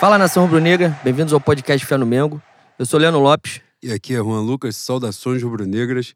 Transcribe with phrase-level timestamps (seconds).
[0.00, 2.42] Fala nação rubro-negra, bem-vindos ao podcast Fé no Mengo.
[2.78, 3.60] Eu sou Leandro Lopes.
[3.82, 6.14] E aqui é Juan Lucas, saudações rubro-negras.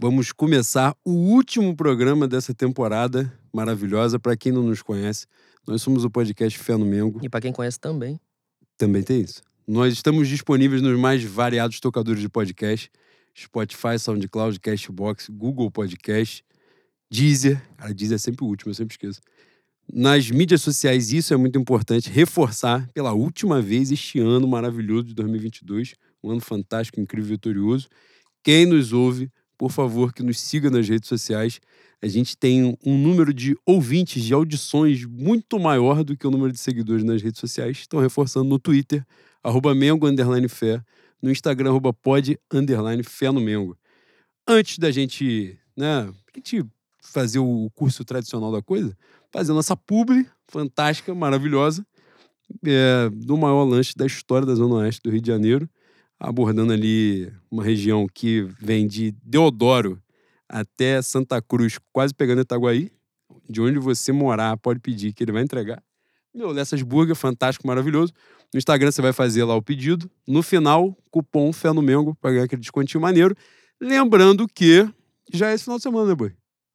[0.00, 4.18] Vamos começar o último programa dessa temporada maravilhosa.
[4.18, 5.26] Para quem não nos conhece,
[5.68, 7.20] nós somos o podcast Fé no Mengo.
[7.22, 8.18] E para quem conhece também.
[8.78, 9.42] Também tem isso.
[9.68, 12.90] Nós estamos disponíveis nos mais variados tocadores de podcast:
[13.38, 16.42] Spotify, SoundCloud, Cashbox, Google Podcast,
[17.10, 17.60] Deezer.
[17.76, 19.20] Cara, Deezer é sempre o último, eu sempre esqueço.
[19.92, 25.14] Nas mídias sociais, isso é muito importante, reforçar pela última vez este ano maravilhoso de
[25.14, 27.88] 2022, um ano fantástico, incrível, vitorioso.
[28.42, 31.60] Quem nos ouve, por favor, que nos siga nas redes sociais.
[32.00, 36.52] A gente tem um número de ouvintes, de audições muito maior do que o número
[36.52, 37.78] de seguidores nas redes sociais.
[37.78, 39.06] Estão reforçando no Twitter,
[39.42, 40.82] arroba Mengo, underline fé,
[41.22, 43.76] no Instagram, arroba pod, underline fé no Mengo.
[44.46, 46.64] Antes da gente, né, a gente
[47.02, 48.96] fazer o curso tradicional da coisa,
[49.34, 51.84] fazer nossa publi fantástica, maravilhosa,
[52.64, 55.68] é, do maior lanche da história da Zona Oeste do Rio de Janeiro,
[56.20, 60.00] abordando ali uma região que vem de Deodoro
[60.48, 62.92] até Santa Cruz, quase pegando Itaguaí.
[63.50, 65.82] De onde você morar, pode pedir que ele vai entregar.
[66.32, 68.12] Meu, Lessas Burger, fantástico, maravilhoso.
[68.52, 70.08] No Instagram você vai fazer lá o pedido.
[70.28, 73.36] No final, cupom Fé no Mengo para ganhar aquele descontinho maneiro.
[73.80, 74.88] Lembrando que
[75.32, 76.32] já é esse final de semana, né, boy?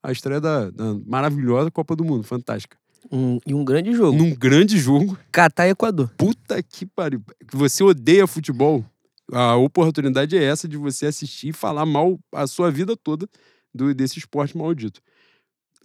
[0.09, 2.77] A estreia da, da maravilhosa Copa do Mundo, fantástica.
[3.11, 4.17] Um, e um grande jogo.
[4.17, 5.17] Num grande jogo.
[5.31, 6.11] Catar e Equador.
[6.17, 7.23] Puta que pariu.
[7.53, 8.85] Você odeia futebol,
[9.31, 13.27] a oportunidade é essa de você assistir e falar mal a sua vida toda
[13.73, 15.01] do, desse esporte maldito.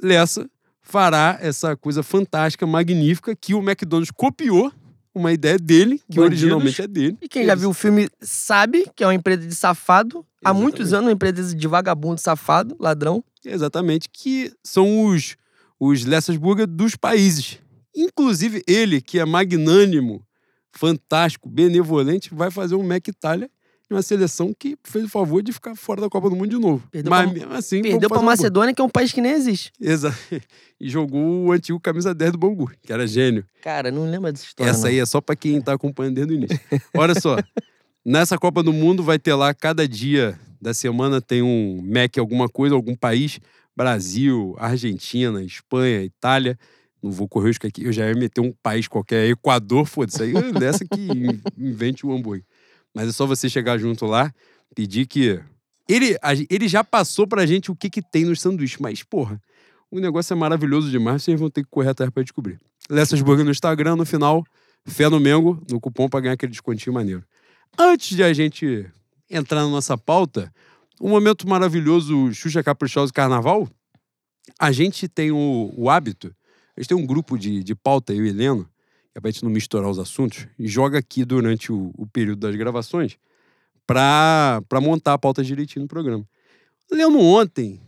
[0.03, 0.49] Lessa
[0.83, 4.73] fará essa coisa fantástica, magnífica, que o McDonald's copiou
[5.15, 6.43] uma ideia dele, que Bandidos.
[6.43, 7.19] originalmente é dele.
[7.23, 10.19] E quem já viu o filme sabe que é uma empresa de safado.
[10.45, 10.63] Há Exatamente.
[10.63, 13.23] muitos anos, uma empresa de vagabundo, safado, ladrão.
[13.45, 15.37] Exatamente, que são os,
[15.79, 17.59] os Lessasburger dos países.
[17.95, 20.27] Inclusive, ele, que é magnânimo,
[20.73, 23.49] fantástico, benevolente, vai fazer um Mac Itália
[23.91, 26.87] uma seleção que fez o favor de ficar fora da Copa do Mundo de novo.
[26.91, 27.83] Perdeu Mas pra- mesmo assim.
[27.83, 28.27] Perdeu pra fazer um.
[28.27, 29.71] Macedônia, que é um país que nem existe.
[29.81, 30.17] Exato.
[30.81, 33.45] E jogou o antigo camisa 10 do Bangu, que era gênio.
[33.63, 34.71] Cara, não lembra dessa história.
[34.71, 34.89] Essa não.
[34.89, 36.61] aí é só pra quem tá acompanhando desde o início.
[36.95, 37.37] Olha só.
[38.05, 42.49] Nessa Copa do Mundo vai ter lá, cada dia da semana tem um Mac alguma
[42.49, 43.39] coisa, algum país.
[43.75, 46.59] Brasil, Argentina, Espanha, Itália.
[47.03, 47.85] Não vou correr os que aqui.
[47.85, 49.29] Eu já ia meter um país qualquer.
[49.29, 50.23] Equador, foda-se.
[50.23, 52.45] Aí dessa que in- invente o hambúrguer.
[52.95, 54.33] Mas é só você chegar junto lá,
[54.75, 55.41] pedir que.
[55.87, 56.17] Ele,
[56.49, 59.39] ele já passou pra gente o que, que tem nos sanduíches, mas, porra,
[59.91, 62.59] o negócio é maravilhoso demais, vocês vão ter que correr atrás pra descobrir.
[62.89, 64.45] Lessas Burger no Instagram, no final,
[64.87, 67.25] Fé no Mengo, no cupom pra ganhar aquele descontinho maneiro.
[67.79, 68.87] Antes de a gente
[69.31, 70.53] entrar na nossa pauta,
[71.01, 73.69] um momento maravilhoso Xuxa Caprichoso Carnaval,
[74.59, 76.35] a gente tem o, o hábito,
[76.77, 78.69] a gente tem um grupo de, de pauta, eu e Heleno,
[79.15, 82.57] é pra gente não misturar os assuntos, e joga aqui durante o, o período das
[82.57, 83.17] gravações
[83.87, 86.25] pra, pra montar a pauta direitinho no programa.
[86.91, 87.81] Leno ontem,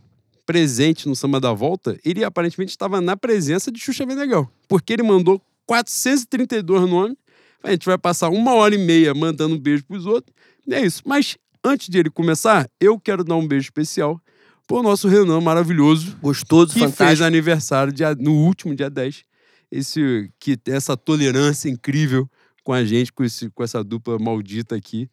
[0.45, 5.03] presente no Samba da Volta, ele aparentemente estava na presença de Xuxa Meneghel, porque ele
[5.03, 7.17] mandou 432 nomes.
[7.63, 10.33] A gente vai passar uma hora e meia mandando um beijo pros outros.
[10.67, 11.03] E é isso.
[11.05, 14.21] Mas antes de ele começar, eu quero dar um beijo especial
[14.69, 17.05] pro nosso Renan maravilhoso, Gostoso, que fantástico.
[17.09, 19.25] fez aniversário dia- no último dia 10.
[19.71, 22.29] Esse, que essa tolerância incrível
[22.67, 25.09] com a gente, com, esse, com essa dupla maldita aqui.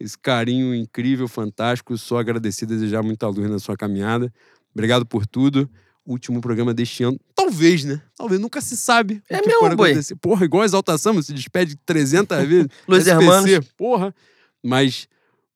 [0.00, 1.96] Esse carinho incrível, fantástico.
[1.96, 4.32] Só agradecer, desejar muita luz na sua caminhada.
[4.74, 5.70] Obrigado por tudo.
[6.04, 7.16] Último programa deste ano.
[7.32, 8.02] Talvez, né?
[8.16, 9.22] Talvez, nunca se sabe.
[9.28, 9.90] É que mesmo, boi?
[9.90, 10.16] acontecer.
[10.16, 12.68] Porra, igual a Exaltação, se despede 300 vezes.
[12.88, 13.68] SPC, Hermanos.
[13.76, 14.14] Porra.
[14.60, 15.08] Mas,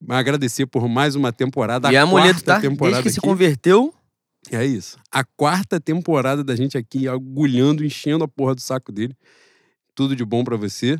[0.09, 1.93] agradecer por mais uma temporada.
[1.93, 3.27] E a mulher quarta tá, temporada desde que se aqui.
[3.27, 3.93] converteu,
[4.51, 4.97] É isso.
[5.11, 9.15] A quarta temporada da gente aqui agulhando, enchendo a porra do saco dele.
[9.95, 10.99] Tudo de bom pra você.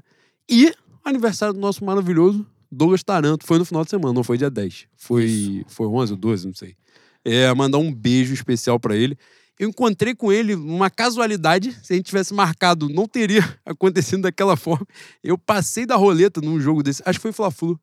[0.49, 0.75] E
[1.05, 3.47] aniversário do nosso maravilhoso Douglas Taranto.
[3.47, 4.87] Foi no final de semana, não foi dia 10.
[4.97, 6.77] Foi, foi 11 ou 12, não sei.
[7.25, 9.17] É, mandar um beijo especial pra ele.
[9.59, 11.73] Eu encontrei com ele numa casualidade.
[11.83, 14.87] Se a gente tivesse marcado, não teria acontecido daquela forma.
[15.23, 17.03] Eu passei da roleta num jogo desse.
[17.05, 17.79] Acho que foi Fla-Flu.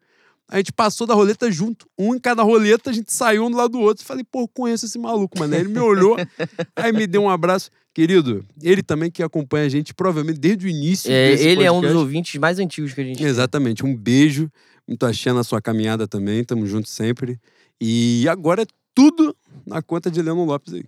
[0.50, 3.58] A gente passou da roleta junto, um em cada roleta, a gente saiu um do
[3.58, 4.06] lado do outro.
[4.06, 5.54] Falei, pô, conheço esse maluco, mano.
[5.54, 6.16] Aí Ele me olhou,
[6.76, 7.70] aí me deu um abraço.
[7.94, 11.12] Querido, ele também que acompanha a gente, provavelmente desde o início.
[11.12, 11.98] é, ele é um dos podcast.
[11.98, 13.26] ouvintes mais antigos que a gente tem.
[13.26, 13.84] Exatamente.
[13.84, 14.50] Um beijo.
[14.88, 16.44] Muito axé na sua caminhada também.
[16.44, 17.40] Tamo junto sempre.
[17.82, 19.36] E agora é tudo
[19.66, 20.84] na conta de Leandro Lopes aí.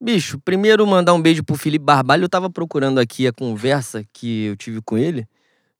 [0.00, 2.24] Bicho, primeiro mandar um beijo pro Felipe Barbalho.
[2.24, 5.26] Eu tava procurando aqui a conversa que eu tive com ele,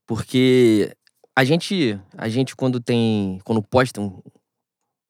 [0.06, 0.94] porque
[1.36, 4.22] a gente, a gente quando tem, quando posta um,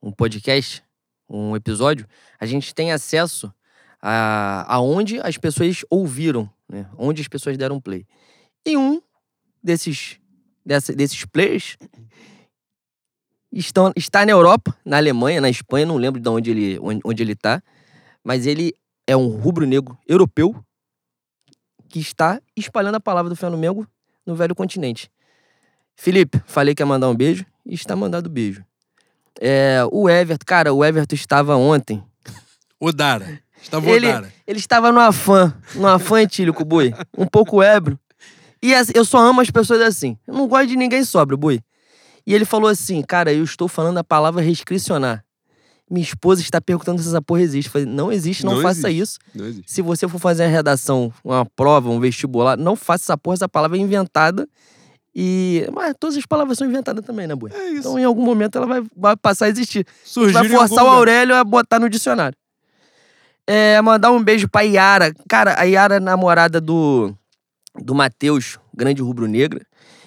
[0.02, 0.82] um podcast,
[1.28, 2.06] um episódio,
[2.38, 3.52] a gente tem acesso
[4.00, 6.88] a aonde as pessoas ouviram, né?
[6.98, 8.06] Onde as pessoas deram play.
[8.66, 9.02] E um
[9.62, 10.18] desses
[10.64, 11.76] dessa- desses players
[13.52, 17.22] estão, está na Europa, na Alemanha, na Espanha, não lembro de onde ele, onde, onde
[17.22, 17.62] ele tá,
[18.22, 18.74] mas ele
[19.06, 20.54] é um rubro-negro europeu
[21.88, 23.86] que está espalhando a palavra do Flamengo
[24.26, 25.10] no velho continente.
[25.96, 28.64] Felipe, falei que ia mandar um beijo e está mandado beijo.
[29.40, 32.02] É, o Everton, cara, o Everton estava ontem.
[32.80, 33.40] Odara.
[33.60, 34.32] Estava Ele- Odara.
[34.46, 36.92] Ele estava no afã, no afã etílico, Bui.
[37.16, 37.98] Um pouco ébrio.
[38.62, 40.18] E assim, eu só amo as pessoas assim.
[40.26, 41.60] Eu não gosto de ninguém sóbrio, Bui.
[42.26, 45.24] E ele falou assim, cara, eu estou falando a palavra restricionar.
[45.90, 47.66] Minha esposa está perguntando se essa porra existe.
[47.68, 49.02] Eu falei, não existe, não, Não faça existe.
[49.02, 49.18] isso.
[49.34, 49.70] Não existe.
[49.70, 53.48] Se você for fazer uma redação, uma prova, um vestibular, não faça essa porra, essa
[53.48, 54.48] palavra é inventada.
[55.14, 55.66] E.
[55.72, 57.50] Mas todas as palavras são inventadas também, né, Bui?
[57.54, 57.78] É isso.
[57.80, 59.86] Então, em algum momento, ela vai, vai passar a existir.
[60.04, 60.88] Surgiu Vai em algum forçar o.
[60.88, 62.36] Aurélio a botar no dicionário.
[63.46, 65.12] É, mandar um beijo pra Yara.
[65.28, 67.14] Cara, a Yara é namorada do,
[67.78, 69.64] do Matheus, grande rubro-negra.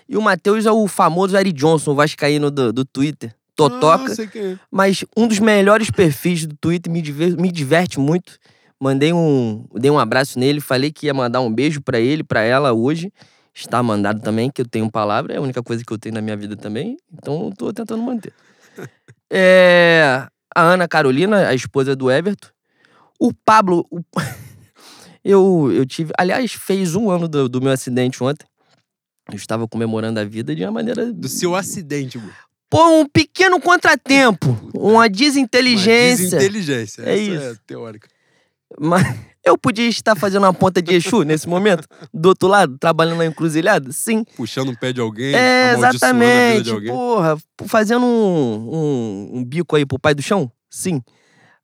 [0.09, 3.33] E o Matheus é o famoso Ari Johnson, o vascaíno do, do Twitter.
[3.55, 4.11] Totoca.
[4.13, 4.59] Ah, quem é.
[4.71, 8.37] Mas um dos melhores perfis do Twitter, me, diver- me diverte muito.
[8.79, 12.41] Mandei um, dei um abraço nele, falei que ia mandar um beijo pra ele, pra
[12.41, 13.11] ela hoje.
[13.59, 16.21] Está mandado também, que eu tenho palavra, é a única coisa que eu tenho na
[16.21, 16.95] minha vida também.
[17.11, 18.31] Então eu tô tentando manter.
[19.29, 20.25] É,
[20.55, 22.47] a Ana Carolina, a esposa do Everton.
[23.19, 23.85] O Pablo.
[23.91, 23.99] o-
[25.25, 26.13] eu, eu tive.
[26.17, 28.45] Aliás, fez um ano do, do meu acidente ontem.
[29.29, 31.11] Eu estava comemorando a vida de uma maneira.
[31.11, 32.29] Do seu acidente, Bu.
[32.69, 34.57] Pô, um pequeno contratempo.
[34.73, 36.23] Uma desinteligência.
[36.27, 37.01] Uma desinteligência.
[37.01, 37.43] É Essa isso.
[37.43, 38.07] é teórica.
[38.79, 39.03] Mas
[39.47, 41.87] eu podia estar fazendo uma ponta de Exu nesse momento?
[42.13, 43.91] Do outro lado, trabalhando na encruzilhada?
[43.91, 44.23] Sim.
[44.35, 46.69] Puxando o pé de alguém, É, exatamente.
[46.69, 46.89] alguém.
[46.91, 50.51] Porra, fazendo um, um, um bico aí pro pai do chão?
[50.69, 51.01] Sim.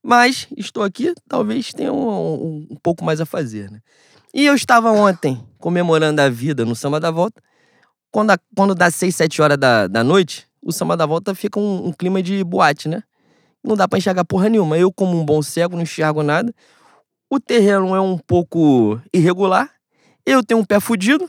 [0.02, 3.80] Mas estou aqui, talvez tenha um, um- pouco mais a fazer, né?
[4.34, 7.42] E eu estava ontem comemorando a vida no Samba da Volta.
[8.12, 11.60] Quando, a- quando dá 6, 7 horas da, da noite, o Samba da Volta fica
[11.60, 13.04] um, um clima de boate, né?
[13.64, 14.78] Não dá pra enxergar porra nenhuma.
[14.78, 16.54] Eu, como um bom cego, não enxergo nada.
[17.34, 19.68] O terreno é um pouco irregular.
[20.24, 21.28] Eu tenho um pé fudido.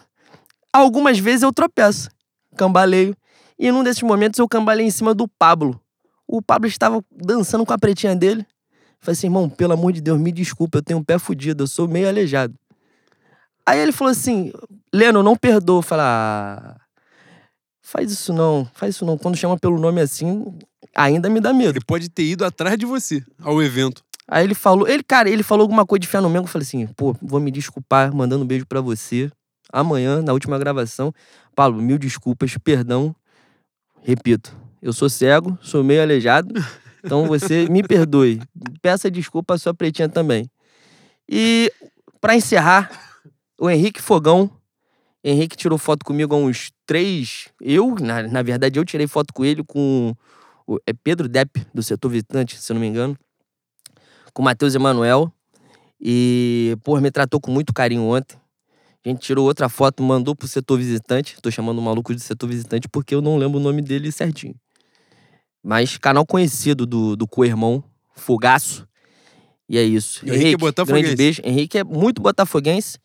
[0.71, 2.11] Algumas vezes eu tropeço,
[2.55, 3.17] cambaleio.
[3.59, 5.81] E num desses momentos eu cambalei em cima do Pablo.
[6.29, 8.47] O Pablo estava dançando com a pretinha dele.
[9.01, 11.67] Falei assim, irmão, pelo amor de Deus, me desculpa, eu tenho um pé fudido, eu
[11.67, 12.55] sou meio aleijado.
[13.65, 14.53] Aí ele falou assim,
[14.93, 15.81] Leno, não perdoa.
[15.81, 16.77] Falei, ah,
[17.81, 19.17] faz isso não, faz isso não.
[19.17, 20.55] Quando chama pelo nome assim,
[20.95, 21.79] ainda me dá medo.
[21.79, 24.05] Ele pode ter ido atrás de você ao evento.
[24.27, 26.45] Aí ele falou, ele, cara, ele falou alguma coisa de fé no Mengo.
[26.47, 29.31] Eu falei assim, pô, vou me desculpar, mandando um beijo pra você.
[29.73, 31.13] Amanhã, na última gravação.
[31.55, 33.15] Paulo, mil desculpas, perdão.
[34.03, 36.55] Repito, eu sou cego, sou meio aleijado.
[37.07, 38.41] Então você me perdoe.
[38.81, 40.51] Peça desculpa à sua pretinha também.
[41.29, 41.71] E
[42.19, 42.91] pra encerrar,
[43.61, 44.51] o Henrique Fogão.
[45.23, 47.49] Henrique tirou foto comigo há uns três.
[47.61, 50.15] Eu, na, na verdade, eu tirei foto com ele com.
[50.67, 53.19] o- é Pedro Depp, do setor visitante, se eu não me engano
[54.35, 55.33] com o Matheus Emanuel.
[56.01, 58.37] E, pô, me tratou com muito carinho ontem.
[59.05, 61.37] A gente tirou outra foto, mandou pro setor visitante.
[61.41, 64.55] Tô chamando o maluco de setor visitante porque eu não lembro o nome dele certinho.
[65.63, 67.83] Mas canal conhecido do, do co-irmão,
[68.15, 68.87] Fogaço.
[69.69, 70.25] E é isso.
[70.27, 71.03] E o Henrique é botafoguense.
[71.03, 71.43] grande beijo.
[71.45, 72.99] Henrique é muito botafoguense,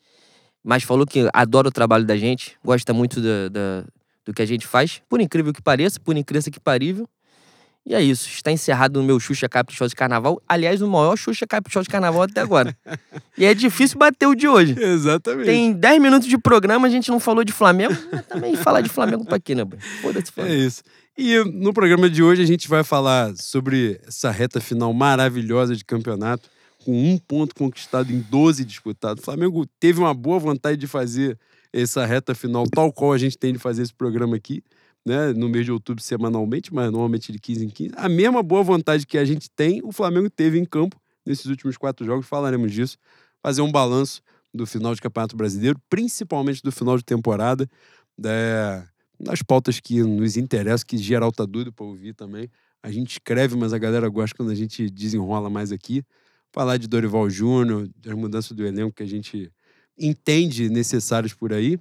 [0.62, 3.84] mas falou que adora o trabalho da gente, gosta muito da, da-
[4.26, 5.00] do que a gente faz.
[5.08, 7.08] Por incrível que pareça, por incrível que parível.
[7.86, 8.28] E é isso.
[8.28, 10.40] Está encerrado o meu Xuxa Caprichoso de Carnaval.
[10.46, 12.76] Aliás, o maior Xuxa Caprichoso de Carnaval até agora.
[13.36, 14.76] e é difícil bater o de hoje.
[14.78, 15.46] Exatamente.
[15.46, 17.96] Tem 10 minutos de programa, a gente não falou de Flamengo.
[18.12, 19.64] Mas também falar de Flamengo pra quê, né?
[20.02, 20.54] Foda-se É Flamengo.
[20.62, 20.82] isso.
[21.18, 25.84] E no programa de hoje a gente vai falar sobre essa reta final maravilhosa de
[25.84, 26.48] campeonato,
[26.84, 29.20] com um ponto conquistado em 12 disputados.
[29.22, 31.36] O Flamengo teve uma boa vontade de fazer
[31.72, 34.62] essa reta final, tal qual a gente tem de fazer esse programa aqui,
[35.04, 35.32] né?
[35.32, 37.94] No mês de outubro, semanalmente, mas normalmente de 15 em 15.
[37.96, 41.76] A mesma boa vontade que a gente tem, o Flamengo teve em campo nesses últimos
[41.76, 42.96] quatro jogos, falaremos disso.
[43.42, 47.68] Fazer um balanço do final de Campeonato Brasileiro, principalmente do final de temporada.
[48.24, 48.82] É,
[49.18, 52.50] nas pautas que nos interessam, que geral tá doido para ouvir também.
[52.82, 56.02] A gente escreve, mas a galera gosta quando a gente desenrola mais aqui.
[56.52, 59.52] Falar de Dorival Júnior, das mudanças do elenco que a gente
[59.98, 61.78] entende necessárias por aí.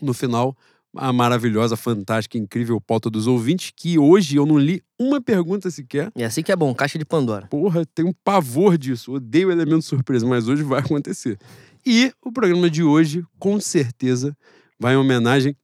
[0.00, 0.56] No final,
[0.96, 6.10] a maravilhosa, fantástica, incrível pauta dos ouvintes, que hoje eu não li uma pergunta sequer.
[6.16, 7.46] E assim que é bom, caixa de Pandora.
[7.48, 9.12] Porra, tenho um pavor disso.
[9.12, 11.38] Odeio elemento surpresa, mas hoje vai acontecer.
[11.84, 14.36] E o programa de hoje, com certeza,
[14.78, 15.56] vai em homenagem.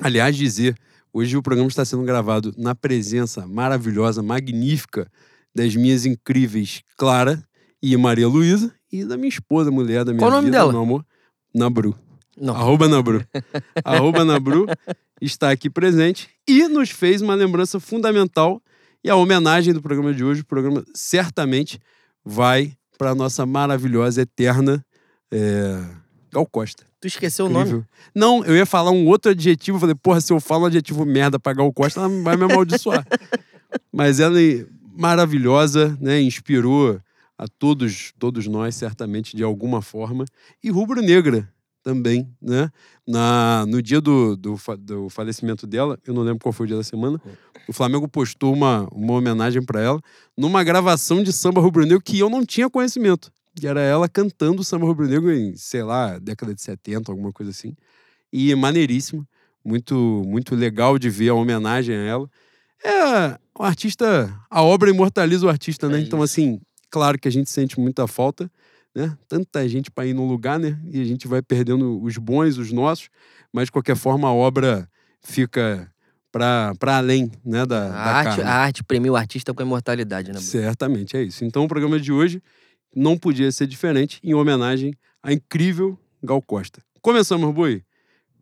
[0.00, 0.76] Aliás, dizer,
[1.12, 5.10] hoje o programa está sendo gravado na presença maravilhosa, magnífica
[5.54, 7.42] das minhas incríveis Clara
[7.82, 10.72] e Maria Luísa e da minha esposa, mulher da minha Qual o nome vida, dela?
[10.72, 11.04] meu amor,
[11.54, 11.96] Nabru.
[12.40, 12.56] Não.
[12.56, 13.22] Arroba Nabru.
[13.84, 14.66] Arroba Nabru
[15.20, 18.62] está aqui presente e nos fez uma lembrança fundamental.
[19.04, 21.78] E a homenagem do programa de hoje, o programa certamente
[22.24, 24.84] vai para a nossa maravilhosa, eterna
[25.30, 25.82] é...
[26.32, 26.84] Gal Costa.
[27.00, 27.66] Tu esqueceu o nome?
[27.66, 27.86] Incrível.
[28.14, 29.78] Não, eu ia falar um outro adjetivo.
[29.78, 33.06] Falei, porra, se eu falo um adjetivo merda pra Gal Costa, ela vai me amaldiçoar.
[33.92, 34.66] Mas ela é
[34.96, 36.20] maravilhosa, né?
[36.20, 37.00] Inspirou
[37.38, 40.24] a todos, todos nós, certamente, de alguma forma.
[40.62, 41.48] E rubro-negra
[41.82, 42.70] também, né?
[43.06, 46.76] Na, no dia do, do, do falecimento dela, eu não lembro qual foi o dia
[46.76, 47.20] da semana,
[47.68, 50.00] o Flamengo postou uma, uma homenagem para ela
[50.36, 53.32] numa gravação de samba rubro-negro que eu não tinha conhecimento.
[53.54, 57.74] Que era ela cantando samba rubro-negro em, sei lá, década de 70, alguma coisa assim.
[58.32, 59.26] E maneiríssimo.
[59.64, 62.30] Muito, muito legal de ver a homenagem a ela.
[62.82, 65.98] É, o artista, a obra imortaliza o artista, né?
[65.98, 66.60] É então, assim,
[66.90, 68.50] claro que a gente sente muita falta,
[68.94, 69.16] né?
[69.28, 70.78] Tanta gente para ir num lugar, né?
[70.90, 73.08] E a gente vai perdendo os bons, os nossos,
[73.52, 74.88] mas de qualquer forma a obra
[75.22, 75.90] fica
[76.32, 77.66] para além, né?
[77.66, 78.42] Da, A da arte, carne.
[78.42, 80.40] a arte premia o artista com a imortalidade, né?
[80.40, 81.44] Certamente, é isso.
[81.44, 82.42] Então o programa de hoje
[82.94, 86.82] não podia ser diferente em homenagem à incrível Gal Costa.
[87.00, 87.82] Começamos, Boi.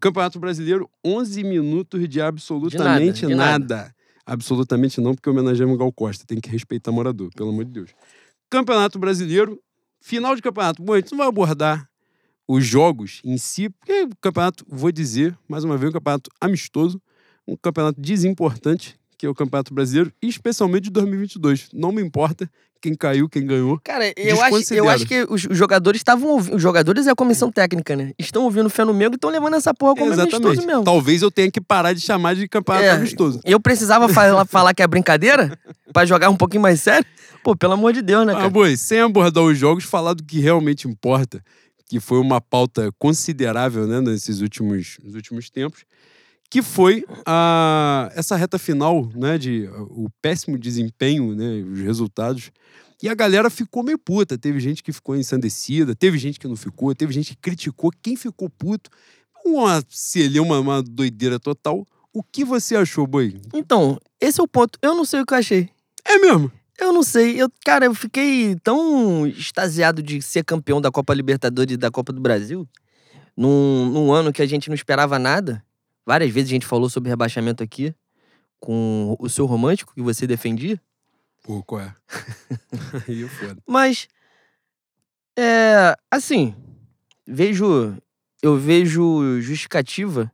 [0.01, 3.77] Campeonato Brasileiro, 11 minutos de absolutamente de nada.
[3.77, 3.95] nada.
[4.25, 6.25] Absolutamente não, porque homenageamos Gal Costa.
[6.27, 7.91] Tem que respeitar morador, pelo amor de Deus.
[8.51, 9.61] Campeonato Brasileiro,
[10.01, 10.83] final de campeonato.
[10.83, 11.89] Bom, a gente não vai abordar
[12.47, 17.01] os jogos em si, porque o campeonato, vou dizer, mais uma vez, um campeonato amistoso,
[17.47, 21.69] um campeonato desimportante, que é o Campeonato Brasileiro, especialmente de 2022.
[21.75, 22.49] Não me importa
[22.81, 23.81] quem caiu, quem ganhou.
[23.83, 26.55] Cara, eu acho, eu acho que os jogadores estavam ouvindo.
[26.55, 28.13] Os jogadores e a comissão técnica, né?
[28.17, 30.65] Estão ouvindo o Flamengo e estão levando essa porra como amistoso Exatamente.
[30.65, 30.85] mesmo.
[30.85, 33.41] Talvez eu tenha que parar de chamar de campeonato É, amistoso.
[33.45, 35.59] Eu precisava falar, falar que é brincadeira
[35.93, 37.05] pra jogar um pouquinho mais sério?
[37.43, 38.51] Pô, pelo amor de Deus, né, Ah, cara?
[38.51, 41.43] boi, sem abordar os jogos, falar do que realmente importa,
[41.89, 45.85] que foi uma pauta considerável né, nesses últimos, nos últimos tempos,
[46.51, 52.51] que foi a, essa reta final, né, de o péssimo desempenho, né, os resultados.
[53.03, 54.37] E a galera ficou meio puta.
[54.37, 57.93] Teve gente que ficou ensandecida, teve gente que não ficou, teve gente que criticou.
[58.03, 58.91] Quem ficou puto,
[59.45, 61.87] uma celeuma, uma, uma doideira total.
[62.13, 63.41] O que você achou, Boi?
[63.55, 64.79] Então, esse é o ponto.
[64.83, 65.69] Eu não sei o que eu achei.
[66.05, 66.51] É mesmo?
[66.79, 67.41] Eu não sei.
[67.41, 72.13] Eu, cara, eu fiquei tão extasiado de ser campeão da Copa Libertadores e da Copa
[72.13, 72.67] do Brasil
[73.37, 75.63] num, num ano que a gente não esperava nada.
[76.09, 77.95] Várias vezes a gente falou sobre rebaixamento aqui
[78.59, 80.81] com o seu romântico que você defendia.
[81.45, 81.95] Qual é?
[83.07, 83.61] Aí é foda.
[83.69, 84.09] Mas,
[85.39, 86.55] é, assim,
[87.27, 87.95] vejo,
[88.43, 90.33] eu vejo justificativa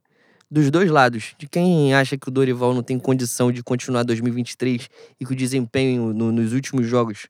[0.48, 1.34] dos dois lados.
[1.36, 4.88] De quem acha que o Dorival não tem condição de continuar 2023
[5.18, 7.26] e que o desempenho no- nos últimos jogos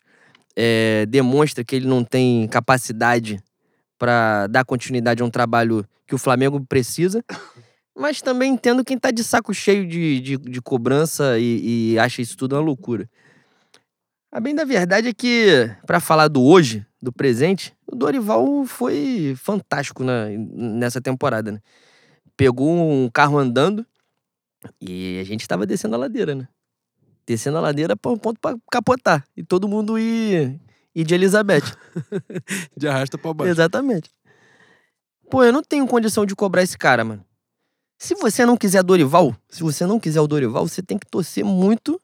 [0.55, 3.43] é, demonstra que ele não tem capacidade
[3.99, 7.25] para dar continuidade a um trabalho que o Flamengo precisa.
[7.97, 12.21] Mas também entendo quem tá de saco cheio de, de, de cobrança e, e acha
[12.21, 13.09] isso tudo uma loucura.
[14.33, 19.35] A bem da verdade é que, pra falar do hoje, do presente, o Dorival foi
[19.37, 21.61] fantástico na, nessa temporada, né?
[22.37, 23.87] Pegou um carro andando
[24.81, 26.49] e a gente tava descendo a ladeira, né?
[27.25, 29.25] Descendo a ladeira pra um ponto pra capotar.
[29.37, 30.61] E todo mundo ir,
[30.93, 31.63] ir de Elizabeth.
[32.77, 33.53] De arrasta pra baixo.
[33.53, 34.11] Exatamente.
[35.31, 37.25] Pô, eu não tenho condição de cobrar esse cara, mano.
[37.99, 41.45] Se você não quiser Dorival, se você não quiser o Dorival, você tem que torcer
[41.45, 42.01] muito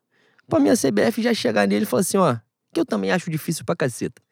[0.48, 2.36] pra minha CBF já chegar nele e falar assim, ó,
[2.72, 4.22] que eu também acho difícil pra caceta.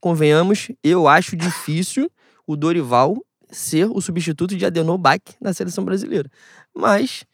[0.00, 2.10] Convenhamos, eu acho difícil
[2.46, 3.16] o Dorival
[3.50, 6.30] ser o substituto de Adenor Bach na seleção brasileira.
[6.74, 7.24] Mas,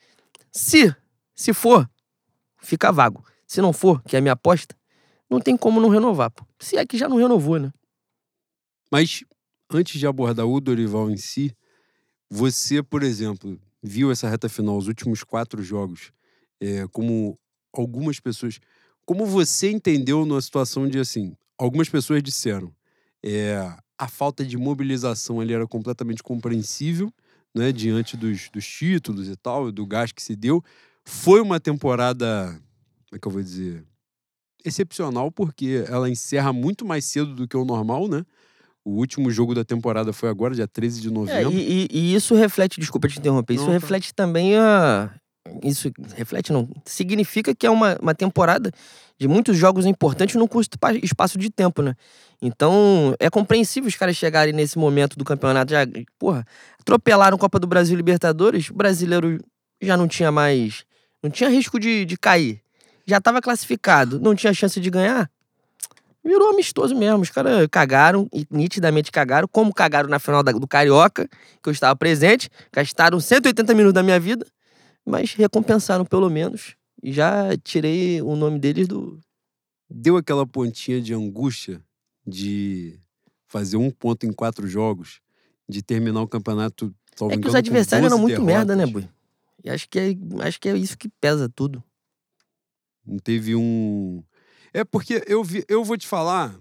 [0.50, 0.94] se,
[1.34, 1.88] se for,
[2.62, 3.24] fica vago.
[3.46, 4.74] Se não for, que é a minha aposta,
[5.30, 6.44] não tem como não renovar, pô.
[6.58, 7.72] Se é que já não renovou, né?
[8.90, 9.24] Mas
[9.70, 11.54] antes de abordar o Dorival em si,
[12.28, 16.12] você, por exemplo, viu essa reta final, os últimos quatro jogos,
[16.60, 17.38] é, como
[17.72, 18.58] algumas pessoas.
[19.04, 21.36] Como você entendeu numa situação de assim?
[21.56, 22.74] Algumas pessoas disseram
[23.24, 23.56] é,
[23.96, 27.12] a falta de mobilização ali era completamente compreensível,
[27.54, 30.62] né, diante dos, dos títulos e tal, do gás que se deu.
[31.04, 32.60] Foi uma temporada,
[33.06, 33.84] como é que eu vou dizer?
[34.64, 38.26] Excepcional, porque ela encerra muito mais cedo do que o normal, né?
[38.86, 41.52] O último jogo da temporada foi agora, dia 13 de É, novembro.
[41.52, 43.78] e, e- e isso reflete, desculpa te interromper, isso Não, tá.
[43.80, 45.10] reflete também a.
[45.60, 46.68] Isso reflete, não.
[46.84, 48.70] Significa que é uma, uma temporada
[49.18, 51.96] de muitos jogos importantes num curto pa- espaço de tempo, né?
[52.40, 55.72] Então, é compreensível os caras chegarem nesse momento do campeonato.
[55.72, 55.80] Já,
[56.16, 56.46] porra,
[56.80, 59.40] atropelaram Copa do Brasil e Libertadores, o brasileiro
[59.82, 60.84] já não tinha mais.
[61.20, 62.60] Não tinha risco de, de cair.
[63.04, 65.28] Já estava classificado, não tinha chance de ganhar.
[66.26, 67.20] Virou amistoso mesmo.
[67.20, 71.28] Os caras cagaram, nitidamente cagaram, como cagaram na final da- do Carioca,
[71.62, 72.50] que eu estava presente.
[72.72, 74.44] Gastaram 180 minutos da minha vida,
[75.04, 76.74] mas recompensaram pelo menos.
[77.00, 79.20] E já tirei o nome deles do.
[79.88, 81.80] Deu aquela pontinha de angústia
[82.26, 82.98] de
[83.46, 85.20] fazer um ponto em quatro jogos,
[85.68, 86.86] de terminar o campeonato.
[86.86, 89.04] É que os engano, com adversários eram 12 muito merda, né, derrotas.
[89.04, 89.16] Bui?
[89.62, 90.16] E acho que, é,
[90.46, 91.82] acho que é isso que pesa tudo.
[93.06, 94.24] Não teve um.
[94.72, 96.54] É porque eu vi, eu vou te falar,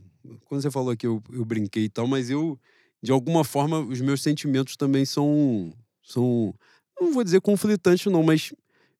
[0.45, 2.59] quando você falou que eu, eu brinquei e tal, mas eu,
[3.01, 5.73] de alguma forma, os meus sentimentos também são.
[6.03, 6.53] são
[6.99, 8.53] não vou dizer conflitantes, não, mas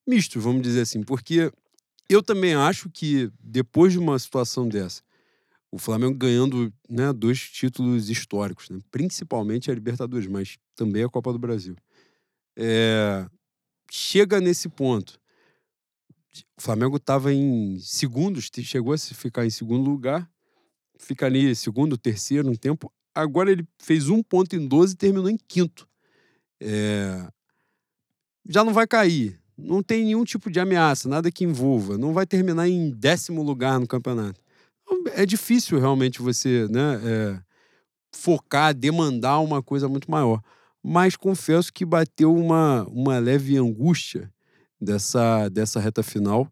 [0.06, 1.02] mistos, vamos dizer assim.
[1.04, 1.52] Porque
[2.10, 5.02] eu também acho que depois de uma situação dessa,
[5.72, 11.32] o Flamengo ganhando né, dois títulos históricos, né, principalmente a Libertadores, mas também a Copa
[11.32, 11.76] do Brasil.
[12.58, 13.26] É,
[13.92, 15.20] chega nesse ponto
[16.58, 20.30] o Flamengo estava em segundos, chegou a ficar em segundo lugar,
[21.00, 22.92] fica ali segundo, terceiro um tempo.
[23.14, 25.88] Agora ele fez um ponto em 12 e terminou em quinto.
[26.62, 27.28] É,
[28.48, 32.26] Já não vai cair, não tem nenhum tipo de ameaça, nada que envolva, não vai
[32.26, 34.40] terminar em décimo lugar no campeonato.
[34.84, 37.40] Então, É difícil realmente você né, é,
[38.14, 40.42] focar, demandar uma coisa muito maior.
[40.84, 44.32] Mas confesso que bateu uma, uma leve angústia
[44.86, 46.48] dessa, dessa reta final,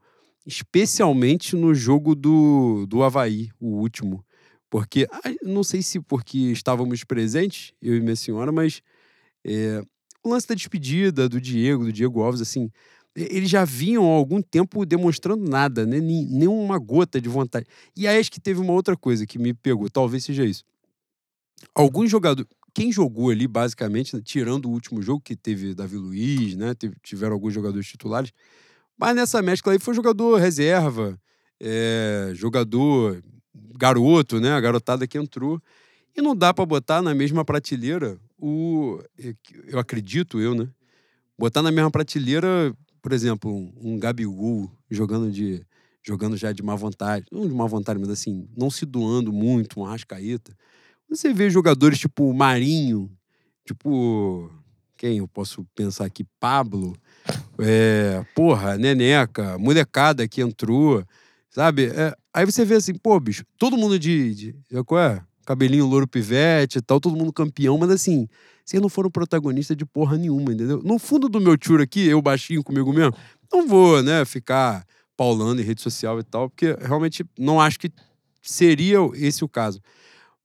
[0.45, 4.25] especialmente no jogo do, do Havaí, o último.
[4.69, 5.07] Porque,
[5.43, 8.81] não sei se porque estávamos presentes, eu e minha senhora, mas
[9.45, 9.81] é,
[10.23, 12.71] o lance da despedida do Diego, do Diego Alves, assim,
[13.15, 15.99] eles já vinham há algum tempo demonstrando nada, né?
[15.99, 17.67] Nenhuma gota de vontade.
[17.95, 20.63] E aí acho que teve uma outra coisa que me pegou, talvez seja isso.
[21.75, 26.55] Alguns jogadores, quem jogou ali, basicamente, né, tirando o último jogo, que teve Davi Luiz,
[26.55, 26.73] né?
[26.73, 28.31] teve- tiveram alguns jogadores titulares,
[28.97, 31.19] mas nessa mescla aí foi jogador reserva,
[31.59, 33.21] é, jogador
[33.77, 34.51] garoto, né?
[34.53, 35.61] A garotada que entrou.
[36.15, 38.99] E não dá para botar na mesma prateleira o.
[39.43, 40.67] que Eu acredito, eu, né?
[41.37, 45.65] Botar na mesma prateleira, por exemplo, um, um Gabigol jogando de.
[46.03, 47.25] jogando já de má vontade.
[47.31, 50.55] Não de má vontade, mas assim, não se doando muito, um Arrascaeta.
[51.15, 53.10] Você vê jogadores tipo Marinho,
[53.65, 54.52] tipo.
[54.97, 56.26] Quem eu posso pensar aqui?
[56.39, 56.95] Pablo.
[57.60, 61.06] É, porra, Neneca, molecada que entrou,
[61.49, 61.86] sabe?
[61.88, 64.34] É, aí você vê assim, pô, bicho, todo mundo de.
[64.34, 65.21] de qual é?
[65.45, 68.28] Cabelinho louro pivete e tal, todo mundo campeão, mas assim,
[68.65, 70.82] vocês não foram protagonistas de porra nenhuma, entendeu?
[70.84, 73.13] No fundo do meu tiro aqui, eu baixinho comigo mesmo,
[73.52, 74.86] não vou, né, ficar
[75.17, 77.91] paulando em rede social e tal, porque realmente não acho que
[78.41, 79.82] seria esse o caso.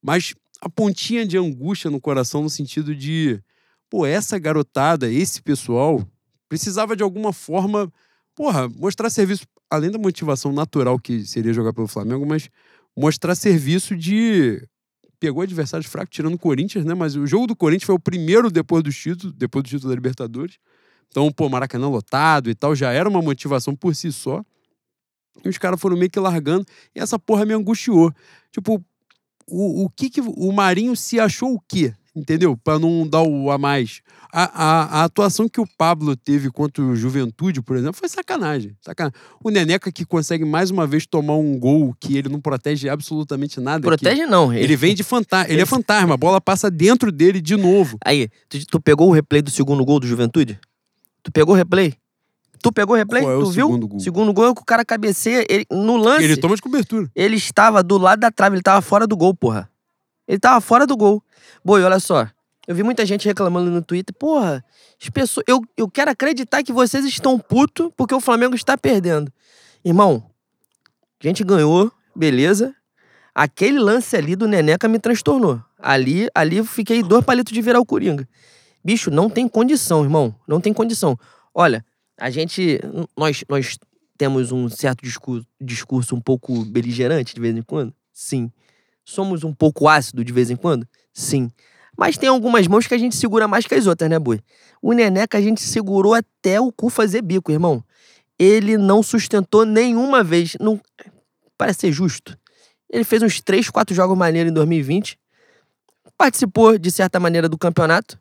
[0.02, 3.40] Mas a pontinha de angústia no coração no sentido de,
[3.88, 6.06] pô, essa garotada, esse pessoal,
[6.48, 7.92] precisava de alguma forma,
[8.34, 12.48] porra, mostrar serviço, além da motivação natural que seria jogar pelo Flamengo, mas
[12.96, 14.66] mostrar serviço de.
[15.20, 16.94] Pegou adversários fracos, tirando o Corinthians, né?
[16.94, 19.94] Mas o jogo do Corinthians foi o primeiro depois do título, depois do título da
[19.96, 20.58] Libertadores.
[21.08, 24.44] Então, pô, Maracanã lotado e tal, já era uma motivação por si só.
[25.44, 28.12] E os caras foram meio que largando, e essa porra me angustiou.
[28.52, 28.84] Tipo,
[29.50, 30.20] o, o que que.
[30.20, 31.92] O Marinho se achou o quê?
[32.14, 32.56] Entendeu?
[32.56, 34.00] Pra não dar o a mais.
[34.32, 38.76] A, a, a atuação que o Pablo teve contra o Juventude, por exemplo, foi sacanagem.
[38.82, 39.16] sacanagem.
[39.42, 43.60] O Neneca que consegue mais uma vez tomar um gol que ele não protege absolutamente
[43.60, 43.86] nada.
[43.86, 44.52] Protege não.
[44.52, 45.52] Ele vem de fantasma.
[45.52, 46.14] Ele é fantasma.
[46.14, 47.96] A bola passa dentro dele de novo.
[48.04, 50.58] Aí, tu, tu pegou o replay do segundo gol do Juventude?
[51.22, 51.94] Tu pegou o replay?
[52.60, 53.22] Tu pegou o replay?
[53.22, 53.66] Qual é o tu viu?
[53.66, 54.00] segundo gol?
[54.00, 55.46] Segundo gol é que o cara cabeceia.
[55.48, 57.10] Ele, no lance, Ele ele, toma de cobertura.
[57.14, 59.70] estava do lado da trave, ele tava fora do gol, porra.
[60.26, 61.22] Ele tava fora do gol.
[61.64, 62.28] Boi, olha só.
[62.66, 64.14] Eu vi muita gente reclamando no Twitter.
[64.14, 64.62] Porra,
[65.02, 69.32] as pessoas, eu, eu quero acreditar que vocês estão putos porque o Flamengo está perdendo.
[69.82, 70.22] Irmão,
[71.22, 72.74] a gente ganhou, beleza.
[73.34, 75.62] Aquele lance ali do Neneca me transtornou.
[75.78, 78.28] Ali, ali eu fiquei dois palitos de virar o Coringa.
[78.84, 80.34] Bicho, não tem condição, irmão.
[80.46, 81.18] Não tem condição.
[81.54, 81.84] Olha,
[82.18, 82.80] a gente.
[83.16, 83.78] Nós, nós
[84.16, 87.94] temos um certo discurso, discurso um pouco beligerante de vez em quando?
[88.12, 88.50] Sim.
[89.04, 90.86] Somos um pouco ácido de vez em quando?
[91.14, 91.50] Sim.
[91.96, 94.40] Mas tem algumas mãos que a gente segura mais que as outras, né, Boi?
[94.82, 97.82] O Neneca a gente segurou até o cu fazer bico, irmão.
[98.38, 100.56] Ele não sustentou nenhuma vez.
[100.60, 100.80] Não...
[101.56, 102.38] Parece ser justo.
[102.90, 105.18] Ele fez uns 3, 4 jogos maneiros em 2020.
[106.16, 108.18] Participou, de certa maneira, do campeonato.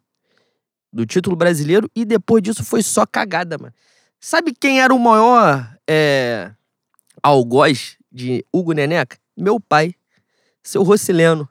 [0.97, 1.87] Do título brasileiro.
[1.95, 3.71] E depois disso foi só cagada, mano.
[4.19, 6.51] Sabe quem era o maior é,
[7.21, 9.15] algoz de Hugo Neneca?
[9.37, 9.93] Meu pai.
[10.63, 11.47] Seu Rocileno.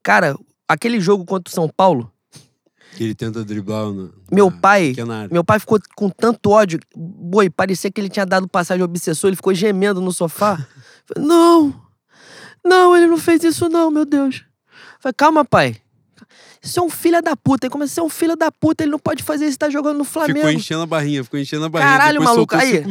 [0.00, 0.36] Cara,
[0.68, 2.08] aquele jogo contra o São Paulo,
[2.96, 4.92] Que ele tenta driblar na, Meu na pai-
[5.32, 6.78] meu pai ficou com tanto ódio.
[6.94, 10.56] Boi, parecia que ele tinha dado passagem ao obsessor, ele ficou gemendo no sofá.
[11.04, 11.82] Falei, não!
[12.64, 14.44] Não, ele não fez isso, não, meu Deus.
[14.94, 15.76] Eu falei, calma, pai.
[16.66, 17.66] Isso é um filho da puta.
[17.66, 19.98] Ele começou a ser um filho da puta, ele não pode fazer isso, tá jogando
[19.98, 20.38] no Flamengo.
[20.40, 21.90] Ficou enchendo a barrinha, ficou enchendo a barrinha.
[21.92, 22.84] Caralho, Depois maluco, aí.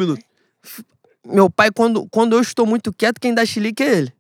[1.26, 4.14] Meu pai, quando, quando eu estou muito quieto, quem dá chilique é ele.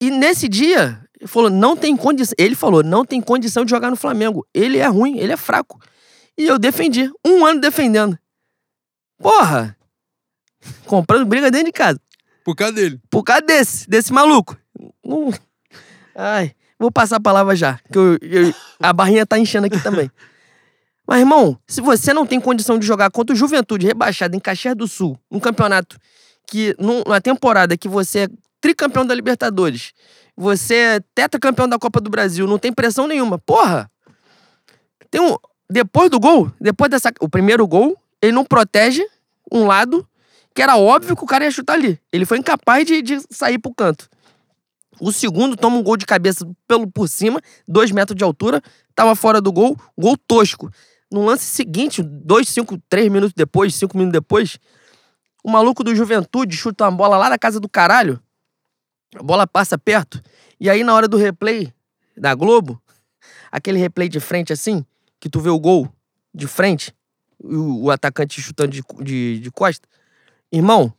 [0.00, 2.34] E nesse dia, ele falou, não tem condição.
[2.36, 4.46] Ele falou, não tem condição de jogar no Flamengo.
[4.52, 5.80] Ele é ruim, ele é fraco.
[6.36, 7.10] E eu defendi.
[7.24, 8.18] Um ano defendendo.
[9.18, 9.76] Porra!
[10.84, 12.00] Comprando briga dentro de casa.
[12.44, 13.00] Por causa dele.
[13.08, 14.58] Por causa desse, desse maluco.
[15.04, 15.32] Não-
[16.14, 17.78] Ai, vou passar a palavra já.
[17.90, 20.10] Que eu- eu- a barrinha tá enchendo aqui também.
[21.06, 24.74] Mas, irmão, se você não tem condição de jogar contra o Juventude rebaixado em Caxias
[24.76, 25.96] do Sul, um campeonato
[26.46, 28.28] que, num- numa temporada que você é
[28.60, 29.92] tricampeão da Libertadores,
[30.36, 33.38] você é tetracampeão da Copa do Brasil, não tem pressão nenhuma.
[33.38, 33.90] Porra!
[35.10, 35.36] Tem um.
[35.70, 37.10] Depois do gol, depois dessa.
[37.20, 39.02] O primeiro gol, ele não protege
[39.50, 40.06] um lado
[40.54, 41.98] que era óbvio que o cara ia chutar ali.
[42.12, 44.08] Ele foi incapaz de, de sair pro canto.
[45.00, 48.62] O segundo toma um gol de cabeça pelo por cima, dois metros de altura,
[48.94, 50.70] tava fora do gol, gol tosco.
[51.10, 54.58] No lance seguinte, dois, cinco, três minutos depois, cinco minutos depois,
[55.42, 58.22] o maluco do Juventude chuta uma bola lá na casa do caralho,
[59.14, 60.22] a bola passa perto,
[60.58, 61.72] e aí na hora do replay
[62.16, 62.80] da Globo,
[63.50, 64.84] aquele replay de frente assim,
[65.20, 65.88] que tu vê o gol
[66.34, 66.94] de frente,
[67.38, 69.86] o, o atacante chutando de, de, de costa,
[70.50, 70.92] irmão,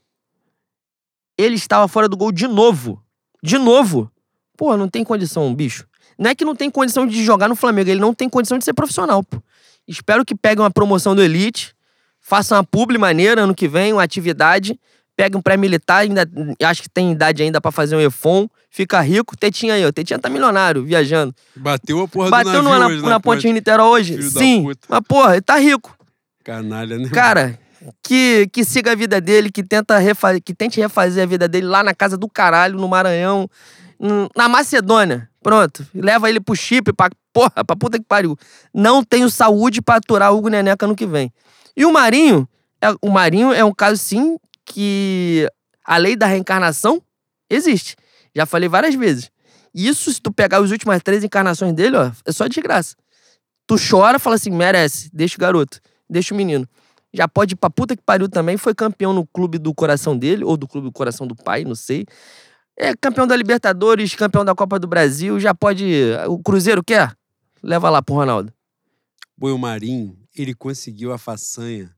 [1.37, 3.02] ele estava fora do gol de novo.
[3.43, 4.09] De novo.
[4.57, 5.85] Pô, não tem condição, bicho.
[6.17, 8.63] Não é que não tem condição de jogar no Flamengo, ele não tem condição de
[8.63, 9.41] ser profissional, pô.
[9.85, 11.75] Espero que pegue uma promoção do Elite,
[12.21, 14.79] faça uma publi maneira ano que vem, uma atividade,
[15.15, 16.25] pegue um pré-militar, ainda
[16.63, 19.91] acho que tem idade ainda pra fazer um EFON, fica rico, Tetinha aí, ó.
[19.91, 21.35] Tetinha tá milionário, viajando.
[21.55, 24.23] Bateu a porra Bateu do navio na, hoje na ponte de Niterói hoje?
[24.31, 24.71] Sim.
[24.87, 25.97] Mas, porra, ele tá rico.
[26.43, 27.09] Canalha, né?
[27.09, 27.59] Cara,
[28.01, 29.99] que, que siga a vida dele, que, tenta
[30.43, 33.49] que tente refazer a vida dele lá na casa do caralho, no Maranhão,
[34.35, 35.29] na Macedônia.
[35.41, 35.85] Pronto.
[35.93, 38.37] Leva ele pro chip, pra, porra, pra puta que pariu.
[38.73, 41.31] Não tenho saúde pra aturar o Hugo Neneca no que vem.
[41.75, 42.47] E o Marinho,
[42.81, 45.49] é, o Marinho é um caso, sim, que
[45.85, 47.01] a lei da reencarnação
[47.49, 47.95] existe.
[48.35, 49.29] Já falei várias vezes.
[49.73, 52.95] Isso, se tu pegar as últimas três encarnações dele, ó, é só de graça.
[53.65, 56.67] Tu chora, fala assim, merece, deixa o garoto, deixa o menino.
[57.13, 60.43] Já pode ir pra puta que pariu também, foi campeão no clube do coração dele,
[60.43, 62.05] ou do clube do coração do pai, não sei.
[62.75, 65.85] É campeão da Libertadores, campeão da Copa do Brasil, já pode.
[66.27, 67.15] O Cruzeiro quer?
[67.61, 68.51] Leva lá pro Ronaldo.
[69.37, 71.91] Boi, o Marinho, ele conseguiu a façanha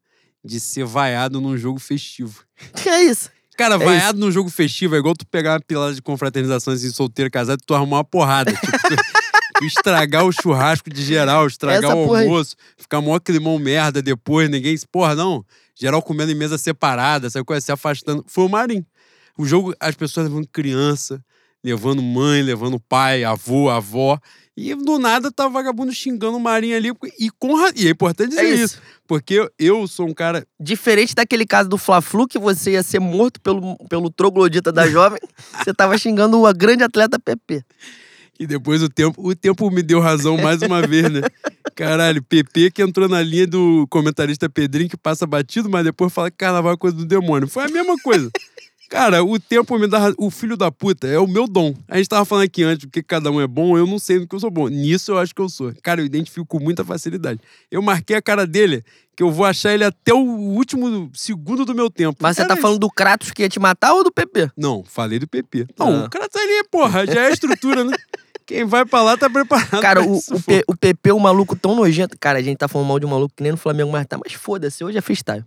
[0.44, 2.44] de ser vaiado num jogo festivo.
[2.76, 3.32] Que é isso?
[3.58, 6.92] Cara, É vaiado num jogo festivo é igual tu pegar uma pilada de confraternização assim,
[6.92, 8.52] solteiro, casado, e tu arrumar uma porrada.
[8.52, 8.66] tipo,
[9.62, 14.50] estragar o churrasco de geral, estragar Essa o porra almoço, ficar mó climão merda depois,
[14.50, 14.76] ninguém.
[14.92, 15.46] Porra, não.
[15.74, 18.24] Geral comendo em mesa separada, essa coisa se afastando.
[18.28, 18.86] Foi o Marinho.
[19.38, 21.22] O jogo, as pessoas levando criança,
[21.64, 24.18] levando mãe, levando pai, avô, avó.
[24.58, 26.92] E do nada tá vagabundo xingando o Marinho ali.
[27.20, 28.64] E, com, ra- e é importante dizer É isso.
[28.76, 28.82] isso.
[29.06, 30.48] Porque eu, sou um cara.
[30.58, 35.20] Diferente daquele caso do Fla-Flu, que você ia ser morto pelo, pelo troglodita da jovem,
[35.62, 37.64] você tava xingando o grande atleta PP.
[38.40, 41.22] E depois o tempo, o tempo me deu razão mais uma vez, né?
[41.76, 46.30] Caralho, PP que entrou na linha do comentarista Pedrinho que passa batido, mas depois fala
[46.32, 47.48] que carnaval é coisa do demônio.
[47.48, 48.30] Foi a mesma coisa.
[48.90, 50.16] Cara, o tempo me dá razão.
[50.20, 51.74] O filho da puta é o meu dom.
[51.88, 54.28] A gente tava falando aqui antes que cada um é bom, eu não sei no
[54.28, 54.68] que eu sou bom.
[54.68, 55.74] Nisso eu acho que eu sou.
[55.82, 57.40] Cara, eu identifico com muita facilidade.
[57.72, 58.84] Eu marquei a cara dele,
[59.16, 62.18] que eu vou achar ele até o último segundo do meu tempo.
[62.22, 64.52] Mas você Cara, tá falando do Kratos que ia te matar ou do PP?
[64.56, 65.68] Não, falei do PP.
[65.80, 66.06] Não, Ah.
[66.06, 67.96] o tá ali, porra, já é estrutura, né?
[68.46, 69.82] Quem vai pra lá tá preparado.
[69.82, 72.16] Cara, pra o, o, P- o PP um maluco tão nojento.
[72.20, 74.18] Cara, a gente tá falando mal de um maluco que nem no Flamengo mais tá,
[74.24, 75.44] mas foda-se, hoje é freestyle.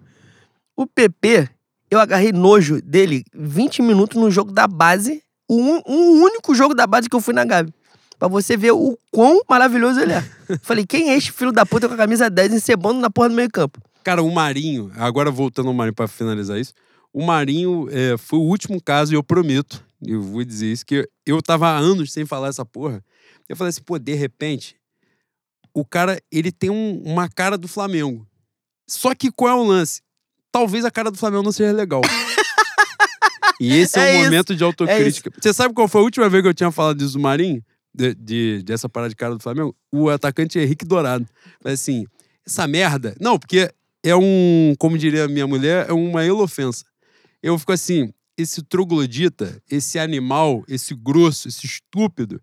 [0.77, 1.49] O PP,
[1.91, 6.75] eu agarrei nojo dele 20 minutos no jogo da base, o un- um único jogo
[6.75, 7.73] da base que eu fui na Gabi.
[8.19, 10.25] Pra você ver o quão maravilhoso ele é.
[10.63, 13.35] Falei, quem é este filho da puta com a camisa 10 encebando na porra do
[13.37, 13.81] meio campo?
[14.03, 16.73] Cara, o Marinho, agora voltando ao Marinho pra finalizar isso,
[17.13, 21.09] o Marinho é, foi o último caso, e eu prometo, eu vou dizer isso, que
[21.27, 23.05] eu tava há anos sem falar essa porra.
[23.49, 24.77] Eu falei assim, pô, de repente,
[25.75, 28.27] o cara, ele tem um- uma cara do Flamengo.
[28.89, 30.01] Só que qual é o lance?
[30.53, 32.01] Talvez a cara do Flamengo não seja legal.
[33.61, 35.31] e esse é, É um isso, momento de autocrítica.
[35.41, 37.63] Você sabe qual foi a última vez que eu tinha falado disso do Marinho?
[37.95, 39.75] De, de- dessa parada de cara do Flamengo?
[39.93, 41.27] O atacante Henrique Dourado.
[41.65, 42.07] Mas assim,
[42.47, 43.17] essa merda.
[43.21, 43.71] Não, porque
[44.03, 46.85] é um, como diria minha mulher, é uma elofensa.
[47.43, 52.40] Eu fico assim, esse troglodita, esse animal, esse grosso, esse estúpido,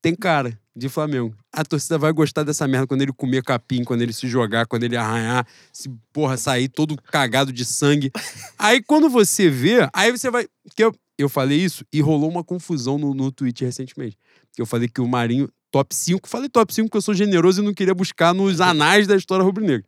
[0.00, 1.36] tem cara de Flamengo.
[1.52, 4.84] A torcida vai gostar dessa merda quando ele comer capim, quando ele se jogar, quando
[4.84, 8.10] ele arranhar, se, porra, sair todo cagado de sangue.
[8.58, 10.46] Aí quando você vê, aí você vai.
[10.74, 14.16] Que eu, eu falei isso e rolou uma confusão no, no tweet recentemente.
[14.56, 17.64] Eu falei que o Marinho, top 5, falei top 5 porque eu sou generoso e
[17.64, 19.86] não queria buscar nos anais da história rubro-negra.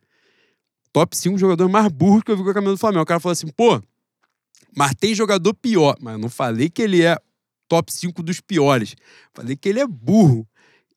[0.91, 3.01] Top 5 jogador mais burro que eu vi com a camisa do Flamengo.
[3.01, 3.81] O cara falou assim, pô,
[4.75, 5.95] mas tem jogador pior.
[6.01, 7.17] Mas eu não falei que ele é
[7.67, 8.95] top 5 dos piores.
[9.33, 10.47] Falei que ele é burro.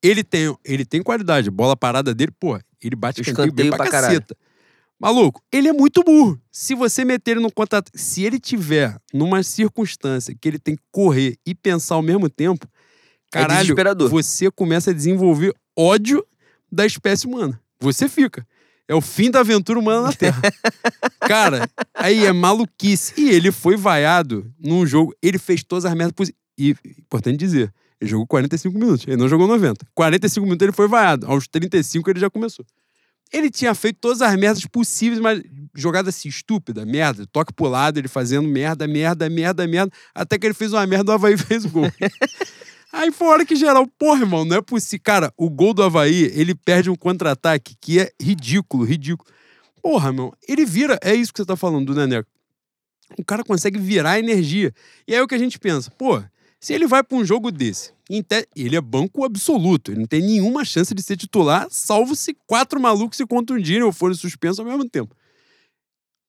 [0.03, 1.51] Ele tem, ele tem qualidade.
[1.51, 4.37] Bola parada dele, pô, ele bate escanteio bem pra, pra caceta.
[4.99, 6.41] Maluco, ele é muito burro.
[6.51, 7.91] Se você meter ele no contato.
[7.95, 12.67] Se ele tiver numa circunstância que ele tem que correr e pensar ao mesmo tempo,
[13.31, 14.09] caralho, desesperador.
[14.09, 16.27] você começa a desenvolver ódio
[16.73, 17.61] da espécie humana.
[17.79, 18.47] Você fica.
[18.88, 20.40] É o fim da aventura humana na Terra.
[21.20, 23.14] Cara, aí é maluquice.
[23.16, 25.14] E ele foi vaiado num jogo.
[25.20, 26.40] Ele fez todas as merdas possíveis.
[26.59, 29.07] E, importante dizer, ele jogou 45 minutos.
[29.07, 29.87] Ele não jogou 90.
[29.94, 31.27] 45 minutos ele foi vaiado.
[31.27, 32.64] Aos 35 ele já começou.
[33.33, 35.42] Ele tinha feito todas as merdas possíveis, mas
[35.75, 40.46] jogada assim, estúpida, merda, toque pro lado, ele fazendo merda, merda, merda, merda, até que
[40.46, 41.90] ele fez uma merda, o Havaí fez o gol.
[42.97, 45.03] Aí foi hora que geral, porra, irmão, não é possível.
[45.05, 49.31] Cara, o gol do Havaí, ele perde um contra-ataque que é ridículo, ridículo.
[49.83, 52.27] Porra, irmão, ele vira, é isso que você tá falando do Neneco.
[53.19, 54.73] O cara consegue virar a energia.
[55.07, 56.23] E aí é o que a gente pensa, pô,
[56.59, 57.93] se ele vai para um jogo desse,
[58.57, 62.81] ele é banco absoluto, ele não tem nenhuma chance de ser titular, salvo se quatro
[62.81, 65.15] malucos se contundirem ou forem suspensos ao mesmo tempo.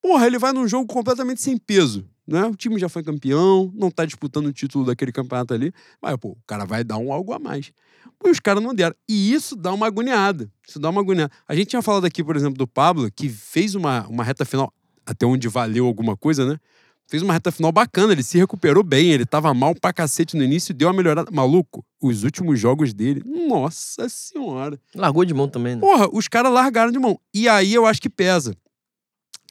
[0.02, 2.06] Porra, ele vai num jogo completamente sem peso.
[2.28, 2.44] Né?
[2.44, 6.32] O time já foi campeão, não tá disputando o título daquele campeonato ali, mas pô,
[6.32, 7.72] o cara vai dar um algo a mais.
[8.18, 8.94] Pô, os caras não deram.
[9.08, 10.50] E isso dá uma agoniada.
[10.68, 11.32] Isso dá uma agoniada.
[11.48, 14.70] A gente tinha falado aqui, por exemplo, do Pablo, que fez uma, uma reta final,
[15.06, 16.58] até onde valeu alguma coisa, né?
[17.06, 20.44] Fez uma reta final bacana, ele se recuperou bem, ele tava mal pra cacete no
[20.44, 21.30] início, deu uma melhorada.
[21.32, 24.78] Maluco, os últimos jogos dele, nossa senhora.
[24.94, 25.80] Largou de mão também, né?
[25.80, 27.18] Porra, os caras largaram de mão.
[27.32, 28.54] E aí eu acho que pesa.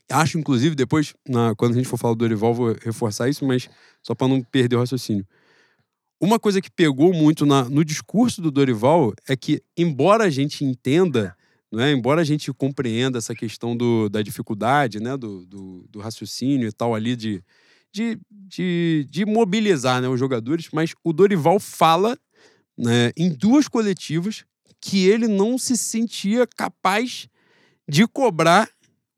[0.10, 3.70] Acho, inclusive, depois, na, quando a gente for falar do Dorival, vou reforçar isso, mas
[4.02, 5.26] só para não perder o raciocínio.
[6.20, 10.64] Uma coisa que pegou muito na, no discurso do Dorival é que, embora a gente
[10.64, 11.36] entenda,
[11.72, 16.68] né, embora a gente compreenda essa questão do, da dificuldade, né, do, do, do raciocínio
[16.68, 17.44] e tal ali de,
[17.92, 22.18] de, de, de mobilizar né, os jogadores, mas o Dorival fala
[22.78, 24.46] né, em duas coletivas
[24.80, 27.28] que ele não se sentia capaz
[27.88, 28.70] de cobrar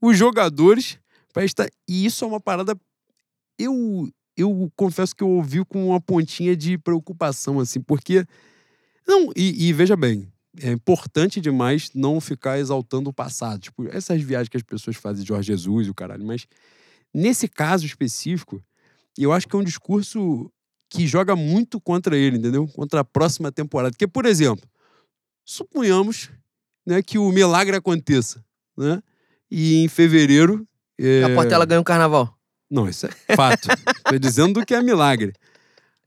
[0.01, 0.97] os jogadores
[1.33, 1.67] para estar.
[1.87, 2.79] E isso é uma parada.
[3.57, 8.25] Eu, eu confesso que eu ouvi com uma pontinha de preocupação, assim, porque.
[9.07, 10.31] Não, e, e veja bem,
[10.61, 13.59] é importante demais não ficar exaltando o passado.
[13.59, 16.45] Tipo, essas viagens que as pessoas fazem de Jorge Jesus e o caralho, mas
[17.13, 18.63] nesse caso específico,
[19.17, 20.51] eu acho que é um discurso
[20.89, 22.67] que joga muito contra ele, entendeu?
[22.67, 23.91] Contra a próxima temporada.
[23.91, 24.67] Porque, por exemplo,
[25.45, 26.29] suponhamos
[26.85, 28.43] né, que o milagre aconteça,
[28.77, 29.01] né?
[29.49, 30.67] E em fevereiro.
[30.97, 31.23] É...
[31.23, 32.33] A Portela ganha o carnaval.
[32.69, 33.67] Não, isso é fato.
[34.05, 35.33] Tô dizendo que é milagre.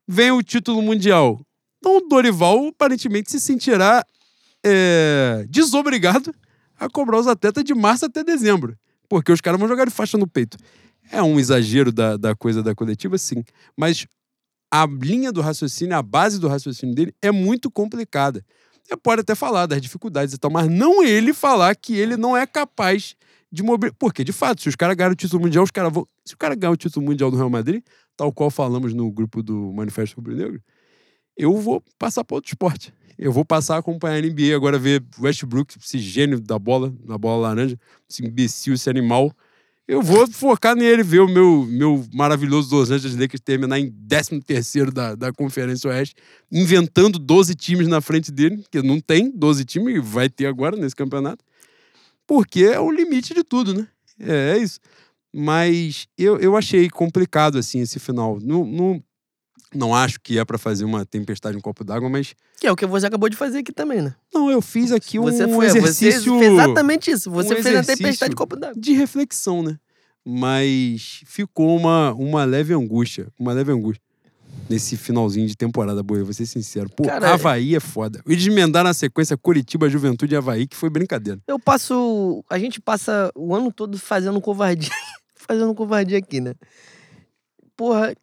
[0.06, 1.40] Vem o título mundial.
[1.78, 4.04] Então o Dorival aparentemente se sentirá
[4.64, 6.32] é, desobrigado
[6.78, 8.76] a cobrar os atletas de março até dezembro.
[9.08, 10.56] Porque os caras vão jogar de faixa no peito.
[11.10, 13.44] É um exagero da, da coisa da coletiva, sim.
[13.76, 14.06] Mas
[14.70, 18.44] a linha do raciocínio, a base do raciocínio dele é muito complicada.
[18.82, 22.36] Você pode até falar das dificuldades e tal, mas não ele falar que ele não
[22.36, 23.14] é capaz
[23.52, 23.62] de.
[23.98, 26.08] Porque, de fato, se os caras ganharem o título mundial, os caras vão.
[26.24, 27.82] Se o cara ganhar o título mundial do Real Madrid,
[28.16, 30.60] tal qual falamos no grupo do Manifesto Rubro Negro,
[31.36, 32.94] eu vou passar para outro esporte.
[33.18, 37.18] Eu vou passar a acompanhar a NBA, agora ver Westbrook, esse gênio da bola, na
[37.18, 39.30] bola laranja, esse imbecil, esse animal.
[39.86, 44.40] Eu vou focar nele, ver o meu, meu maravilhoso Los Angeles Lakers terminar em 13
[44.92, 46.14] da, da Conferência Oeste,
[46.50, 50.76] inventando 12 times na frente dele, que não tem 12 times, e vai ter agora
[50.76, 51.44] nesse campeonato
[52.32, 53.86] porque é o limite de tudo, né?
[54.18, 54.80] É, é isso.
[55.30, 58.38] Mas eu, eu achei complicado, assim, esse final.
[58.40, 59.04] Não, não,
[59.74, 62.34] não acho que é para fazer uma tempestade em um copo d'água, mas.
[62.58, 64.14] Que é o que você acabou de fazer aqui também, né?
[64.32, 66.32] Não, eu fiz aqui um você foi, exercício.
[66.32, 67.30] Você fez exatamente isso.
[67.30, 68.80] Você um fez a tempestade de copo d'água.
[68.80, 69.78] De reflexão, né?
[70.24, 73.28] Mas ficou uma, uma leve angústia.
[73.38, 74.02] Uma leve angústia
[74.72, 76.88] nesse finalzinho de temporada, boa, vou ser sincero.
[76.88, 78.22] Pô, Cara, Havaí é foda.
[78.26, 81.38] Eles emendaram na sequência Curitiba, Juventude e Havaí, que foi brincadeira.
[81.46, 82.42] Eu passo.
[82.48, 84.90] A gente passa o ano todo fazendo covardia.
[85.36, 86.54] fazendo covardia aqui, né?
[87.76, 88.14] Porra,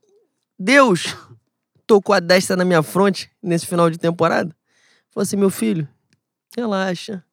[0.58, 1.16] Deus
[1.86, 4.56] tocou a destra na minha fronte nesse final de temporada.
[5.12, 5.88] Falou assim: meu filho,
[6.56, 7.24] relaxa.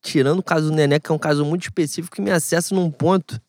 [0.00, 2.88] Tirando o caso do Nené, que é um caso muito específico que me acessa num
[2.88, 3.40] ponto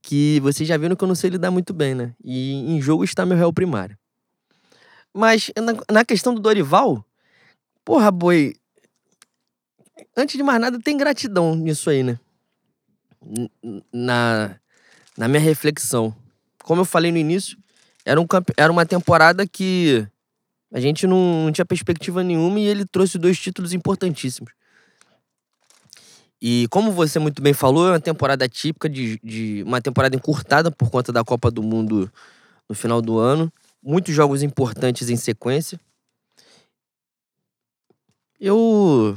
[0.00, 2.14] que vocês já viram que eu não sei lidar muito bem, né?
[2.24, 3.98] E em jogo está meu réu primário.
[5.16, 5.50] Mas
[5.90, 7.02] na, questão do Dorival,
[7.82, 8.54] porra, boi.
[10.14, 12.20] Antes de mais nada, tem gratidão nisso aí, né?
[13.90, 14.60] Na,
[15.16, 16.14] na minha reflexão.
[16.62, 17.56] Como eu falei no início,
[18.04, 18.26] Era, um,
[18.58, 20.06] era uma temporada que
[20.70, 24.52] a gente não, não tinha perspectiva nenhuma e ele trouxe dois títulos importantíssimos.
[26.42, 30.70] E como você muito bem falou, é uma temporada típica de, de uma temporada encurtada
[30.70, 32.12] por conta da Copa do Mundo
[32.68, 33.50] no final do ano.
[33.82, 35.80] Muitos jogos importantes em sequência.
[38.38, 39.16] Eu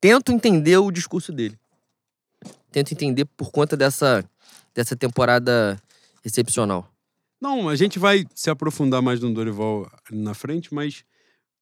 [0.00, 1.58] tento entender o discurso dele.
[2.70, 4.24] Tento entender por conta dessa,
[4.74, 5.80] dessa temporada
[6.24, 6.88] excepcional.
[7.40, 11.04] Não, a gente vai se aprofundar mais no Dorival na frente, mas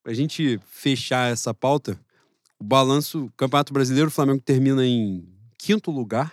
[0.05, 1.99] a gente fechar essa pauta,
[2.59, 5.29] o balanço, Campeonato Brasileiro, o Flamengo termina em
[5.59, 6.33] quinto lugar.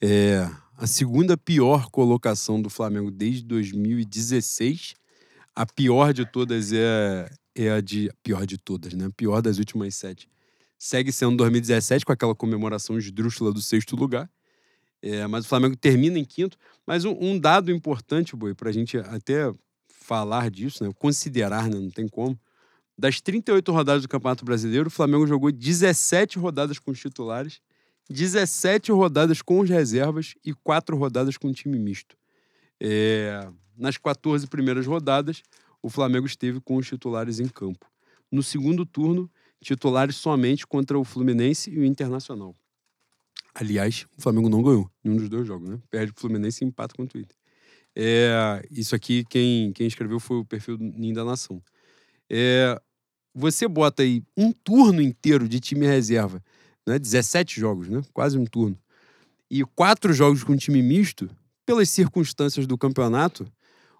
[0.00, 0.48] É
[0.80, 4.94] a segunda pior colocação do Flamengo desde 2016.
[5.54, 8.10] A pior de todas é, é a de.
[8.22, 9.10] Pior de todas, né?
[9.14, 10.26] Pior das últimas sete.
[10.78, 14.30] Segue sendo 2017, com aquela comemoração esdrúxula do sexto lugar.
[15.02, 16.56] É, mas o Flamengo termina em quinto.
[16.86, 19.52] Mas um, um dado importante, Boi, para a gente até
[19.86, 20.90] falar disso, né?
[20.98, 21.78] considerar, né?
[21.78, 22.40] não tem como.
[22.96, 27.60] Das 38 rodadas do Campeonato Brasileiro, o Flamengo jogou 17 rodadas com os titulares,
[28.10, 32.16] 17 rodadas com os reservas e 4 rodadas com time misto.
[32.80, 35.42] É, nas 14 primeiras rodadas,
[35.80, 37.86] o Flamengo esteve com os titulares em campo.
[38.30, 39.30] No segundo turno,
[39.62, 42.54] titulares somente contra o Fluminense e o Internacional.
[43.54, 45.78] Aliás, o Flamengo não ganhou nenhum dos dois jogos, né?
[45.90, 47.36] Perde o Fluminense e empata contra o Inter.
[47.94, 51.62] É, isso aqui, quem, quem escreveu foi o perfil do Ninho da Nação.
[52.28, 52.80] É,
[53.34, 56.42] você bota aí um turno inteiro de time reserva,
[56.90, 56.98] né?
[56.98, 58.02] 17 jogos, né?
[58.12, 58.78] Quase um turno.
[59.50, 61.28] E quatro jogos com time misto,
[61.64, 63.50] pelas circunstâncias do campeonato,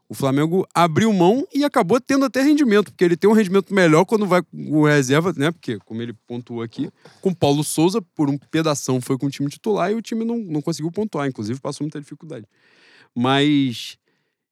[0.08, 4.04] o Flamengo abriu mão e acabou tendo até rendimento, porque ele tem um rendimento melhor
[4.04, 5.52] quando vai com reserva, né?
[5.52, 9.48] Porque, como ele pontuou aqui, com Paulo Souza, por um pedação foi com o time
[9.48, 12.44] titular e o time não, não conseguiu pontuar, inclusive passou muita dificuldade.
[13.14, 13.96] Mas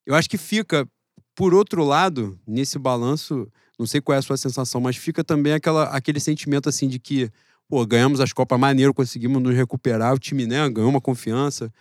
[0.07, 0.89] eu acho que fica,
[1.35, 5.55] por outro lado, nesse balanço, não sei qual é a sua sensação, mas fica também
[5.55, 7.33] aquela, aquele sentimento assim de que,
[7.69, 11.73] pô, ganhamos as Copas maneiro, conseguimos nos recuperar, o time, né, ganhou uma confiança.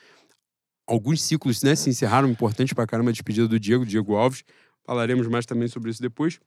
[0.86, 4.44] Alguns ciclos, né, se encerraram importantes pra caramba a despedida do Diego, Diego Alves.
[4.86, 6.40] Falaremos mais também sobre isso depois.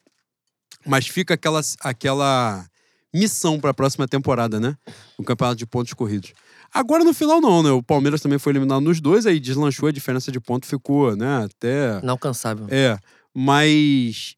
[0.87, 2.65] Mas fica aquela, aquela
[3.13, 4.77] missão para a próxima temporada, né?
[5.19, 6.33] O campeonato de pontos corridos.
[6.73, 7.71] Agora no final não, né?
[7.71, 11.45] O Palmeiras também foi eliminado nos dois, aí deslanchou a diferença de ponto, ficou, né?
[11.45, 12.67] Até Inalcançável.
[12.71, 12.97] é,
[13.35, 14.37] mas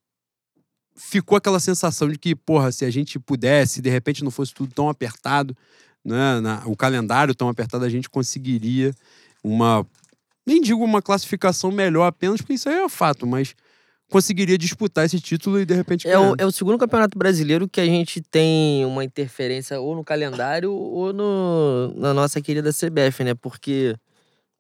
[1.09, 4.73] ficou aquela sensação de que, porra, se a gente pudesse, de repente não fosse tudo
[4.75, 5.57] tão apertado,
[6.05, 8.95] né, na- o calendário tão apertado, a gente conseguiria
[9.43, 9.87] uma,
[10.47, 13.55] nem digo uma classificação melhor apenas, porque isso aí é fato, mas
[14.11, 17.81] conseguiria disputar esse título e de repente É o, é o segundo campeonato brasileiro que
[17.81, 23.35] a gente tem uma interferência ou no calendário ou no, na nossa querida CBF, né?
[23.35, 23.97] Porque.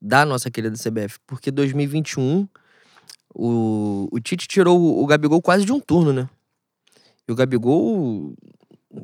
[0.04, 1.18] Da nossa querida CBF.
[1.26, 2.48] Porque 2021,
[3.34, 6.28] o, o Tite tirou o, Gabigol quase de um turno, né?
[7.28, 8.34] E o Gabigol,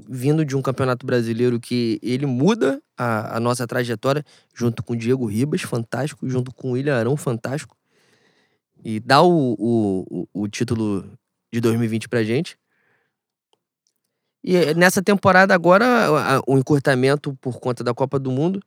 [0.08, 4.96] vindo de um campeonato brasileiro que ele muda a, a nossa trajetória, junto com o
[4.96, 7.76] Diego Ribas, fantástico, junto com o William Arão, fantástico.
[8.84, 11.04] E dá o, o, o- título
[11.52, 12.56] de 2020 pra gente.
[14.44, 15.86] E eh, nessa temporada agora,
[16.46, 18.60] o encurtamento por conta da Copa do Mundo.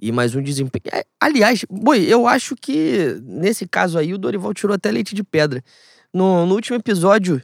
[0.00, 0.82] E mais um desempenho.
[0.92, 5.24] É, Aliás, boi, eu acho que nesse caso aí o Dorival tirou até leite de
[5.24, 5.64] pedra.
[6.12, 7.40] No, no último episódio,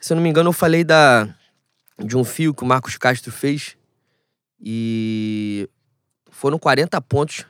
[0.00, 1.28] se eu não me engano, eu falei da,
[1.98, 3.76] de um fio que o Marcos Castro fez.
[4.58, 5.68] E
[6.30, 7.44] foram 40 pontos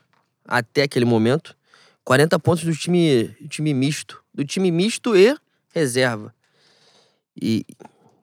[0.45, 1.57] até aquele momento.
[2.05, 4.23] 40 pontos do time, time misto.
[4.35, 5.37] Do time misto e
[5.73, 6.35] reserva.
[7.41, 7.65] E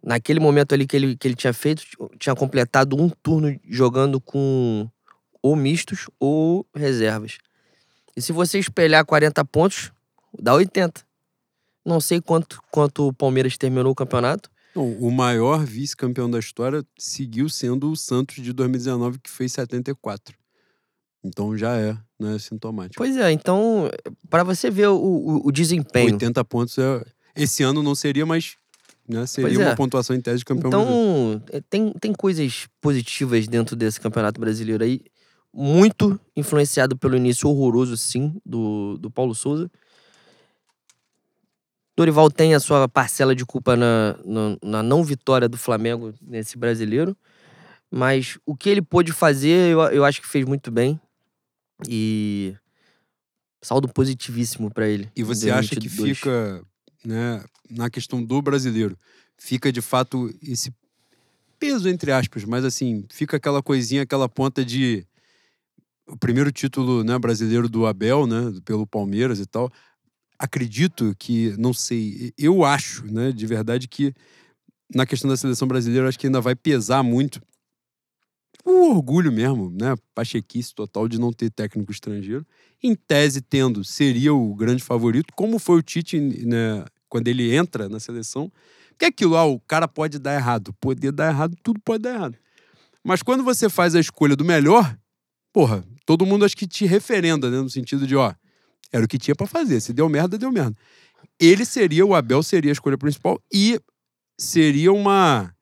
[0.03, 1.84] naquele momento ali que ele, que ele tinha feito,
[2.19, 4.89] tinha completado um turno jogando com
[5.41, 7.38] ou mistos ou reservas.
[8.15, 9.91] E se você espelhar 40 pontos,
[10.39, 11.06] dá 80.
[11.86, 14.50] Não sei quanto, quanto o Palmeiras terminou o campeonato.
[14.76, 20.36] Não, o maior vice-campeão da história seguiu sendo o Santos de 2019, que fez 74.
[21.23, 22.95] Então já é, né, sintomático.
[22.97, 23.89] Pois é, então,
[24.30, 26.14] para você ver o, o, o desempenho.
[26.14, 27.03] 80 pontos é.
[27.36, 28.55] Esse ano não seria, mas
[29.07, 29.68] né, seria é.
[29.68, 31.41] uma pontuação em tese de campeão brasileiro.
[31.43, 35.01] Então, é, tem, tem coisas positivas dentro desse campeonato brasileiro aí.
[35.60, 39.72] Muito influenciado pelo início horroroso, sim, do, do Paulo Souza.
[41.95, 46.55] Dorival tem a sua parcela de culpa na, na, na não vitória do Flamengo nesse
[46.55, 47.18] brasileiro.
[47.89, 51.01] Mas o que ele pôde fazer, eu, eu acho que fez muito bem.
[51.89, 52.55] E.
[53.60, 55.10] Saldo positivíssimo pra ele.
[55.16, 56.18] E você acha que 2022.
[56.18, 56.64] fica,
[57.03, 58.95] né, na questão do brasileiro,
[59.36, 60.72] fica de fato esse
[61.60, 65.03] peso, entre aspas, mas assim, fica aquela coisinha, aquela ponta de.
[66.08, 69.72] O primeiro título né, brasileiro do Abel, né, pelo Palmeiras e tal.
[70.39, 74.14] acredito que, não sei, eu acho, né, de verdade que
[74.93, 77.41] na questão da seleção brasileira, acho que ainda vai pesar muito
[78.68, 79.95] o orgulho mesmo, né?
[80.14, 82.45] Pachequice total de não ter técnico estrangeiro.
[82.84, 87.88] Em tese, tendo, seria o grande favorito, como foi o Tite, né, quando ele entra
[87.88, 88.51] na seleção.
[88.99, 90.74] Que é aquilo, ah, o cara pode dar errado.
[90.82, 92.38] Poder dar errado, tudo pode dar errado.
[93.03, 94.97] Mas quando você faz a escolha do melhor,
[95.53, 97.58] porra, todo mundo acho que te referenda, né?
[97.58, 98.34] No sentido de, ó,
[98.93, 99.82] era o que tinha para fazer.
[99.82, 100.74] Se deu merda, deu merda.
[101.38, 103.78] Ele seria, o Abel seria a escolha principal e
[104.38, 105.53] seria uma.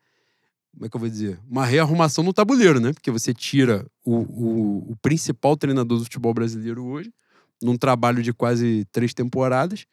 [0.72, 1.39] Como é que eu vou dizer?
[1.50, 2.93] Uma rearrumação no tabuleiro, né?
[2.93, 7.12] Porque você tira o, o, o principal treinador do futebol brasileiro hoje,
[7.60, 9.88] num trabalho de quase três temporadas,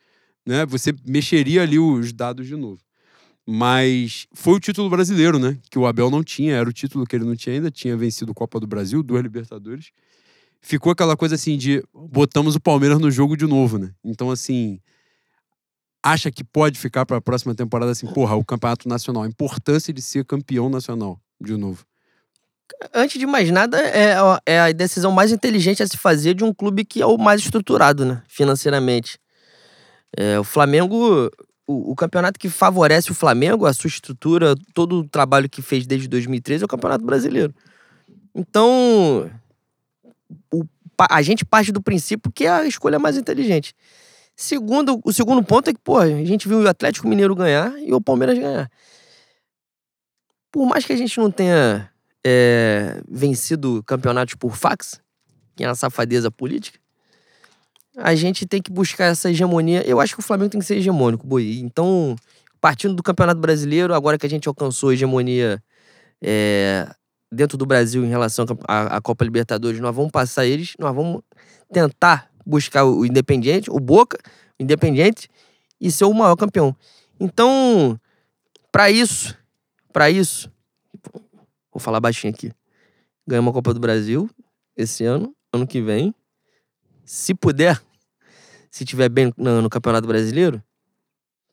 [0.46, 0.66] né?
[0.66, 2.82] Você mexeria ali os dados de novo.
[3.48, 5.56] Mas foi o título brasileiro, né?
[5.70, 8.34] Que o Abel não tinha, era o título que ele não tinha ainda, tinha vencido
[8.34, 9.92] Copa do Brasil, duas Libertadores.
[10.62, 13.90] Ficou aquela coisa assim de botamos o Palmeiras no jogo de novo, né?
[14.04, 14.80] Então, assim,
[16.02, 19.92] acha que pode ficar para a próxima temporada assim, porra, o campeonato nacional, a importância
[19.92, 21.84] de ser campeão nacional de novo?
[22.94, 24.14] Antes de mais nada, é,
[24.46, 27.42] é a decisão mais inteligente a se fazer de um clube que é o mais
[27.42, 28.22] estruturado, né?
[28.28, 29.18] Financeiramente.
[30.16, 31.30] É, o Flamengo
[31.66, 35.86] o, o, campeonato que favorece o Flamengo, a sua estrutura, todo o trabalho que fez
[35.86, 37.54] desde 2013 é o Campeonato Brasileiro.
[38.34, 39.30] Então,
[40.52, 40.64] o,
[41.10, 43.74] a gente parte do princípio que é a escolha mais inteligente.
[44.34, 47.92] Segundo, o segundo ponto é que, pô, a gente viu o Atlético Mineiro ganhar e
[47.92, 48.70] o Palmeiras ganhar.
[50.50, 51.90] Por mais que a gente não tenha
[52.24, 55.00] é, vencido campeonatos por fax,
[55.54, 56.78] que é uma safadeza política,
[57.96, 59.86] a gente tem que buscar essa hegemonia.
[59.86, 61.58] Eu acho que o Flamengo tem que ser hegemônico, Boi.
[61.62, 62.16] Então,
[62.60, 65.62] partindo do Campeonato Brasileiro, agora que a gente alcançou a hegemonia
[66.22, 66.88] é,
[67.32, 71.22] dentro do Brasil em relação à, Copa Libertadores, nós vamos passar eles, nós vamos
[71.72, 74.18] tentar buscar o Independiente, o Boca,
[74.60, 75.30] o Independiente,
[75.80, 76.76] e ser o maior campeão.
[77.18, 77.98] Então,
[78.70, 79.36] para isso,
[79.92, 80.52] para isso,
[81.72, 82.52] vou falar baixinho aqui.
[83.26, 84.28] Ganhamos a Copa do Brasil
[84.76, 86.14] esse ano, ano que vem
[87.04, 87.80] se puder,
[88.70, 90.62] se tiver bem no, no Campeonato Brasileiro,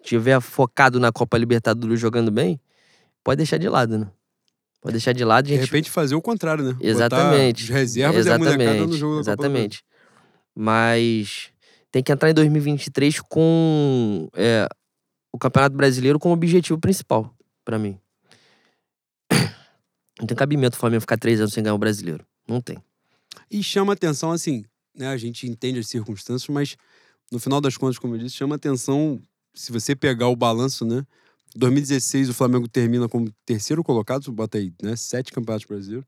[0.01, 2.59] tiver focado na Copa Libertadores jogando bem,
[3.23, 4.11] pode deixar de lado, né?
[4.82, 5.47] Pode deixar de lado.
[5.47, 5.59] Gente...
[5.59, 6.77] De repente fazer o contrário, né?
[6.80, 7.63] Exatamente.
[7.63, 8.63] Botar reservas Exatamente.
[8.63, 9.84] e a no jogo Exatamente.
[10.55, 11.51] Mas
[11.91, 14.67] tem que entrar em 2023 com é,
[15.32, 17.34] o Campeonato Brasileiro como objetivo principal,
[17.65, 17.97] para mim.
[20.19, 22.25] Não tem cabimento o Flamengo ficar três anos sem ganhar o brasileiro.
[22.47, 22.77] Não tem.
[23.49, 26.75] E chama atenção, assim, né, a gente entende as circunstâncias, mas
[27.32, 29.21] no final das contas, como eu disse, chama atenção
[29.53, 31.05] se você pegar o balanço, né?
[31.56, 34.95] 2016 o Flamengo termina como terceiro colocado, bota aí, né?
[34.95, 36.06] Sete campeonatos brasileiros.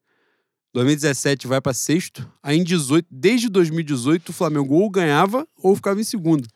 [0.73, 2.29] 2017 vai para sexto.
[2.41, 6.47] Aí em 18, desde 2018 o Flamengo ou ganhava ou ficava em segundo.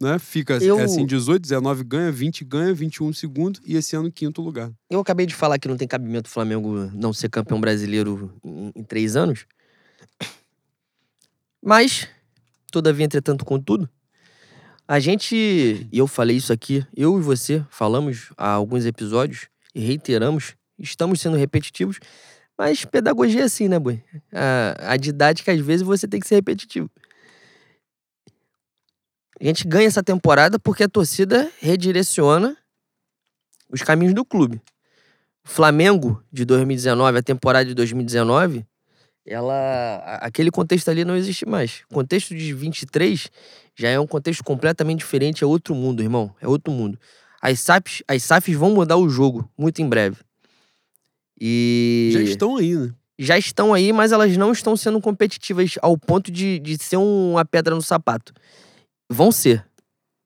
[0.00, 0.18] Né?
[0.18, 0.78] Fica eu...
[0.78, 4.70] é assim, 18, 19 ganha, 20 ganha, 21 segundo e esse ano quinto lugar.
[4.88, 8.72] Eu acabei de falar que não tem cabimento o Flamengo não ser campeão brasileiro em,
[8.76, 9.44] em três anos.
[11.60, 12.08] Mas,
[12.70, 13.88] todavia, entretanto, contudo,
[14.88, 15.36] a gente,
[15.92, 21.20] e eu falei isso aqui, eu e você falamos há alguns episódios e reiteramos, estamos
[21.20, 22.00] sendo repetitivos,
[22.56, 24.02] mas pedagogia é assim, né, Boi?
[24.32, 26.90] A, a didática, às vezes, você tem que ser repetitivo.
[29.38, 32.56] A gente ganha essa temporada porque a torcida redireciona
[33.70, 34.60] os caminhos do clube.
[35.44, 38.66] Flamengo de 2019, a temporada de 2019,
[39.28, 41.82] ela aquele contexto ali não existe mais.
[41.90, 43.30] O contexto de 23
[43.76, 46.98] já é um contexto completamente diferente, é outro mundo, irmão, é outro mundo.
[47.40, 50.16] As SAFs, as SAFs vão mudar o jogo muito em breve.
[51.40, 52.92] E já estão aí, né?
[53.18, 57.44] Já estão aí, mas elas não estão sendo competitivas ao ponto de, de ser uma
[57.44, 58.32] pedra no sapato.
[59.10, 59.64] Vão ser.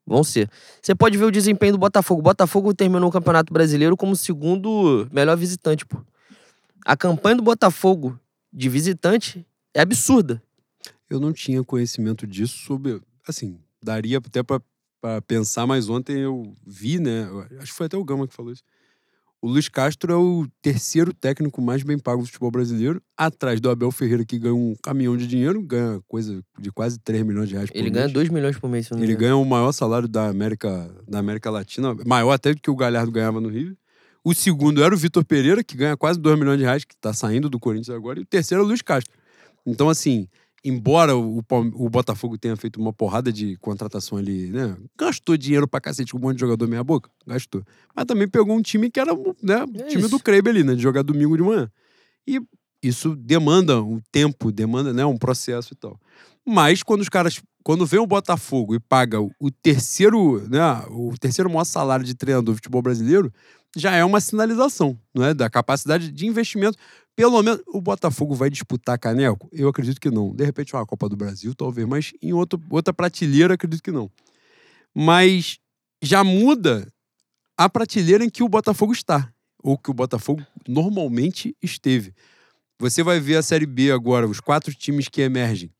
[0.06, 0.50] Vão ser.
[0.80, 2.20] Você pode ver o desempenho do Botafogo.
[2.20, 5.98] O Botafogo terminou o Campeonato Brasileiro como segundo melhor visitante, pô.
[6.84, 8.18] A campanha do Botafogo
[8.52, 10.42] de visitante é absurda.
[11.08, 13.00] Eu não tinha conhecimento disso sobre.
[13.26, 14.62] Assim, daria até para
[15.26, 17.26] pensar, mas ontem eu vi, né?
[17.58, 18.62] Acho que foi até o Gama que falou isso.
[19.40, 23.68] O Luiz Castro é o terceiro técnico mais bem pago do futebol brasileiro, atrás do
[23.68, 27.56] Abel Ferreira, que ganha um caminhão de dinheiro, ganha coisa de quase 3 milhões de
[27.56, 27.94] reais por Ele mês.
[27.94, 31.18] ganha 2 milhões por mês, se não Ele ganha o maior salário da América, da
[31.18, 33.76] América Latina, maior até do que o Galhardo ganhava no Rio.
[34.24, 37.12] O segundo era o Vitor Pereira, que ganha quase 2 milhões de reais, que está
[37.12, 38.20] saindo do Corinthians agora.
[38.20, 39.12] E o terceiro é o Luiz Castro.
[39.66, 40.28] Então, assim,
[40.64, 44.76] embora o, o, Botafogo tenha feito uma porrada de contratação ali, né?
[44.96, 47.64] Gastou dinheiro pra cacete com um monte de jogador meia boca, gastou.
[47.94, 49.12] Mas também pegou um time que era,
[49.42, 49.64] né?
[49.64, 50.08] O é time isso.
[50.08, 50.74] do Kreiber ali, né?
[50.74, 51.70] De jogar domingo de manhã.
[52.26, 52.40] E
[52.82, 55.04] isso demanda um tempo, demanda, né?
[55.04, 55.98] Um processo e tal.
[56.46, 57.40] Mas quando os caras.
[57.64, 60.60] Quando vem o Botafogo e paga o terceiro, né,
[60.90, 63.32] o terceiro maior salário de treinador do futebol brasileiro,
[63.76, 65.34] já é uma sinalização, não é?
[65.34, 66.76] Da capacidade de investimento.
[67.14, 69.48] Pelo menos o Botafogo vai disputar Caneco?
[69.52, 70.34] Eu acredito que não.
[70.34, 74.10] De repente, uma Copa do Brasil, talvez, mas em outro, outra prateleira, acredito que não.
[74.94, 75.58] Mas
[76.02, 76.86] já muda
[77.56, 82.14] a prateleira em que o Botafogo está, ou que o Botafogo normalmente esteve.
[82.78, 85.70] Você vai ver a Série B agora, os quatro times que emergem.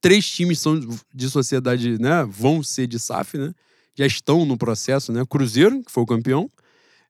[0.00, 0.80] Três times são
[1.14, 2.24] de sociedade, né?
[2.24, 3.54] Vão ser de SAF, né?
[3.94, 5.24] Já estão no processo, né?
[5.24, 6.50] Cruzeiro, que foi o campeão.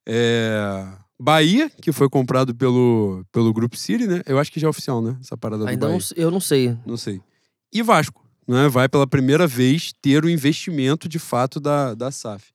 [0.06, 0.86] É...
[1.20, 4.22] Bahia, que foi comprado pelo, pelo Grupo City, né?
[4.26, 5.16] Eu acho que já é oficial, né?
[5.20, 6.14] Essa parada Ainda do não, Bahia.
[6.16, 6.76] eu não sei.
[6.84, 7.20] Não sei.
[7.72, 8.68] E Vasco, né?
[8.68, 12.52] Vai pela primeira vez ter o investimento de fato da, da SAF.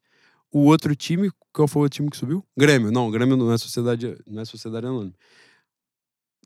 [0.52, 2.44] O outro time, qual foi o time que subiu?
[2.58, 2.92] Grêmio.
[2.92, 5.14] Não, Grêmio não é sociedade, não é sociedade anônima.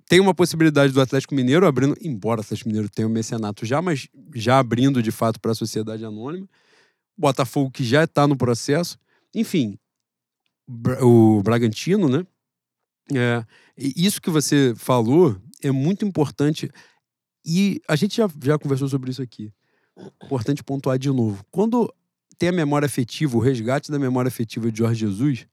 [0.07, 3.81] Tem uma possibilidade do Atlético Mineiro abrindo, embora o Atlético Mineiro tenha o mecenato já,
[3.81, 6.47] mas já abrindo de fato para a sociedade anônima.
[7.17, 8.97] Botafogo que já está no processo.
[9.33, 9.79] Enfim,
[11.01, 12.25] o Bragantino, né?
[13.13, 13.45] É,
[13.77, 16.69] isso que você falou é muito importante
[17.45, 19.51] e a gente já, já conversou sobre isso aqui.
[20.23, 21.43] Importante pontuar de novo.
[21.51, 21.93] Quando
[22.37, 25.47] tem a memória afetiva, o resgate da memória afetiva de Jorge Jesus,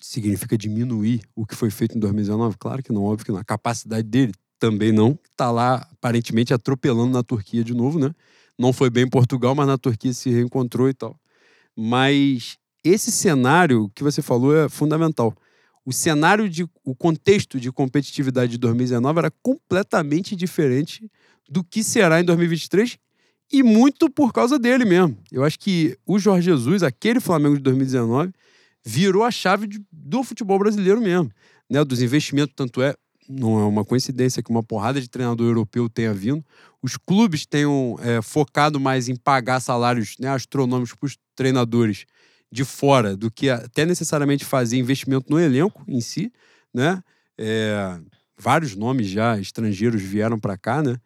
[0.00, 2.56] significa diminuir o que foi feito em 2019?
[2.58, 3.38] Claro que não, óbvio que não.
[3.38, 5.18] A capacidade dele também não.
[5.30, 8.14] Está lá, aparentemente, atropelando na Turquia de novo, né?
[8.58, 11.18] Não foi bem em Portugal, mas na Turquia se reencontrou e tal.
[11.76, 15.34] Mas esse cenário que você falou é fundamental.
[15.84, 21.10] O cenário de o contexto de competitividade de 2019 era completamente diferente
[21.48, 22.98] do que será em 2023
[23.52, 25.16] e muito por causa dele mesmo.
[25.32, 28.32] Eu acho que o Jorge Jesus, aquele Flamengo de 2019,
[28.84, 31.30] virou a chave de, do futebol brasileiro mesmo,
[31.70, 31.84] né?
[31.84, 32.94] Dos investimentos, tanto é
[33.28, 36.44] não é uma coincidência que uma porrada de treinador europeu tenha vindo.
[36.82, 42.04] Os clubes tenham é, focado mais em pagar salários né, astronômicos para os treinadores
[42.54, 46.32] de fora do que até necessariamente fazer investimento no elenco em si,
[46.72, 47.02] né?
[47.36, 47.98] É,
[48.38, 50.96] vários nomes já estrangeiros vieram para cá, né?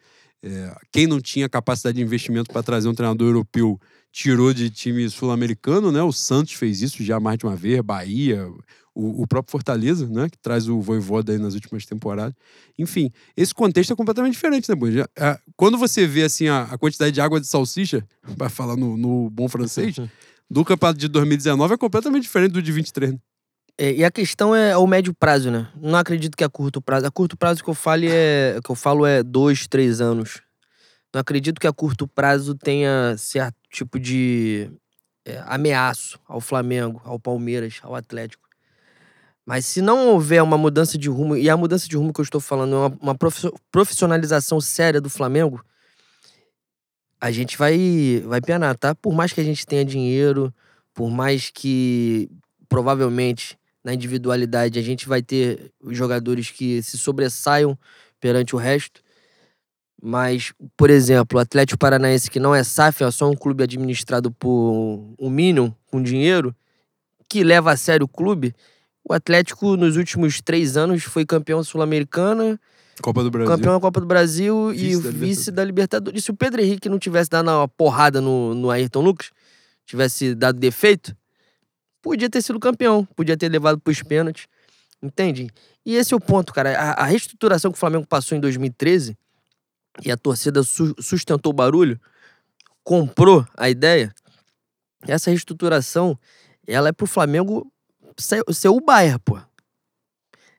[0.42, 3.80] É, quem não tinha capacidade de investimento para trazer um treinador europeu
[4.12, 6.02] tirou de time sul-americano, né?
[6.02, 8.46] O Santos fez isso já mais de uma vez, Bahia,
[8.94, 10.28] o, o próprio Fortaleza, né?
[10.28, 12.34] Que traz o Voivoda aí nas últimas temporadas.
[12.78, 15.00] Enfim, esse contexto é completamente diferente, né, Boi?
[15.16, 18.98] É, quando você vê, assim, a, a, quantidade de água de salsicha, vai falar no,
[18.98, 19.96] no bom francês,
[20.50, 23.18] do campeonato de 2019 é completamente diferente do de 23, né?
[23.80, 25.68] É, e a questão é o médio prazo, né?
[25.80, 27.06] Não acredito que a curto prazo.
[27.06, 30.40] A curto prazo que eu falo é, que eu falo é dois, três anos.
[31.14, 34.68] Não acredito que a curto prazo tenha certo tipo de
[35.24, 38.48] é, ameaço ao Flamengo, ao Palmeiras, ao Atlético.
[39.46, 42.24] Mas se não houver uma mudança de rumo, e a mudança de rumo que eu
[42.24, 43.16] estou falando é uma, uma
[43.70, 45.64] profissionalização séria do Flamengo,
[47.20, 48.94] a gente vai, vai penar, tá?
[48.94, 50.52] Por mais que a gente tenha dinheiro,
[50.94, 52.30] por mais que
[52.68, 57.78] provavelmente na individualidade a gente vai ter jogadores que se sobressaiam
[58.20, 59.00] perante o resto.
[60.00, 64.30] Mas, por exemplo, o Atlético Paranaense, que não é SAF, é só um clube administrado
[64.30, 66.54] por um Minion com dinheiro,
[67.28, 68.54] que leva a sério o clube.
[69.02, 72.60] O Atlético, nos últimos três anos, foi campeão sul-americana,
[73.02, 73.48] Copa do Brasil.
[73.48, 76.24] Campeão da Copa do Brasil vice e da vice da Libertadores.
[76.24, 79.30] Se o Pedro Henrique não tivesse dado uma porrada no, no Ayrton Lucas,
[79.86, 81.16] tivesse dado defeito,
[82.02, 84.46] podia ter sido campeão, podia ter levado para os pênaltis.
[85.02, 85.48] Entende?
[85.86, 86.76] E esse é o ponto, cara.
[86.76, 89.16] A, a, reestruturação que o Flamengo passou em 2013
[90.04, 92.00] e a torcida su sustentou o barulho,
[92.82, 94.12] comprou a ideia.
[95.06, 96.18] Essa reestruturação,
[96.66, 97.72] ela é pro Flamengo
[98.16, 99.40] ser, ser o Bayern, pô.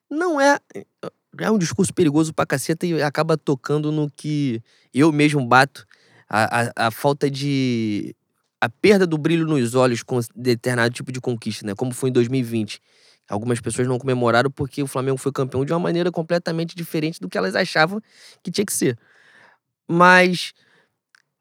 [0.10, 0.58] Não é
[1.38, 4.62] é um discurso perigoso pra caceta e acaba tocando no que
[4.94, 5.86] eu mesmo bato.
[6.28, 8.16] A, a, a, falta de.
[8.62, 11.74] a perda do brilho nos olhos com determinado tipo de conquista, né?
[11.76, 12.80] Como foi em 2020.
[13.28, 17.30] Algumas pessoas não comemoraram porque o Flamengo foi campeão de uma maneira completamente diferente do
[17.30, 18.02] que elas achavam
[18.44, 18.98] que tinha que ser.
[19.88, 20.54] Mas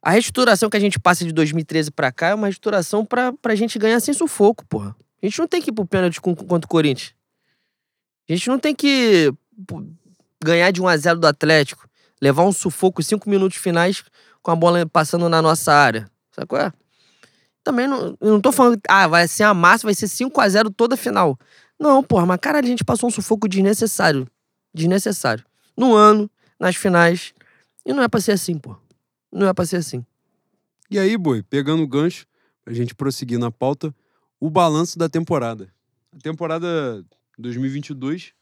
[0.02, 3.54] a restauração que a gente passa de 2013 para cá é uma restauração pra, pra
[3.54, 4.94] gente ganhar sem sufoco, porra.
[5.22, 7.14] A gente não tem que ir pro pênalti contra o Corinthians.
[8.28, 9.32] A gente não tem que
[10.42, 11.88] ganhar de 1 a 0 do Atlético,
[12.20, 14.04] levar um sufoco cinco minutos finais
[14.42, 16.10] com a bola passando na nossa área.
[16.32, 16.72] Sabe qual é?
[17.64, 20.70] Também não, não tô falando, ah, vai ser a massa, vai ser 5 a 0
[20.70, 21.38] toda a final.
[21.78, 24.26] Não, porra, mas caralho, a gente passou um sufoco desnecessário.
[24.72, 25.44] Desnecessário.
[25.76, 27.34] No ano, nas finais.
[27.84, 28.76] E não é pra ser assim, pô.
[29.30, 30.04] Não é pra ser assim.
[30.90, 32.26] E aí, boi, pegando o gancho,
[32.64, 33.94] pra gente prosseguir na pauta,
[34.40, 35.68] o balanço da temporada.
[36.16, 37.04] A temporada
[37.38, 38.32] 2022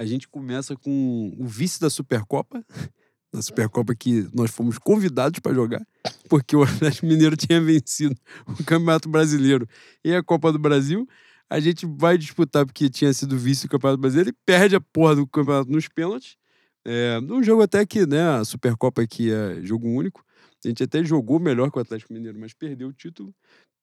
[0.00, 2.64] a gente começa com o vice da Supercopa,
[3.30, 5.86] na Supercopa que nós fomos convidados para jogar,
[6.26, 9.68] porque o Atlético Mineiro tinha vencido o Campeonato Brasileiro
[10.02, 11.06] e a Copa do Brasil.
[11.50, 15.16] A gente vai disputar porque tinha sido vice do Campeonato Brasileiro e perde a porra
[15.16, 16.38] do campeonato nos pênaltis.
[16.82, 20.24] É, num jogo até que, né, a Supercopa aqui é jogo único.
[20.64, 23.34] A gente até jogou melhor que o Atlético Mineiro, mas perdeu o título.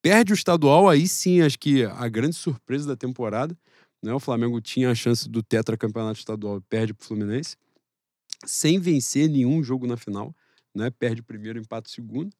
[0.01, 3.55] Perde o estadual, aí sim, acho que a grande surpresa da temporada.
[4.01, 4.13] Né?
[4.13, 7.55] O Flamengo tinha a chance do tetracampeonato estadual, perde para o Fluminense,
[8.45, 10.35] sem vencer nenhum jogo na final.
[10.73, 10.89] Né?
[10.89, 12.35] Perde o primeiro, empata o segundo.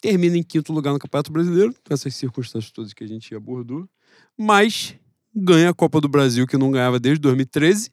[0.00, 3.88] Termina em quinto lugar no Campeonato Brasileiro, com essas circunstâncias todas que a gente abordou.
[4.36, 4.96] Mas
[5.34, 7.90] ganha a Copa do Brasil, que não ganhava desde 2013,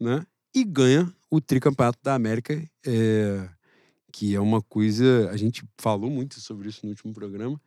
[0.00, 0.26] né?
[0.54, 2.62] e ganha o tricampeonato da América.
[2.86, 3.48] É
[4.12, 5.30] que é uma coisa.
[5.30, 7.60] A gente falou muito sobre isso no último programa.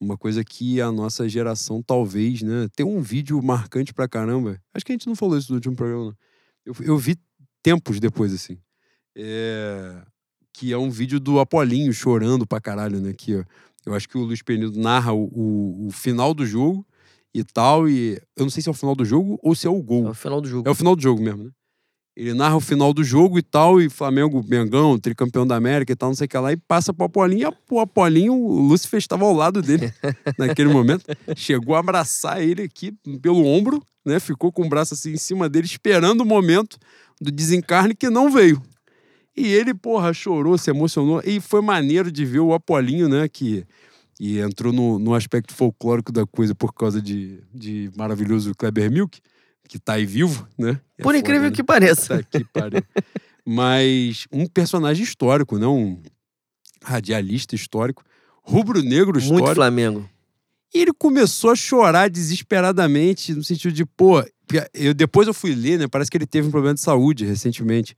[0.00, 2.68] Uma coisa que a nossa geração talvez, né?
[2.74, 4.58] Tem um vídeo marcante pra caramba.
[4.72, 6.16] Acho que a gente não falou isso no último programa.
[6.64, 7.18] Eu, eu vi
[7.62, 8.58] tempos depois, assim.
[9.14, 10.02] É,
[10.54, 13.12] que é um vídeo do Apolinho chorando pra caralho, né?
[13.12, 13.44] Que
[13.84, 16.86] eu acho que o Luiz Penido narra o, o, o, final do jogo
[17.34, 17.88] e tal.
[17.88, 20.06] E eu não sei se é o final do jogo ou se é o gol.
[20.06, 20.68] É o final do jogo.
[20.68, 21.50] É o final do jogo mesmo, né?
[22.20, 25.96] Ele narra o final do jogo e tal, e Flamengo, Mengão, tricampeão da América e
[25.96, 28.98] tal, não sei o que lá, e passa pro Apolinho, e o Apolinho, o Lúcifer
[28.98, 29.90] estava ao lado dele
[30.38, 31.02] naquele momento.
[31.34, 32.92] Chegou a abraçar ele aqui
[33.22, 34.20] pelo ombro, né?
[34.20, 36.76] Ficou com o braço assim em cima dele, esperando o momento
[37.18, 38.60] do desencarne que não veio.
[39.34, 43.28] E ele, porra, chorou, se emocionou, e foi maneiro de ver o Apolinho, né?
[43.28, 43.64] Que
[44.20, 49.18] e entrou no, no aspecto folclórico da coisa por causa de, de maravilhoso Kleber Milk
[49.70, 50.80] que tá aí vivo, né?
[50.98, 51.66] É Por incrível foda, que né?
[51.66, 52.24] pareça.
[52.52, 52.84] Tá que.
[53.46, 55.66] Mas um personagem histórico, né?
[55.66, 56.02] Um
[56.82, 58.02] radialista histórico,
[58.42, 59.44] rubro-negro histórico.
[59.44, 60.10] Muito Flamengo.
[60.74, 64.24] E ele começou a chorar desesperadamente, no sentido de, pô,
[64.74, 65.86] eu, depois eu fui ler, né?
[65.86, 67.96] Parece que ele teve um problema de saúde recentemente.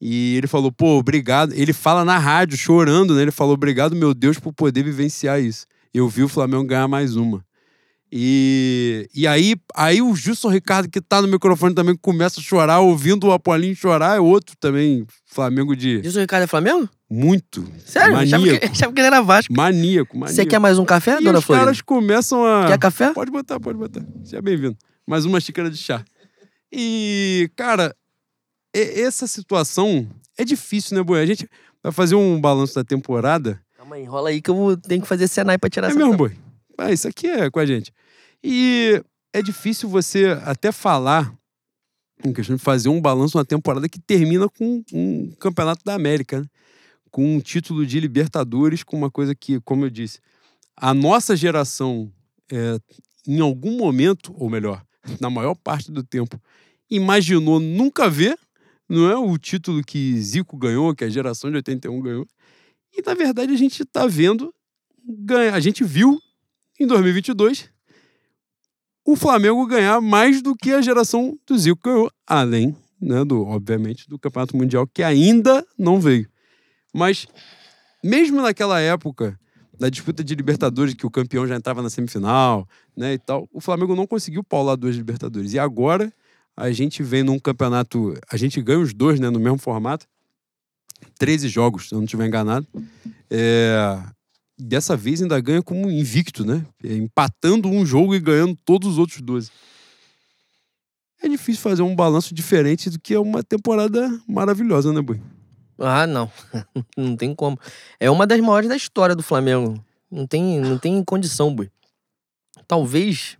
[0.00, 1.52] E ele falou, pô, obrigado.
[1.52, 3.22] Ele fala na rádio, chorando, né?
[3.22, 5.66] Ele falou, obrigado, meu Deus, por poder vivenciar isso.
[5.92, 7.44] Eu vi o Flamengo ganhar mais uma.
[8.10, 12.80] E, e aí, aí o Gilson Ricardo, que tá no microfone também, começa a chorar,
[12.80, 16.02] ouvindo o Apolinho chorar, é outro também, Flamengo de.
[16.02, 16.88] Gilson Ricardo é Flamengo?
[17.10, 17.70] Muito.
[17.84, 18.14] Sério?
[18.14, 18.44] Maníaco.
[18.44, 19.52] Achava que, achava que ele era Vasco.
[19.52, 20.34] Maníaco, maníaco.
[20.34, 21.58] Você quer mais um café, e dona os Flor?
[21.58, 22.66] Os caras começam a.
[22.68, 23.12] Quer café?
[23.12, 24.02] Pode botar, pode botar.
[24.24, 24.76] Seja bem-vindo.
[25.06, 26.02] Mais uma xícara de chá.
[26.72, 27.94] E, cara,
[28.72, 31.20] essa situação é difícil, né, Boi?
[31.20, 31.48] A gente
[31.82, 33.60] vai fazer um balanço da temporada.
[33.76, 35.98] Calma aí, enrola aí que eu tenho que fazer Senai pra tirar é essa.
[35.98, 36.47] É mesmo, Boi?
[36.78, 37.92] Ah, isso aqui é com a gente.
[38.42, 39.02] E
[39.32, 41.36] é difícil você até falar
[42.24, 46.40] em questão de fazer um balanço uma temporada que termina com um campeonato da América,
[46.40, 46.46] né?
[47.10, 50.20] com um título de Libertadores, com uma coisa que, como eu disse,
[50.76, 52.12] a nossa geração,
[52.50, 52.78] é,
[53.26, 54.84] em algum momento, ou melhor,
[55.20, 56.40] na maior parte do tempo,
[56.90, 58.38] imaginou nunca ver,
[58.88, 62.26] não é o título que Zico ganhou, que a geração de 81 ganhou.
[62.96, 64.52] E na verdade a gente está vendo,
[65.52, 66.18] a gente viu
[66.78, 67.70] em 2022
[69.04, 74.06] o Flamengo ganhar mais do que a geração do Zico ganhou, além, né, do, obviamente,
[74.06, 76.28] do Campeonato Mundial que ainda não veio.
[76.94, 77.26] Mas
[78.04, 79.40] mesmo naquela época,
[79.80, 83.62] na disputa de Libertadores, que o campeão já entrava na semifinal, né, e tal, o
[83.62, 85.54] Flamengo não conseguiu paular duas Libertadores.
[85.54, 86.12] E agora
[86.54, 90.06] a gente vem num campeonato, a gente ganha os dois, né, no mesmo formato,
[91.18, 92.66] 13 jogos, se eu não estiver enganado.
[93.30, 94.02] É,
[94.58, 96.66] dessa vez ainda ganha como invicto, né?
[96.82, 99.50] É, empatando um jogo e ganhando todos os outros 12.
[101.22, 105.20] É difícil fazer um balanço diferente do que é uma temporada maravilhosa, né, Boi?
[105.78, 106.30] Ah, não.
[106.96, 107.58] não tem como.
[108.00, 109.82] É uma das maiores da história do Flamengo.
[110.10, 111.70] Não tem, não tem condição, Boi.
[112.66, 113.36] Talvez.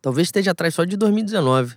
[0.00, 1.76] Talvez esteja atrás só de 2019.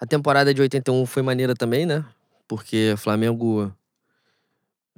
[0.00, 2.04] A temporada de 81 foi maneira também, né?
[2.48, 3.72] Porque Flamengo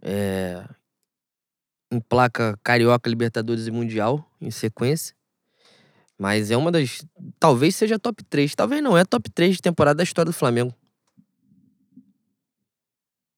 [0.00, 0.64] é,
[1.92, 5.14] em placa Carioca, Libertadores e Mundial em sequência.
[6.18, 7.04] Mas é uma das.
[7.38, 8.54] Talvez seja top 3.
[8.54, 10.74] Talvez não, é top 3 de temporada da história do Flamengo.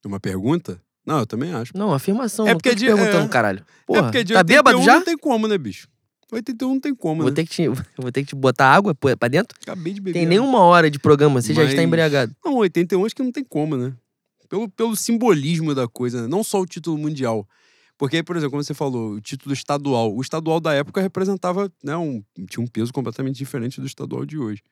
[0.04, 0.80] Uma pergunta?
[1.04, 1.76] Não, eu também acho.
[1.76, 2.46] Não, afirmação.
[2.46, 3.28] É não porque tô de, perguntando, é...
[3.28, 3.60] caralho.
[3.60, 4.94] É Porra, é porque de tá bêbado já?
[4.94, 5.88] Não tem como, né, bicho?
[6.30, 7.36] 81 não tem como, vou né?
[7.36, 9.56] Ter que te, vou ter que te botar água pra dentro?
[9.62, 10.18] Acabei de beber.
[10.18, 11.64] Tem nem uma hora de programa, você Mas...
[11.64, 12.34] já está embriagado.
[12.44, 13.94] Não, 81 acho que não tem como, né?
[14.48, 16.28] Pelo, pelo simbolismo da coisa, né?
[16.28, 17.48] Não só o título mundial.
[17.96, 20.14] Porque, por exemplo, como você falou, o título estadual.
[20.14, 24.36] O estadual da época representava, né, um, tinha um peso completamente diferente do estadual de
[24.36, 24.62] hoje.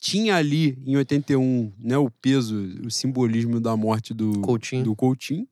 [0.00, 5.46] Tinha ali, em 81, né, o peso, o simbolismo da morte do Coutinho, do Coutinho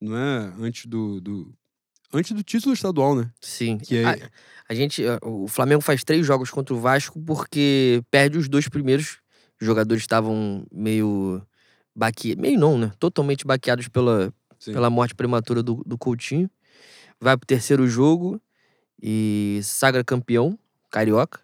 [0.00, 0.52] não é?
[0.58, 1.54] Antes do, do
[2.12, 3.30] antes do título estadual, né?
[3.40, 3.78] Sim.
[3.78, 4.04] Que é...
[4.04, 4.18] a,
[4.68, 9.18] a, gente, o Flamengo faz três jogos contra o Vasco porque perde os dois primeiros.
[9.60, 11.42] Os jogadores estavam meio
[11.94, 12.36] baque...
[12.36, 12.92] meio não, né?
[12.98, 14.72] Totalmente baqueados pela, Sim.
[14.72, 16.48] pela morte prematura do, do Coutinho.
[17.20, 18.40] Vai pro terceiro jogo
[19.02, 20.58] e sagra campeão,
[20.90, 21.40] carioca.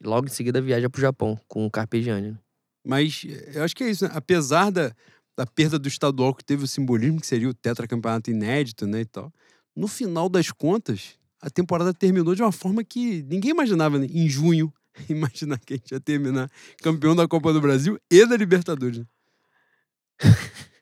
[0.00, 2.32] E logo em seguida viaja pro Japão com o Carpegiani.
[2.32, 2.38] né?
[2.84, 4.10] Mas eh, eu acho que é isso, né?
[4.14, 4.94] Apesar da,
[5.36, 9.04] da perda do estadual que teve o simbolismo, que seria o tetracampeonato inédito, né, e
[9.06, 9.32] tal.
[9.74, 14.06] No final das contas, a temporada terminou de uma forma que ninguém imaginava, né?
[14.10, 14.72] Em junho,
[15.08, 16.50] imaginar que a gente ia terminar
[16.82, 19.02] campeão da Copa do Brasil e da Libertadores.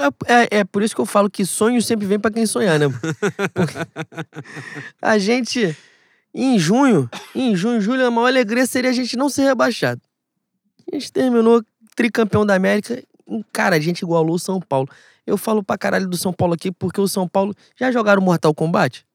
[0.00, 2.78] É, é, é por isso que eu falo que sonho sempre vem pra quem sonhar,
[2.78, 2.86] né?
[3.52, 3.74] Porque
[5.00, 5.76] a gente,
[6.34, 10.00] em junho, em junho, julho, a maior alegria seria a gente não ser rebaixado.
[10.90, 11.62] A gente terminou
[11.94, 13.02] tricampeão da América.
[13.52, 14.88] Cara, a gente igualou o São Paulo.
[15.26, 17.54] Eu falo pra caralho do São Paulo aqui porque o São Paulo.
[17.78, 19.06] Já jogaram Mortal Kombat?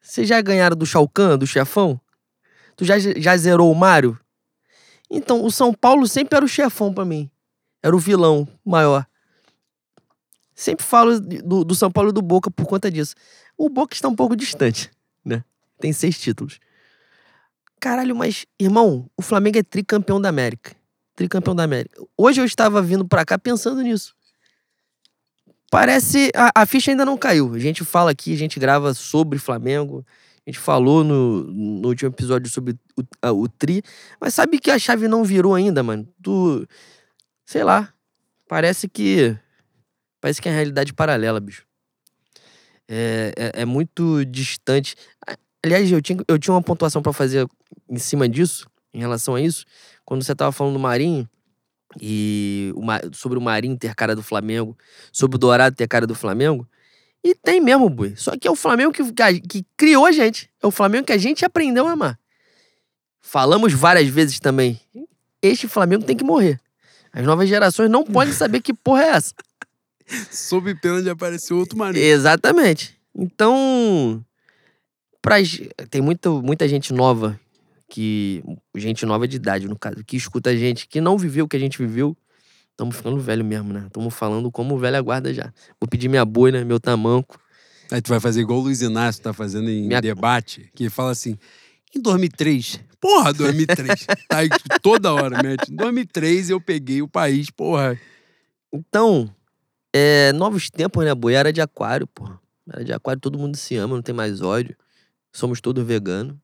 [0.00, 2.00] Vocês já ganharam do Shao Kahn, do chefão?
[2.76, 4.18] Tu já, já zerou o Mario?
[5.10, 7.30] Então, o São Paulo sempre era o chefão pra mim.
[7.82, 9.06] Era o vilão maior.
[10.56, 13.14] Sempre falo do, do São Paulo e do Boca por conta disso.
[13.58, 14.90] O Boca está um pouco distante,
[15.24, 15.44] né?
[15.78, 16.58] Tem seis títulos.
[17.78, 20.74] Caralho, mas, irmão, o Flamengo é tricampeão da América.
[21.14, 22.02] Tricampeão da América.
[22.16, 24.14] Hoje eu estava vindo pra cá pensando nisso.
[25.70, 26.30] Parece.
[26.34, 27.52] A, a ficha ainda não caiu.
[27.54, 30.04] A gente fala aqui, a gente grava sobre Flamengo.
[30.46, 33.82] A gente falou no, no último episódio sobre o, a- o Tri.
[34.20, 36.06] Mas sabe que a chave não virou ainda, mano?
[36.22, 36.66] Tu.
[37.44, 37.92] Sei lá.
[38.48, 39.36] Parece que.
[40.20, 41.64] Parece que é a realidade paralela, bicho.
[42.88, 44.94] É, é, é muito distante.
[45.64, 47.46] Aliás, eu tinha, eu tinha uma pontuação pra fazer
[47.88, 49.64] em cima disso, em relação a isso,
[50.04, 51.28] quando você tava falando do Marinho
[52.00, 52.72] e
[53.12, 54.76] sobre o Marinho ter cara do Flamengo,
[55.12, 56.68] sobre o Dourado ter cara do Flamengo.
[57.24, 58.14] E tem mesmo, boi.
[58.16, 60.48] Só que é o Flamengo que, que, que criou a gente.
[60.62, 62.18] É o Flamengo que a gente aprendeu a amar.
[63.20, 64.80] Falamos várias vezes também.
[65.42, 66.60] Este Flamengo tem que morrer.
[67.12, 69.34] As novas gerações não podem saber que porra é essa.
[70.30, 72.02] Sob pena de aparecer outro marido.
[72.02, 72.96] Exatamente.
[73.14, 74.24] Então,
[75.22, 75.36] pra,
[75.90, 77.38] tem muita, muita gente nova,
[77.88, 78.42] que
[78.76, 81.56] gente nova de idade, no caso, que escuta a gente, que não viveu o que
[81.56, 82.16] a gente viveu.
[82.70, 83.84] Estamos ficando velho mesmo, né?
[83.86, 85.52] Estamos falando como velha guarda já.
[85.80, 87.40] Vou pedir minha boina, meu tamanco.
[87.90, 91.12] Aí tu vai fazer igual o Luiz Inácio tá fazendo em Minha- debate, que fala
[91.12, 91.38] assim,
[91.94, 94.48] em 2003, porra, 2003, tá aí
[94.82, 95.72] toda hora, mete.
[95.72, 97.98] Em 2003 eu peguei o país, porra.
[98.70, 99.32] Então,
[99.96, 101.32] é, novos tempos, né, boi?
[101.32, 102.38] Era de aquário, porra.
[102.70, 104.76] Era de aquário, todo mundo se ama, não tem mais ódio.
[105.32, 106.36] Somos todos veganos.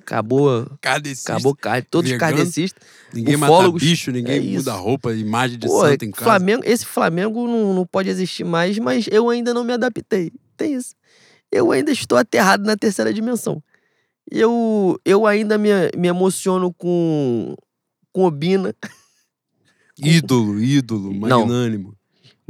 [0.00, 1.32] Acabou, Cadecista.
[1.32, 2.36] acabou carne, todos Vegano.
[2.36, 2.82] kardecistas.
[3.12, 4.80] Ninguém mata ufólogos, bicho, ninguém é muda isso.
[4.80, 6.24] roupa, imagem de Pô, santo em casa.
[6.24, 10.32] Flamengo, esse Flamengo não, não pode existir mais, mas eu ainda não me adaptei.
[10.56, 10.94] Tem isso.
[11.50, 13.62] Eu ainda estou aterrado na terceira dimensão.
[14.30, 17.54] Eu, eu ainda me, me emociono com,
[18.12, 18.74] com Obina.
[19.98, 21.46] Ídolo, ídolo, Não.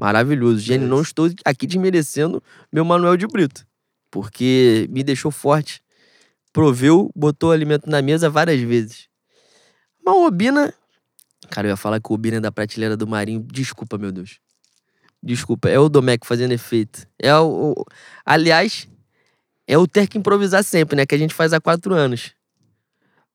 [0.02, 0.58] Maravilhoso.
[0.58, 2.42] Gente, não estou aqui desmerecendo
[2.72, 3.64] meu Manuel de Brito.
[4.10, 5.80] Porque me deixou forte.
[6.52, 9.06] Proveu, botou alimento na mesa várias vezes.
[10.04, 10.74] Mas o Obina.
[11.48, 13.46] Cara, eu ia falar que o Obina é da prateleira do Marinho.
[13.48, 14.40] Desculpa, meu Deus.
[15.22, 15.68] Desculpa.
[15.68, 17.06] É o Domecq fazendo efeito.
[17.16, 17.70] É o.
[17.70, 17.84] o-
[18.26, 18.88] Aliás,
[19.68, 21.06] é o ter que improvisar sempre, né?
[21.06, 22.32] Que a gente faz há quatro anos.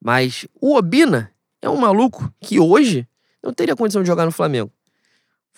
[0.03, 3.07] Mas o Obina é um maluco que hoje
[3.41, 4.69] não teria condição de jogar no Flamengo.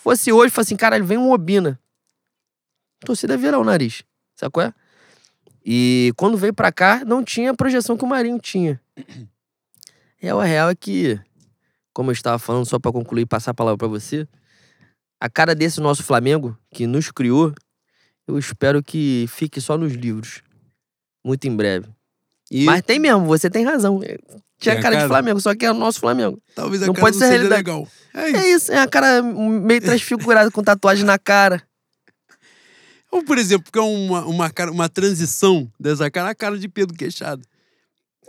[0.02, 1.78] Fosse hoje, fosse assim, caralho, vem um Obina.
[3.04, 4.02] A torcida virar o nariz.
[4.34, 4.74] Sabe qual é?
[5.64, 8.82] E quando veio pra cá, não tinha a projeção que o Marinho tinha.
[10.16, 11.18] Real, a real é que,
[11.94, 14.28] como eu estava falando, só pra concluir e passar a palavra pra você,
[15.18, 17.54] a cara desse nosso Flamengo, que nos criou,
[18.28, 20.42] eu espero que fique só nos livros.
[21.24, 21.88] Muito em breve.
[22.52, 24.02] E Mas tem mesmo, você tem razão.
[24.04, 24.18] É,
[24.60, 25.02] Tinha cara, cara?
[25.04, 26.42] de Flamengo, só que é o nosso Flamengo.
[26.56, 27.60] talvez a não cara pode não ser seja realidade.
[27.70, 27.88] legal.
[28.14, 28.38] É isso.
[28.38, 31.62] É isso, é a cara meio transfigurada com tatuagem na cara.
[33.12, 36.68] Ou, por exemplo, que é uma, uma, cara- uma transição dessa cara, a cara de
[36.68, 37.44] Pedro Queixado.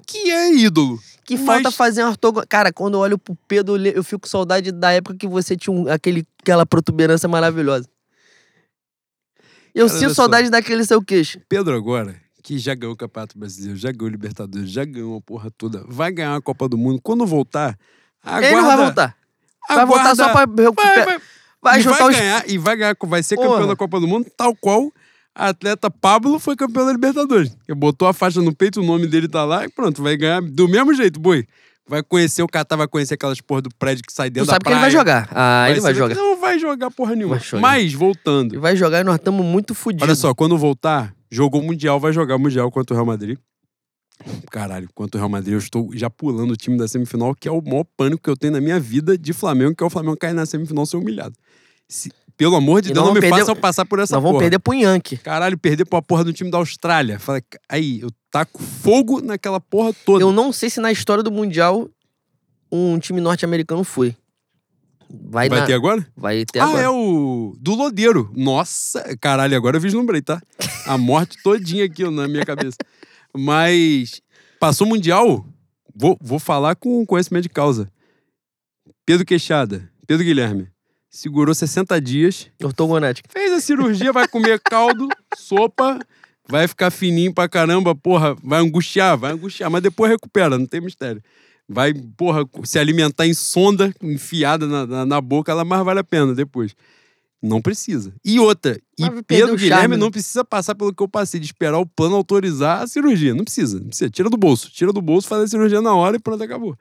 [0.07, 0.99] Que é ídolo.
[1.25, 2.43] Que Mas- falta fazer uma ortogon...
[2.49, 5.75] Cara, quando eu olho pro Pedro, eu fico com saudade da época que você tinha
[5.75, 7.87] um- aquele, aquela protuberância maravilhosa.
[9.75, 10.23] Eu Cara, sinto só.
[10.23, 11.41] saudade daquele seu queixo.
[11.49, 15.21] Pedro agora, que já ganhou o Campeonato Brasileiro, já ganhou o Libertadores, já ganhou a
[15.21, 17.01] porra toda, vai ganhar a Copa do Mundo.
[17.03, 17.79] Quando voltar,
[18.23, 18.47] aguarda...
[18.47, 19.17] Ele não vai voltar.
[19.69, 21.21] Vai voltar aguarda- só pra Vai, vai,
[21.63, 22.17] Vai juntar vai os.
[22.19, 23.67] ganhar, e vai ganhar, vai ser campeão Porra.
[23.69, 24.91] da Copa do Mundo, tal qual
[25.35, 27.57] a atleta Pablo foi campeão da Libertadores.
[27.69, 30.41] Ele botou a faixa no peito, o nome dele tá lá e pronto, vai ganhar
[30.41, 31.47] do mesmo jeito, boi.
[31.87, 34.53] Vai conhecer o Catar, vai conhecer aquelas porra do prédio que sai Tu dentro da
[34.53, 34.77] sabe que praia.
[34.77, 35.29] ele vai jogar.
[35.35, 36.15] Ah, ele vai jogar.
[36.15, 37.37] Não vai jogar porra nenhuma.
[37.39, 37.61] Vai.
[37.61, 38.53] Mas, voltando.
[38.55, 40.07] Ele vai jogar e nós estamos muito fodidos.
[40.07, 43.39] Olha só, quando voltar, jogou o Mundial, vai jogar o Mundial contra o Real Madrid.
[44.51, 47.51] Caralho, quanto o Real Madrid, eu estou já pulando o time da semifinal, que é
[47.53, 50.17] o maior pânico que eu tenho na minha vida de Flamengo, que é o Flamengo
[50.17, 51.35] cair na semifinal ser humilhado.
[51.89, 54.23] Se- pelo amor de E Deus, não não me perder- façam passar por essa Nós
[54.23, 54.45] vamos porra.
[54.45, 55.17] perder pro Yankee.
[55.19, 57.19] Caralho, perder pra porra do time da Austrália.
[57.19, 60.23] Fala, aí, eu taco fogo naquela porra toda.
[60.23, 61.89] Eu não sei se na história do Mundial
[62.73, 64.17] um time norte-americano foi.
[65.13, 66.07] Vai, Vai na- ter agora?
[66.17, 66.83] Vai ter ah, agora.
[66.83, 68.31] é o do Lodeiro.
[68.37, 70.41] Nossa, caralho, agora eu vislumbrei, tá?
[70.87, 72.77] A morte todinha aqui na minha cabeça.
[73.37, 74.21] Mas
[74.59, 75.45] passou o Mundial,
[75.95, 77.91] vou, vou falar com conhecimento de causa.
[79.07, 80.69] Pedro Queixada, Pedro Guilherme,
[81.09, 83.29] segurou 60 dias, Ortogonático.
[83.33, 85.99] fez a cirurgia, vai comer caldo, sopa,
[86.49, 90.81] vai ficar fininho pra caramba, porra, vai angustiar, vai angustiar, mas depois recupera, não tem
[90.81, 91.23] mistério.
[91.73, 96.05] Vai, porra, se alimentar em sonda, enfiada na, na, na boca, ela mais vale a
[96.05, 96.75] pena depois.
[97.41, 98.13] Não precisa.
[98.25, 100.01] E outra, e Mas Pedro Guilherme charme, né?
[100.01, 103.35] não precisa passar pelo que eu passei, de esperar o plano autorizar a cirurgia.
[103.35, 104.11] Não precisa, não precisa.
[104.11, 106.77] Tira do bolso, tira do bolso, faz a cirurgia na hora e pronto, acabou.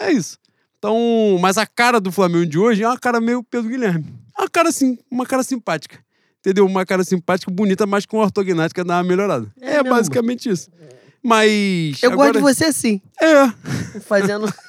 [0.00, 0.38] É isso.
[0.78, 0.96] Então,
[1.38, 4.06] mas a cara do Flamengo de hoje é uma cara meio Pedro Guilherme.
[4.36, 5.98] Uma cara assim, uma cara simpática.
[6.40, 6.66] Entendeu?
[6.66, 9.46] Uma cara simpática, bonita, mas com ortognática dá uma melhorada.
[9.60, 10.70] É É, basicamente isso.
[11.22, 12.02] Mas.
[12.02, 14.00] Eu agora, gosto de você assim, É.
[14.00, 14.52] fazendo.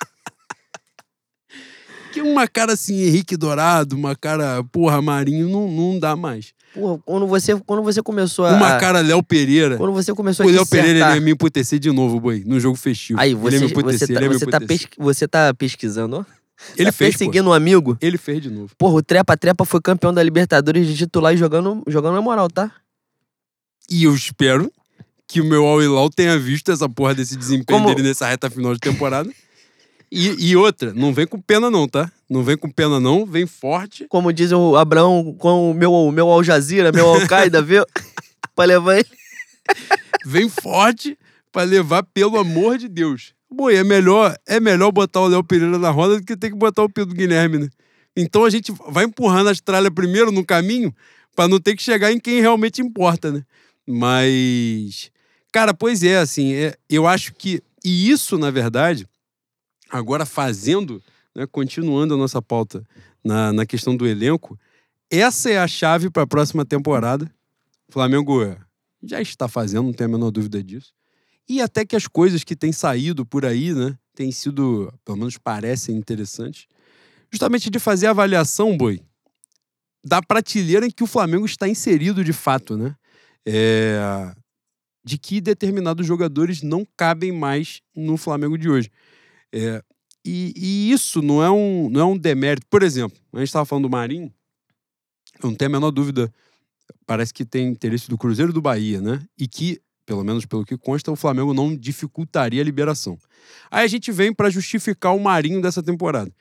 [2.12, 6.54] Que uma cara assim, Henrique Dourado, uma cara, porra, Marinho, não, não dá mais.
[6.72, 8.52] Porra, quando você, quando você começou a.
[8.54, 9.78] Uma cara Léo Pereira.
[9.78, 12.60] Quando você começou O a Léo Pereira ele ia me emputecer de novo, boi, no
[12.60, 13.20] jogo festivo.
[13.20, 15.28] Aí, ele você, ia me você, emputecer, tá, ele ia me você, tá pesqui- você
[15.28, 16.26] tá pesquisando, ó.
[16.78, 17.20] Ele tá fez, pô.
[17.20, 17.98] perseguindo um amigo.
[18.00, 18.76] Ele fez de novo.
[18.78, 22.48] Porra, o Trepa Trepa foi campeão da Libertadores de titular e jogando, jogando na moral,
[22.48, 22.72] tá?
[23.90, 24.72] E eu espero
[25.28, 28.50] que o meu Al Hilal tenha visto essa porra desse desempenho Como- dele nessa reta
[28.50, 29.30] final de temporada.
[30.12, 32.12] E, e outra, não vem com pena não, tá?
[32.30, 34.06] Não vem com pena não, vem forte.
[34.10, 37.84] Como diz o Abraão com o meu, meu Al Jazeera, meu Al-Qaeda, viu?
[38.56, 39.10] pra levar ele.
[40.26, 41.18] Vem forte
[41.52, 43.34] pra levar, pelo amor de Deus.
[43.52, 46.56] Boi, é melhor, é melhor botar o Léo Pereira na roda do que ter que
[46.56, 47.70] botar o Pedro Guilherme, né?
[48.16, 50.94] Então a gente vai empurrando a Austrália primeiro no caminho
[51.36, 53.44] pra não ter que chegar em quem realmente importa, né?
[53.88, 55.10] Mas,
[55.54, 57.62] cara, pois é, assim, é, eu acho que.
[57.86, 59.08] E isso, na verdade,
[59.90, 61.02] agora fazendo,
[61.36, 62.84] né, continuando a nossa pauta
[63.24, 64.60] na, na questão do elenco,
[65.12, 67.32] essa é a chave para a próxima temporada.
[67.88, 68.42] O Flamengo
[69.04, 70.92] já está fazendo, não tenho a menor dúvida disso.
[71.48, 75.38] E até que as coisas que têm saído por aí, né, têm sido, pelo menos
[75.38, 76.66] parecem interessantes,
[77.32, 79.02] justamente de fazer a avaliação, boi,
[80.04, 82.96] da prateleira em que o Flamengo está inserido de fato, né?
[83.46, 84.34] É,
[85.04, 88.90] de que determinados jogadores não cabem mais no Flamengo de hoje.
[89.52, 89.84] É,
[90.26, 92.66] e, e isso não é, um, não é um demérito.
[92.70, 94.34] Por exemplo, a gente estava falando do Marinho,
[95.42, 96.34] eu não tenho a menor dúvida,
[97.06, 99.22] parece que tem interesse do Cruzeiro do Bahia, né?
[99.38, 103.18] E que, pelo menos pelo que consta, o Flamengo não dificultaria a liberação.
[103.70, 106.32] Aí a gente vem para justificar o Marinho dessa temporada.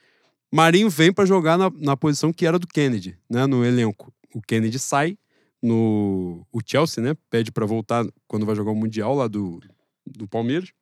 [0.51, 3.45] Marinho vem para jogar na, na posição que era do Kennedy, né?
[3.45, 4.13] No elenco.
[4.33, 5.17] O Kennedy sai
[5.63, 7.15] no o Chelsea, né?
[7.29, 9.61] Pede para voltar quando vai jogar o mundial lá do,
[10.05, 10.73] do Palmeiras.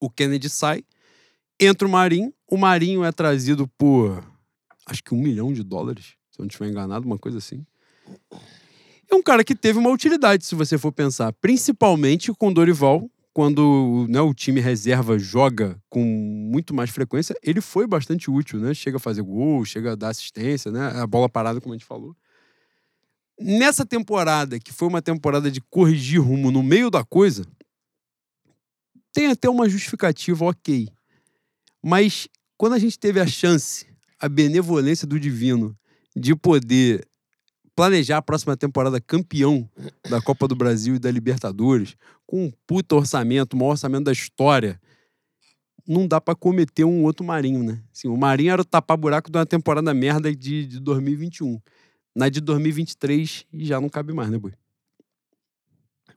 [0.00, 0.82] O Kennedy sai,
[1.60, 2.32] entra o Marinho.
[2.50, 4.24] O Marinho é trazido por
[4.86, 7.64] acho que um milhão de dólares, se eu não estiver enganado, uma coisa assim.
[9.10, 14.06] É um cara que teve uma utilidade, se você for pensar, principalmente com Dorival, quando
[14.08, 18.74] né, o time reserva joga com muito mais frequência, ele foi bastante útil, né?
[18.74, 20.88] Chega a fazer gol, chega a dar assistência, né?
[21.00, 22.14] A bola parada, como a gente falou.
[23.42, 27.44] Nessa temporada, que foi uma temporada de corrigir rumo no meio da coisa,
[29.12, 30.88] tem até uma justificativa ok.
[31.82, 33.86] Mas quando a gente teve a chance,
[34.18, 35.76] a benevolência do divino
[36.14, 37.06] de poder
[37.74, 39.68] planejar a próxima temporada campeão
[40.08, 44.12] da Copa do Brasil e da Libertadores, com um puta orçamento, o maior orçamento da
[44.12, 44.80] história,
[45.86, 47.82] não dá pra cometer um outro Marinho, né?
[47.92, 51.60] Assim, o Marinho era o tapar-buraco de uma temporada merda de, de 2021.
[52.14, 54.52] Na de 2023 já não cabe mais, né, boi?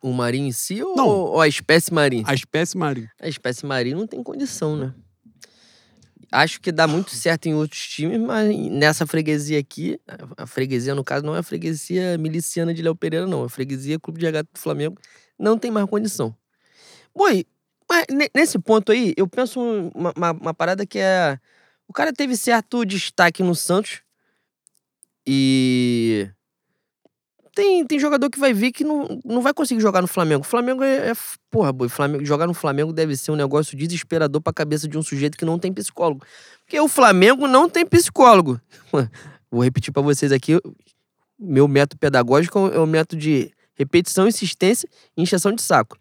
[0.02, 1.08] O Marinho em si ou, Não.
[1.08, 2.24] ou a espécie Marinho?
[2.28, 3.10] A espécie Marinho.
[3.20, 4.94] A espécie Marinho não tem condição, né?
[6.32, 9.98] Acho que dá muito certo em outros times, mas nessa freguesia aqui,
[10.38, 13.44] a- freguesia, no caso, não é a freguesia miliciana de Léo Pereira, não.
[13.44, 14.98] A freguesia Clube de Regata do Flamengo
[15.40, 16.36] não tem mais condição.
[17.16, 17.46] Boi,
[17.90, 19.60] mas ne- nesse ponto aí, eu penso
[19.96, 21.40] uma, uma, uma parada que é.
[21.88, 24.02] O cara teve certo destaque no Santos
[25.26, 26.30] e.
[27.54, 30.44] Tem, tem jogador que vai vir que não, não vai conseguir jogar no Flamengo.
[30.44, 31.12] Flamengo é.
[31.12, 31.14] é
[31.50, 35.04] porra, boi, Flamengo, jogar no Flamengo deve ser um negócio desesperador pra cabeça de um
[35.04, 36.26] sujeito que não tem psicólogo.
[36.60, 38.60] Porque o Flamengo não tem psicólogo.
[39.50, 40.60] Vou repetir pra vocês aqui.
[41.40, 45.98] Meu método pedagógico é o método de repetição, insistência e injeção de saco.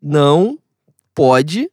[0.00, 0.58] não
[1.14, 1.70] pode,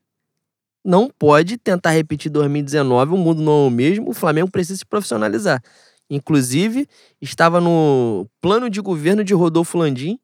[0.83, 4.85] não pode tentar repetir 2019, o mundo não é o mesmo, o Flamengo precisa se
[4.85, 5.61] profissionalizar.
[6.09, 6.87] Inclusive,
[7.21, 10.19] estava no plano de governo de Rodolfo Landim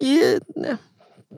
[0.00, 0.78] e, né,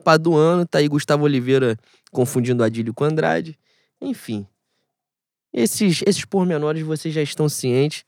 [0.03, 1.77] Paduano, tá aí Gustavo Oliveira
[2.11, 3.57] confundindo Adílio com Andrade.
[3.99, 4.47] Enfim,
[5.53, 8.05] esses, esses pormenores vocês já estão cientes.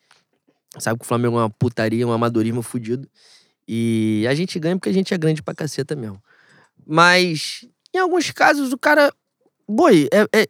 [0.80, 3.08] Sabe que o Flamengo é uma putaria, um amadorismo fudido.
[3.68, 6.22] E a gente ganha porque a gente é grande pra caceta mesmo.
[6.86, 9.14] Mas, em alguns casos, o cara.
[9.68, 10.48] Boi, é, é...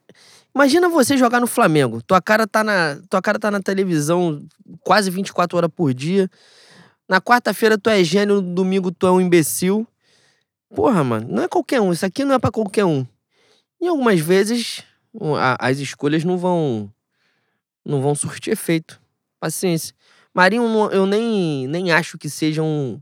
[0.54, 2.02] imagina você jogar no Flamengo.
[2.02, 4.46] Tua cara, tá na, tua cara tá na televisão
[4.82, 6.30] quase 24 horas por dia.
[7.08, 9.88] Na quarta-feira tu é gênio, no domingo tu é um imbecil.
[10.74, 11.92] Porra, mano, não é qualquer um.
[11.92, 13.06] Isso aqui não é para qualquer um.
[13.82, 14.84] E algumas vezes
[15.60, 16.92] as escolhas não vão
[17.86, 19.02] não vão surtir efeito.
[19.40, 19.94] Paciência.
[20.34, 23.00] Marinho, eu nem, nem acho que seja um,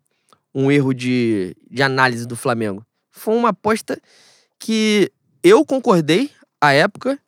[0.54, 2.86] um erro de, de análise do Flamengo.
[3.12, 4.02] Foi uma aposta
[4.60, 5.12] que
[5.44, 7.20] eu concordei à época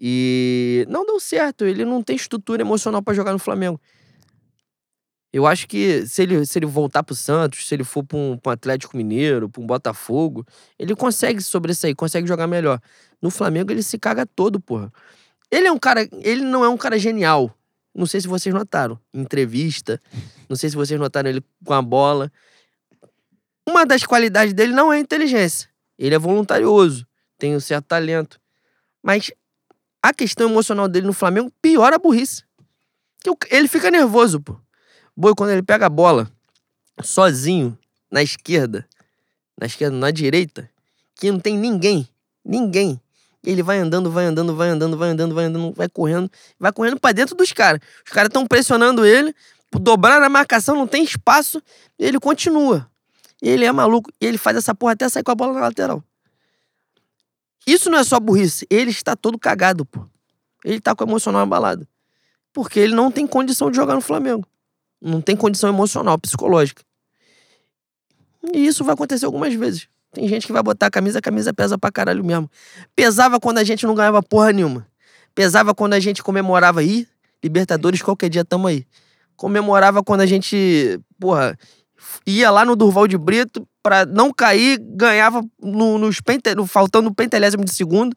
[0.00, 1.64] e não deu certo.
[1.64, 3.80] Ele não tem estrutura emocional para jogar no Flamengo.
[5.32, 8.36] Eu acho que se ele, se ele voltar pro Santos, se ele for pra um,
[8.36, 10.44] pra um Atlético Mineiro, pra um Botafogo,
[10.76, 12.80] ele consegue sobressair, consegue jogar melhor.
[13.22, 14.92] No Flamengo ele se caga todo, porra.
[15.50, 16.08] Ele é um cara.
[16.20, 17.54] Ele não é um cara genial.
[17.94, 18.98] Não sei se vocês notaram.
[19.12, 20.00] Entrevista.
[20.48, 22.32] Não sei se vocês notaram ele com a bola.
[23.68, 25.68] Uma das qualidades dele não é inteligência.
[25.98, 27.06] Ele é voluntarioso.
[27.38, 28.40] Tem um certo talento.
[29.02, 29.32] Mas
[30.02, 32.42] a questão emocional dele no Flamengo piora a burrice.
[33.50, 34.56] Ele fica nervoso, pô.
[35.16, 36.30] Boi, quando ele pega a bola
[37.02, 37.76] sozinho
[38.10, 38.86] na esquerda,
[39.58, 40.70] na esquerda, na direita,
[41.14, 42.08] que não tem ninguém,
[42.44, 43.00] ninguém.
[43.44, 46.98] Ele vai andando, vai andando, vai andando, vai andando, vai andando, vai correndo, vai correndo
[47.00, 47.80] para dentro dos caras.
[48.06, 49.34] Os caras estão pressionando ele,
[49.72, 51.62] dobrar a marcação, não tem espaço,
[51.98, 52.90] ele continua.
[53.40, 56.02] Ele é maluco, ele faz essa porra até sair com a bola na lateral.
[57.66, 60.06] Isso não é só burrice, ele está todo cagado, pô.
[60.64, 61.86] Ele tá com o emocional abalado.
[62.52, 64.46] Porque ele não tem condição de jogar no Flamengo.
[65.00, 66.82] Não tem condição emocional, psicológica.
[68.52, 69.88] E isso vai acontecer algumas vezes.
[70.12, 72.50] Tem gente que vai botar a camisa, a camisa pesa pra caralho mesmo.
[72.96, 74.86] Pesava quando a gente não ganhava porra nenhuma.
[75.34, 77.06] Pesava quando a gente comemorava aí,
[77.42, 78.86] Libertadores, qualquer dia tamo aí.
[79.34, 81.58] Comemorava quando a gente, porra,
[82.26, 87.08] ia lá no Durval de Brito pra não cair, ganhava no, nos pente, no, faltando
[87.08, 88.16] o pentelésimo de segundo.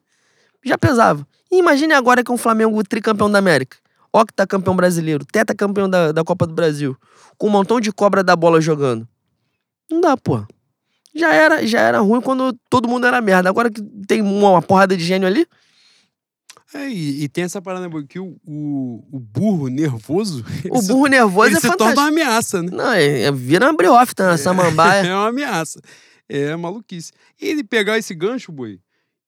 [0.64, 1.26] Já pesava.
[1.52, 3.78] E imagine agora que é um Flamengo tricampeão da América
[4.14, 5.26] octacampeão brasileiro,
[5.58, 6.96] campeão da, da Copa do Brasil,
[7.38, 9.08] com um montão de cobra da bola jogando.
[9.90, 10.46] Não dá, pô.
[11.16, 13.50] Já era, já era ruim quando todo mundo era merda.
[13.50, 15.48] Agora que tem uma, porrada de gênio ali.
[16.74, 20.44] É, e, e, tem essa parada que o, o, o burro nervoso.
[20.72, 21.96] O burro nervoso ele é se fantástico.
[21.96, 22.70] torna uma ameaça, né?
[22.72, 25.04] Não, é, é, vira uma briófita na é, samambaia.
[25.08, 25.80] É uma ameaça.
[26.28, 27.12] É maluquice.
[27.40, 28.80] E ele pegar esse gancho, boi,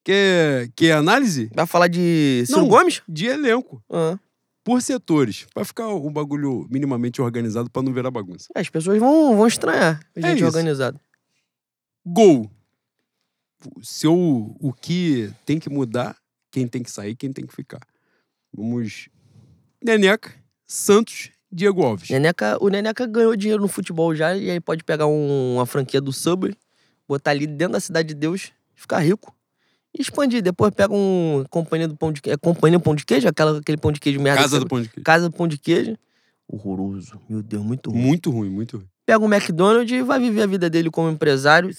[0.04, 1.50] que é, que é análise.
[1.54, 3.02] Vai falar de Ciro Não, Gomes?
[3.08, 3.84] De elenco.
[3.90, 4.18] Uhum
[4.66, 8.50] por setores, para ficar um bagulho minimamente organizado para não virar bagunça.
[8.56, 11.00] As pessoas vão, vão estranhar a é gente é organizado.
[12.04, 12.50] Gol.
[13.84, 16.18] Se o, o que tem que mudar,
[16.56, 17.82] quem tem que sair, quem tem que ficar.
[18.54, 19.10] Vamos.
[19.84, 20.34] Neneca,
[20.66, 22.10] Santos, Diego Alves.
[22.10, 26.00] Neneca, o Neneca ganhou dinheiro no futebol já e aí pode pegar um, uma franquia
[26.00, 26.56] do Subway,
[27.06, 29.36] botar ali dentro da Cidade de Deus, ficar rico
[29.94, 30.42] e expandir.
[30.42, 32.36] Depois pega um companhia do pão de queijo.
[32.36, 33.28] É companhia do pão de queijo?
[33.28, 34.44] Aquela, aquele pão de queijo merda.
[34.44, 35.04] Casa do pão de queijo.
[35.04, 35.98] Casa do pão de queijo.
[36.48, 37.20] Horroroso.
[37.28, 38.02] Meu Deus, muito ruim.
[38.02, 38.88] Muito ruim, muito ruim.
[39.06, 41.70] Pega um McDonald's e vai viver a vida dele como empresário.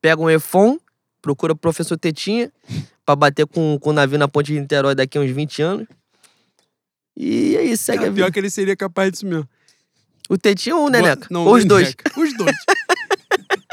[0.00, 0.78] Pega um EFON,
[1.22, 2.50] procura o professor Tetinha
[3.10, 5.88] pra bater com, com o navio na ponte de Niterói daqui a uns 20 anos.
[7.16, 8.26] E é isso, segue é, a vida.
[8.26, 9.48] Pior que ele seria capaz disso mesmo.
[10.28, 11.26] O Tetinha ou o Neneca?
[11.30, 11.94] Não, ou os dois?
[12.16, 12.56] Os dois.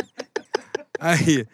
[0.99, 1.45] Aí,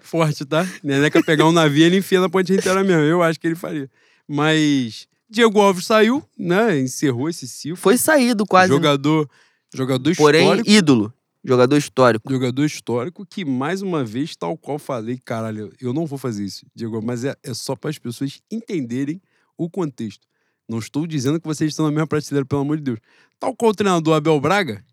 [0.00, 0.66] forte, tá?
[0.82, 3.02] Neneca pegar um navio, ele enfia na ponte inteira mesmo.
[3.02, 3.90] Eu acho que ele faria.
[4.26, 6.78] Mas Diego Alves saiu, né?
[6.78, 7.76] Encerrou esse ciclo.
[7.76, 8.72] Foi saído quase.
[8.72, 9.28] Jogador,
[9.74, 10.64] jogador Porém, histórico.
[10.64, 11.12] Porém, ídolo.
[11.44, 12.30] Jogador histórico.
[12.30, 16.66] Jogador histórico que, mais uma vez, tal qual falei, caralho, eu não vou fazer isso,
[16.74, 19.20] Diego, mas é, é só para as pessoas entenderem
[19.56, 20.26] o contexto.
[20.68, 22.98] Não estou dizendo que vocês estão na mesma prateleira, pelo amor de Deus.
[23.40, 24.84] Tal qual o treinador Abel Braga,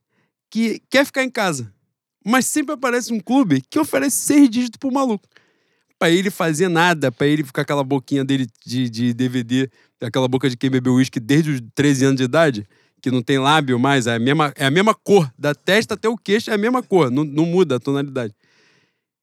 [0.49, 1.73] que quer ficar em casa.
[2.25, 5.27] Mas sempre aparece um clube que oferece seis dígitos pro maluco.
[5.99, 9.69] Pra ele fazer nada, pra ele ficar aquela boquinha dele de, de DVD,
[10.01, 12.67] aquela boca de quem bebeu uísque desde os 13 anos de idade,
[13.05, 16.09] que não tem lábio mais, é a mesma, é a mesma cor, da testa até
[16.09, 18.33] o queixo é a mesma cor, não, não muda a tonalidade.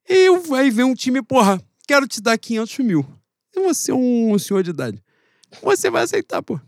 [0.09, 3.05] E aí vem um time, porra, quero te dar 500 mil.
[3.53, 5.03] E você é um senhor de idade.
[5.61, 6.61] Você vai aceitar, pô.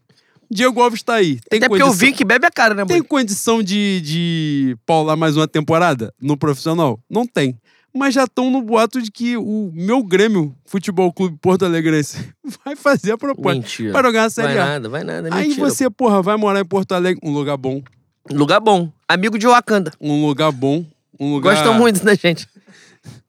[0.50, 1.38] Diego Alves tá aí.
[1.48, 1.88] Tem Até condição...
[1.88, 2.88] porque eu vi que bebe a cara, né, mano?
[2.88, 6.98] Tem condição de, de paular mais uma temporada no profissional?
[7.08, 7.56] Não tem.
[7.94, 12.28] Mas já estão no boato de que o meu Grêmio Futebol Clube Porto Alegrense
[12.64, 13.92] vai fazer a proposta Mentira.
[13.92, 14.64] para jogar a Vai Série A.
[14.66, 15.28] nada, vai nada.
[15.28, 15.68] é Aí mentira.
[15.68, 17.82] você, porra, vai morar em Porto Alegre, um lugar bom,
[18.30, 18.90] Lugar bom.
[19.06, 19.92] Amigo de Wakanda.
[20.00, 20.84] um lugar bom,
[21.20, 21.54] um lugar...
[21.54, 22.48] Gostam muito da gente.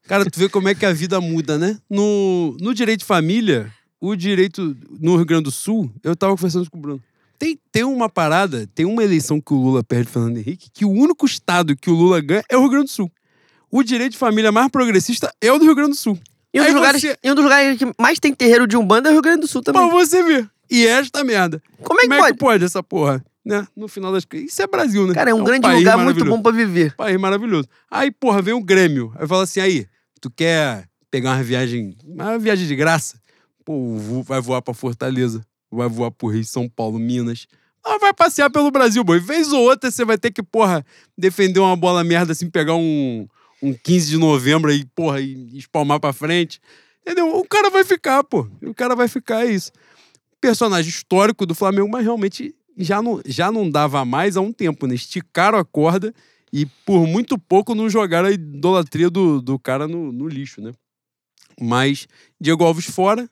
[0.08, 1.78] Cara, tu vê como é que a vida muda, né?
[1.90, 6.70] No, no direito de família, o direito no Rio Grande do Sul, eu tava conversando
[6.70, 7.02] com o Bruno.
[7.38, 10.90] Tem, tem uma parada, tem uma eleição que o Lula perde Fernando Henrique, que o
[10.90, 13.12] único estado que o Lula ganha é o Rio Grande do Sul.
[13.76, 16.18] O direito de família mais progressista é o do Rio Grande do Sul.
[16.54, 19.08] E um, dos lugares, você- e um dos lugares que mais tem terreiro de Umbanda
[19.08, 19.82] é o Rio Grande do Sul também.
[19.82, 20.48] Pra você ver.
[20.70, 21.62] E esta merda.
[21.82, 22.32] Como é que Como é pode?
[22.32, 23.22] que pode essa porra?
[23.44, 23.66] Né?
[23.76, 24.50] No final das coisas.
[24.50, 25.12] Isso é Brasil, né?
[25.14, 26.94] Cara, é um, grande país lugar muito bom pra viver.
[26.96, 27.68] País maravilhoso.
[27.90, 29.12] Aí, porra, vem o Grêmio.
[29.16, 29.86] Aí fala assim: aí,
[30.20, 33.20] tu quer pegar uma viagem, uma viagem de graça?
[33.64, 37.46] Pô, vai voar pra Fortaleza, vai voar pro Rio, São Paulo, Minas.
[37.84, 39.20] Ah, vai passear pelo Brasil, boi.
[39.20, 40.84] Vez ou outra você vai ter que, porra,
[41.16, 43.28] defender uma bola merda assim, pegar um,
[43.62, 46.60] um 15 de novembro aí, porra, e espalmar pra frente.
[47.02, 47.36] Entendeu?
[47.36, 48.48] O cara vai ficar, pô.
[48.62, 49.70] O cara vai ficar, é isso.
[50.40, 54.86] Personagem histórico do Flamengo, mas realmente já não, já não dava mais há um tempo,
[54.86, 54.94] né?
[54.94, 56.12] Esticaram a corda
[56.52, 60.72] e por muito pouco não jogaram a idolatria do, do cara no, no lixo, né?
[61.60, 62.06] Mas
[62.40, 63.28] Diego Alves fora,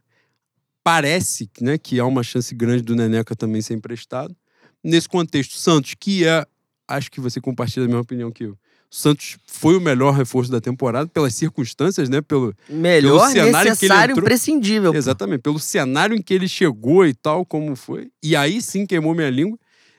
[0.83, 4.35] parece né, que há uma chance grande do Neneca também ser emprestado.
[4.83, 6.47] Nesse contexto, Santos, que é,
[6.87, 8.59] acho que você compartilha a mesma opinião que eu.
[8.97, 12.21] Santos foi o melhor reforço da temporada, pelas circunstâncias, né?
[12.21, 14.93] Pelo, Melhor, cenário que ele necessário, entrou- imprescindível.
[14.93, 14.97] pô.
[14.99, 18.13] Exatamente, pelo cenário em que ele chegou e tal, como foi.
[18.23, 19.59] E aí sim queimou minha língua,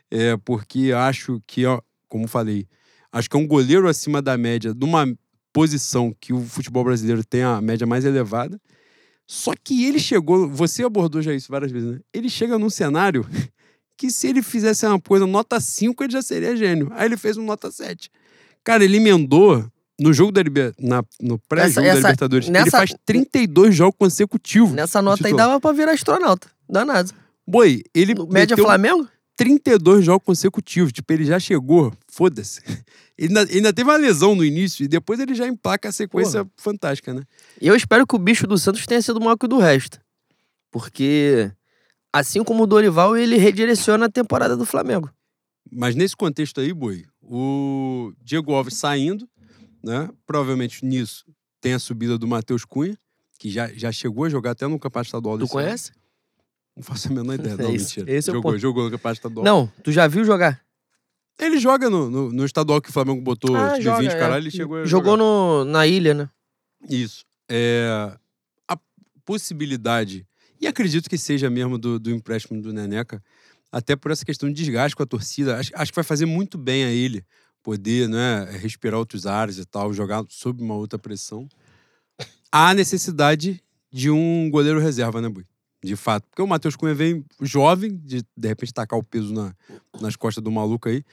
[0.10, 2.66] é, porque acho que, ó, como falei,
[3.12, 5.06] acho que é um goleiro acima da média, numa
[5.52, 8.58] posição que o futebol brasileiro tem a média mais elevada.
[9.28, 12.00] Só que ele chegou, você abordou já isso várias vezes, né?
[12.14, 13.28] Ele chega num cenário
[13.98, 16.88] que se ele fizesse uma coisa nota 5, ele já seria gênio.
[16.91, 18.10] Aí ele fez um nota 7.
[18.66, 19.66] Cara, ele emendou
[19.99, 20.74] no jogo da Liber...
[20.78, 22.47] na, no pré-jogo da Libertadores.
[22.47, 24.72] Ele nessa- faz 32 jogos consecutivos.
[24.74, 25.47] Nessa nota aí titular.
[25.47, 26.49] dava pra virar astronauta.
[26.68, 27.13] Danado.
[27.47, 29.07] Boi, ele Média Flamengo?
[29.38, 30.91] 32 jogos consecutivos.
[30.91, 31.93] Tipo, ele já chegou.
[32.07, 32.61] Foda-se.
[33.18, 35.91] Ele ainda, ele ainda teve uma lesão no início e depois ele já emplaca a
[35.93, 37.22] sequência fantástica, né?
[37.61, 40.01] E eu espero que o bicho do Santos tenha sido maior que o do resto.
[40.70, 41.49] Porque,
[42.11, 45.09] assim como o Dorival, ele redireciona a temporada do Flamengo.
[45.72, 49.28] Mas nesse contexto aí, Boi, o Diego Alves saindo,
[49.84, 50.10] né?
[50.26, 51.26] Provavelmente nisso
[51.62, 52.98] tem a subida do Matheus Cunha,
[53.40, 55.64] que já, já chegou a jogar até no Campeonato Estadual Tu desse ano.
[55.66, 55.92] conhece?
[56.76, 57.54] Não faço a menor ideia.
[57.54, 58.12] É Não, mentira.
[58.12, 58.60] esse é jogou, ponto.
[58.62, 59.46] jogou no Campeonato Estadual.
[59.46, 60.62] Não, tu já viu jogar?
[61.40, 64.20] Ele joga no, no, no estadual que o Flamengo botou Ah, sub-20, joga, é.
[64.20, 65.24] caralho, ele chegou a Jogou jogar.
[65.24, 66.30] no, na ilha, né?
[66.90, 67.26] Isso.
[67.50, 68.16] É,
[68.68, 68.78] a
[69.26, 70.26] possibilidade,
[70.62, 73.22] e acredito que seja mesmo do, do empréstimo do Neneca,
[73.76, 76.58] até por essa questão de desgaste com a torcida, acho, acho que vai fazer muito
[76.58, 77.26] bem a ele
[77.62, 81.46] poder né, respirar outros ares e tal, jogar sob uma outra pressão.
[82.50, 83.62] Há necessidade
[83.92, 85.46] de um goleiro reserva, né, Bui?
[85.84, 86.26] De fato.
[86.30, 89.54] Porque o Matheus Cunha vem jovem, de de repente tacar o peso na,
[90.00, 91.04] nas costas do maluco aí.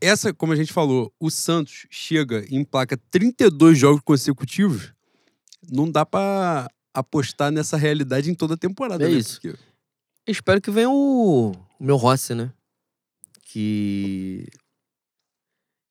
[0.00, 4.94] Essa, como a gente falou, o Santos chega e emplaca 32 jogos consecutivos.
[5.70, 9.04] Não dá pra apostar nessa realidade em toda a temporada.
[9.04, 9.14] É né?
[9.18, 9.38] isso.
[9.42, 9.67] Porque-
[10.32, 12.52] espero que venha o, o meu Rossi, né?
[13.42, 14.46] Que.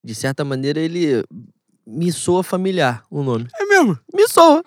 [0.04, 1.24] De certa maneira, ele
[1.86, 3.48] me soa familiar o nome.
[3.60, 4.00] É mesmo.
[4.14, 4.64] Me soa.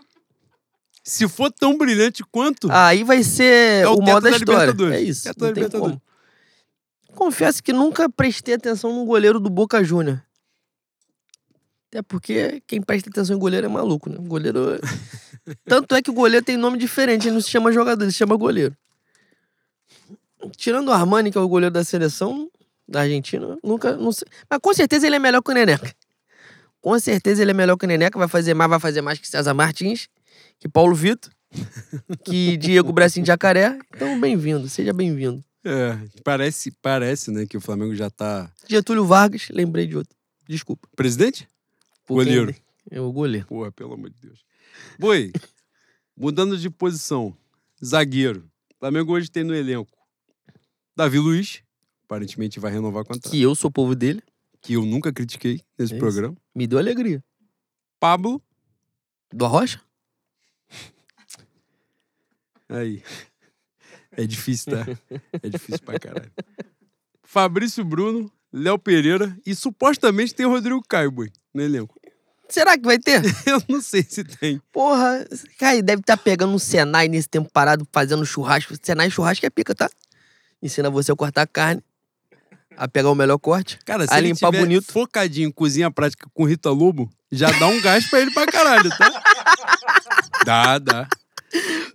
[1.05, 2.71] Se for tão brilhante quanto.
[2.71, 4.95] Aí vai ser É o o teto da da história.
[4.95, 5.25] É isso.
[5.25, 5.99] Teto da não tem Libertadores.
[5.99, 6.11] como.
[7.17, 10.23] Confesso que nunca prestei atenção no goleiro do Boca Júnior.
[11.89, 14.17] Até porque quem presta atenção em goleiro é maluco, né?
[14.19, 14.79] O goleiro.
[15.67, 18.19] Tanto é que o goleiro tem nome diferente, ele não se chama jogador, ele se
[18.19, 18.77] chama goleiro.
[20.57, 22.51] Tirando o Armani, que é o goleiro da seleção
[22.89, 23.97] da Argentina, nunca.
[23.97, 24.27] Não sei.
[24.49, 25.95] Mas com certeza ele é melhor que o Neneca.
[26.81, 29.29] Com certeza ele é melhor que o Neneca, vai fazer mais, vai fazer mais que
[29.29, 30.09] César Martins,
[30.59, 31.31] que Paulo Vitor,
[32.25, 33.79] que Diego Bracinho de Jacaré.
[33.95, 35.45] Então, bem-vindo, seja bem-vindo.
[35.63, 38.51] É, parece, parece, né, que o Flamengo já tá.
[38.67, 40.17] Getúlio Vargas, lembrei de outro.
[40.49, 40.89] Desculpa.
[40.97, 41.47] Presidente?
[42.07, 42.55] Por Goleiro.
[42.91, 43.47] É o goleiro.
[43.47, 44.41] Porra, pelo amor de Deus.
[44.99, 45.31] Boi,
[46.17, 47.37] mudando de posição.
[47.85, 48.51] Zagueiro.
[48.75, 50.00] O Flamengo hoje tem no elenco
[50.97, 51.63] Davi Luiz,
[52.05, 53.31] aparentemente vai renovar o contrato.
[53.31, 54.23] Que eu sou povo dele,
[54.61, 56.37] Que eu nunca critiquei nesse É programa.
[56.55, 57.23] me deu alegria.
[57.99, 58.43] Pablo.
[59.33, 59.81] Do Arrocha?
[62.69, 63.03] Aí.
[64.17, 64.87] É difícil, tá?
[65.43, 66.31] É difícil pra caralho.
[67.23, 71.13] Fabrício Bruno, Léo Pereira e supostamente tem o Rodrigo Caio,
[71.55, 71.99] no elenco.
[72.49, 73.23] Será que vai ter?
[73.47, 74.61] Eu não sei se tem.
[74.73, 75.25] Porra,
[75.57, 78.75] cara, deve estar pegando um Senai nesse tempo parado, fazendo churrasco.
[78.83, 79.89] Senai churrasco é pica, tá?
[80.63, 81.83] Ensina você a cortar carne,
[82.77, 83.79] a pegar o melhor corte.
[83.85, 84.93] Cara, se A ele limpar tiver bonito.
[84.93, 88.91] focadinho em cozinha prática com Rita Lobo, já dá um gás pra ele pra caralho,
[88.91, 89.23] tá?
[90.45, 91.09] Dá, dá.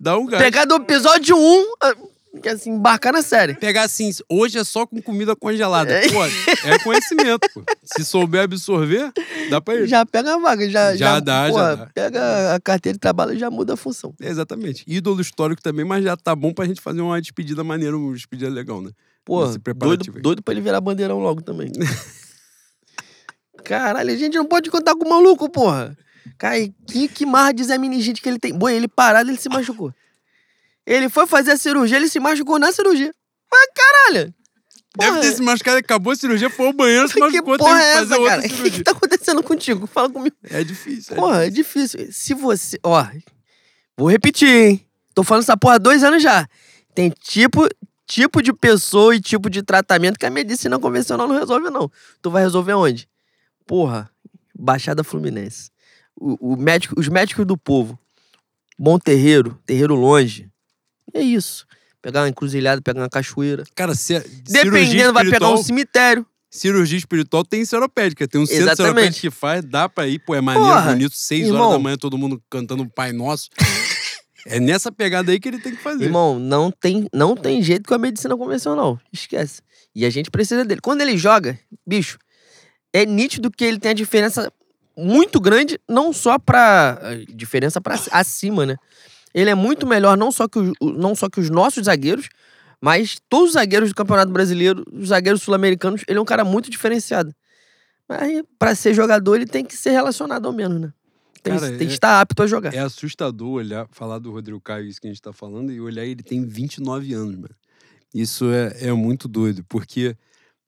[0.00, 0.40] Dá um gás.
[0.42, 2.05] Pegar do episódio 1, que
[2.44, 3.54] assim, embarcar na série.
[3.54, 5.92] Pegar assim, hoje é só com comida congelada.
[5.92, 6.08] É.
[6.08, 7.62] Pô, é conhecimento, pô.
[7.82, 9.12] Se souber absorver,
[9.50, 9.86] dá pra ir.
[9.86, 10.96] Já pega a vaga, já.
[10.96, 11.86] Já dá, já porra, dá.
[11.94, 14.14] Pega a carteira de trabalho e já muda a função.
[14.20, 14.84] Exatamente.
[14.86, 18.50] Ídolo histórico também, mas já tá bom pra gente fazer uma despedida maneira, uma despedida
[18.50, 18.90] legal, né?
[19.24, 19.44] Pô,
[19.76, 20.22] doido, aí.
[20.22, 21.72] doido pra ele virar bandeirão logo também.
[23.64, 25.96] Caralho, a gente não pode contar com o maluco, porra.
[26.38, 26.56] Cara,
[26.86, 28.52] que, que marra de Zé Meningite que ele tem?
[28.52, 29.92] Boi, ele parado, ele se machucou.
[30.86, 33.12] Ele foi fazer a cirurgia, ele se machucou na cirurgia.
[33.50, 34.34] Mas caralho!
[34.96, 37.74] Deve Porra, ter se machucado, acabou a cirurgia, foi ao banheiro, se Que machucou, porra
[37.74, 38.46] teve é que essa, fazer outra cara?
[38.66, 39.86] O que, tá acontecendo contigo?
[39.86, 40.36] Fala comigo.
[40.44, 41.12] É difícil.
[41.12, 42.08] é Porra, é difícil.
[42.10, 42.78] Se você.
[42.82, 43.06] Ó,
[43.96, 44.86] vou repetir, hein?
[45.14, 46.48] Tô falando essa porra há dois anos já.
[46.94, 47.68] Tem tipo,
[48.06, 51.90] tipo de pessoa e tipo de tratamento que a medicina convencional não resolve, não.
[52.22, 53.06] Tu vai resolver onde?
[53.66, 54.10] Porra,
[54.58, 55.70] Baixada Fluminense.
[56.18, 57.98] O, o médico, os médicos do povo.
[58.78, 60.50] Bom terreiro, terreiro longe.
[61.16, 61.66] É isso.
[62.02, 63.64] Pegar uma encruzilhada, pegar uma cachoeira.
[63.74, 66.26] Cara, se, é Dependendo, vai pegar um cemitério.
[66.50, 68.28] Cirurgia espiritual tem seropédica.
[68.28, 68.94] Tem um centro Exatamente.
[68.94, 70.18] seropédico que faz, dá pra ir.
[70.20, 71.14] Pô, é maneiro, Porra, bonito.
[71.14, 71.62] Seis irmão.
[71.62, 73.48] horas da manhã, todo mundo cantando Pai Nosso.
[74.46, 76.04] é nessa pegada aí que ele tem que fazer.
[76.04, 79.00] Irmão, não tem, não tem jeito com a medicina convencional.
[79.12, 79.62] Esquece.
[79.94, 80.80] E a gente precisa dele.
[80.80, 82.18] Quando ele joga, bicho,
[82.92, 84.52] é nítido que ele tem a diferença
[84.96, 86.98] muito grande, não só pra.
[87.02, 88.76] eh, diferença pra acima, né?
[89.36, 92.26] Ele é muito melhor, não só que, os- não só que os nossos zagueiros,
[92.80, 96.70] mas todos os zagueiros do Campeonato Brasileiro, os zagueiros sul-americanos, ele é um cara muito
[96.70, 97.34] diferenciado.
[98.08, 100.92] Mas pra ser jogador, ele tem que ser relacionado ao menos, né?
[101.42, 102.74] Tem, Cara, tem que é- estar apto a jogar.
[102.74, 106.04] É assustador olhar, falar do Rodrigo Caio, isso que a gente tá falando, e olhar
[106.04, 107.54] ele tem 29 anos, mano.
[108.14, 110.16] Isso é, é muito doido, porque,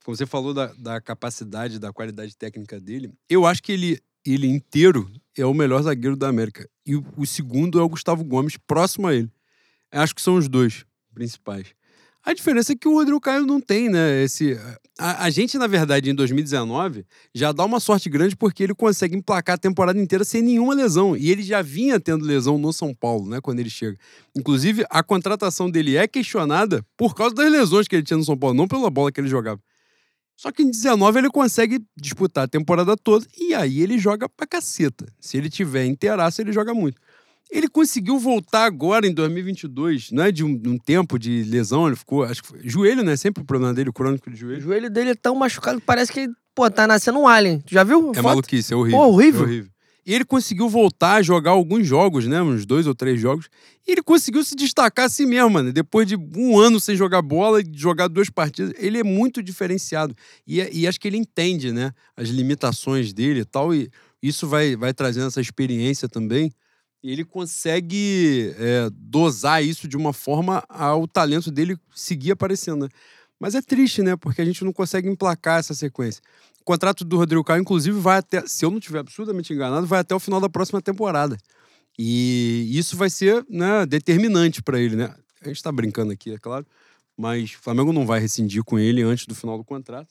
[0.04, 4.46] como você falou da, da capacidade, da qualidade técnica dele, eu acho que ele, ele
[4.46, 6.68] inteiro é o melhor zagueiro da América.
[6.88, 9.30] E o, o segundo é o Gustavo Gomes, próximo a ele.
[9.92, 11.66] Acho que são os dois principais.
[12.24, 14.22] A diferença é que o Rodrigo Caio não tem, né?
[14.22, 14.58] Esse,
[14.98, 17.04] a, a gente, na verdade, em 2019,
[17.34, 21.16] já dá uma sorte grande porque ele consegue emplacar a temporada inteira sem nenhuma lesão.
[21.16, 23.38] E ele já vinha tendo lesão no São Paulo, né?
[23.40, 23.96] Quando ele chega.
[24.36, 28.36] Inclusive, a contratação dele é questionada por causa das lesões que ele tinha no São
[28.36, 29.60] Paulo, não pela bola que ele jogava.
[30.38, 34.46] Só que em 19 ele consegue disputar a temporada toda e aí ele joga pra
[34.46, 35.04] caceta.
[35.18, 36.96] Se ele tiver inteiraço, ele joga muito.
[37.50, 40.30] Ele conseguiu voltar agora em 2022, né?
[40.30, 42.22] De um, de um tempo de lesão, ele ficou.
[42.22, 43.16] Acho que foi, joelho, né?
[43.16, 44.60] Sempre o problema dele, o crônico de O joelho.
[44.60, 47.60] joelho dele é tão machucado que parece que ele, pô, tá nascendo um alien.
[47.62, 48.12] Tu já viu?
[48.12, 48.22] É foto?
[48.22, 48.98] maluquice, é horrível.
[49.00, 49.40] Pô, horrível.
[49.40, 49.70] É horrível.
[50.08, 52.40] E ele conseguiu voltar a jogar alguns jogos, né?
[52.40, 53.50] Uns dois ou três jogos.
[53.86, 55.70] E ele conseguiu se destacar assim mesmo, mano.
[55.70, 60.14] Depois de um ano sem jogar bola e jogar duas partidas, ele é muito diferenciado.
[60.46, 61.92] E, é- e acho que ele entende, né?
[62.16, 63.74] As limitações dele e tal.
[63.74, 63.90] E
[64.22, 66.50] isso vai, vai trazendo essa experiência também.
[67.02, 72.88] E ele consegue é, dosar isso de uma forma ao talento dele seguir aparecendo, né?
[73.38, 74.16] Mas é triste, né?
[74.16, 76.22] Porque a gente não consegue emplacar essa sequência.
[76.68, 80.14] Contrato do Rodrigo Caio, inclusive, vai até, se eu não estiver absurdamente enganado, vai até
[80.14, 81.38] o final da próxima temporada.
[81.98, 85.14] E isso vai ser né, determinante para ele, né?
[85.40, 86.66] A gente tá brincando aqui, é claro,
[87.16, 90.08] mas o Flamengo não vai rescindir com ele antes do final do contrato.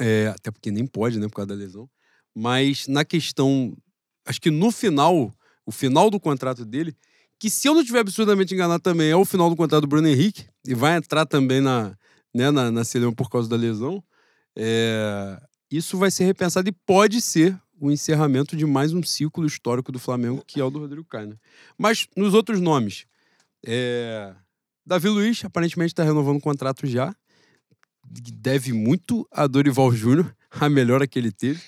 [0.00, 1.86] É, até porque nem pode, né, por causa da lesão.
[2.34, 3.76] Mas na questão,
[4.24, 5.30] acho que no final,
[5.66, 6.96] o final do contrato dele,
[7.38, 10.08] que se eu não estiver absurdamente enganado também, é o final do contrato do Bruno
[10.08, 11.94] Henrique, e vai entrar também na,
[12.34, 12.82] né, na, na
[13.14, 14.02] por causa da lesão.
[14.56, 19.92] É, isso vai ser repensado e pode ser o encerramento de mais um ciclo histórico
[19.92, 21.28] do Flamengo, que é o do Rodrigo Caio.
[21.28, 21.36] né?
[21.76, 23.06] Mas nos outros nomes,
[23.64, 24.34] é,
[24.84, 27.14] Davi Luiz aparentemente está renovando o contrato já.
[28.08, 31.60] Deve muito a Dorival Júnior, a melhora que ele teve,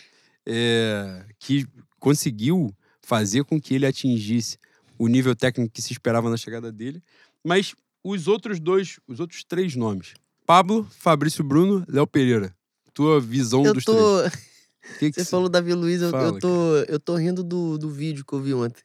[0.47, 1.66] é, que
[1.98, 4.59] conseguiu fazer com que ele atingisse
[4.98, 7.02] o nível técnico que se esperava na chegada dele.
[7.44, 10.15] Mas os outros dois, os outros três nomes:
[10.47, 12.55] Pablo, Fabrício Bruno, Léo Pereira.
[12.99, 14.19] Tua visão Eu dos tô.
[14.19, 14.33] três.
[14.99, 17.89] Que que Você falou Davi Luiz, eu, Fala, eu tô, eu tô rindo do, do
[17.91, 18.83] vídeo que eu vi ontem.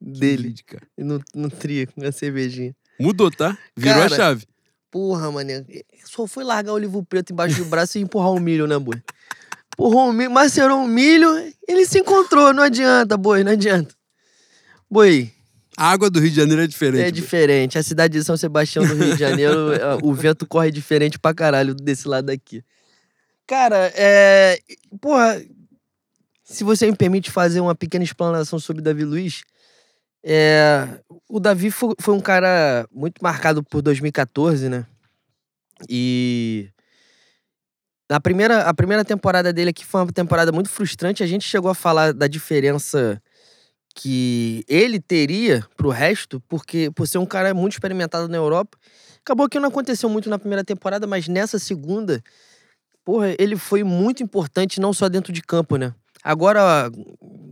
[0.00, 0.86] Dele, vídeo, cara.
[0.96, 2.76] no, no tria, com a cervejinha.
[3.00, 3.58] Mudou, tá?
[3.76, 4.44] Virou Cara, a chave.
[4.88, 5.64] Porra, mané.
[6.04, 9.02] Só foi largar o livro preto embaixo do braço e empurrar o milho, né, boi?
[9.72, 11.28] Empurrou o milho, macerou o milho,
[11.66, 12.52] ele se encontrou.
[12.52, 13.94] Não adianta, boi, não adianta.
[14.88, 15.32] Boi,
[15.76, 17.02] A água do Rio de Janeiro é diferente.
[17.02, 17.78] é diferente.
[17.78, 21.34] A cidade de São Sebastião do Rio de Janeiro, é, o vento corre diferente pra
[21.34, 22.62] caralho desse lado daqui.
[23.46, 24.58] Cara, é.
[25.00, 25.40] Porra,
[26.44, 29.42] se você me permite fazer uma pequena explanação sobre Davi Luiz,
[30.24, 34.86] é, o Davi foi, um cara muito marcado por 2014, né?
[35.88, 36.70] E
[38.08, 41.22] Na primeira, a primeira temporada dele aqui foi uma temporada muito frustrante.
[41.22, 43.20] A gente chegou a falar da diferença
[43.94, 48.78] que ele teria pro resto, porque por ser um cara muito experimentado na Europa.
[49.20, 52.22] Acabou que não aconteceu muito na primeira temporada, mas nessa segunda,
[53.06, 55.94] porra, ele foi muito importante, não só dentro de campo, né?
[56.24, 56.90] Agora,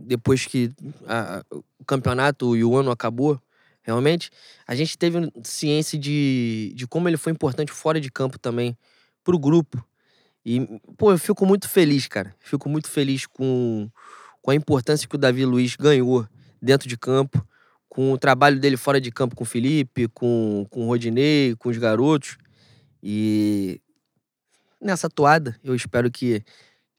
[0.05, 0.69] depois que
[1.07, 1.41] a-
[1.79, 3.39] o campeonato e o ano acabou,
[3.81, 4.29] realmente,
[4.67, 8.77] a gente teve ciência de, de como ele foi importante fora de campo também,
[9.23, 9.81] pro grupo.
[10.45, 10.59] E,
[10.97, 12.35] pô, eu fico muito feliz, cara.
[12.39, 13.89] Fico muito feliz com,
[14.41, 16.27] com a importância que o Davi Luiz ganhou
[16.61, 17.47] dentro de campo,
[17.87, 21.69] com o trabalho dele fora de campo com o Felipe, com, com o Rodinei, com
[21.69, 22.37] os garotos.
[23.01, 23.79] E
[24.85, 26.43] nessa toada, eu espero que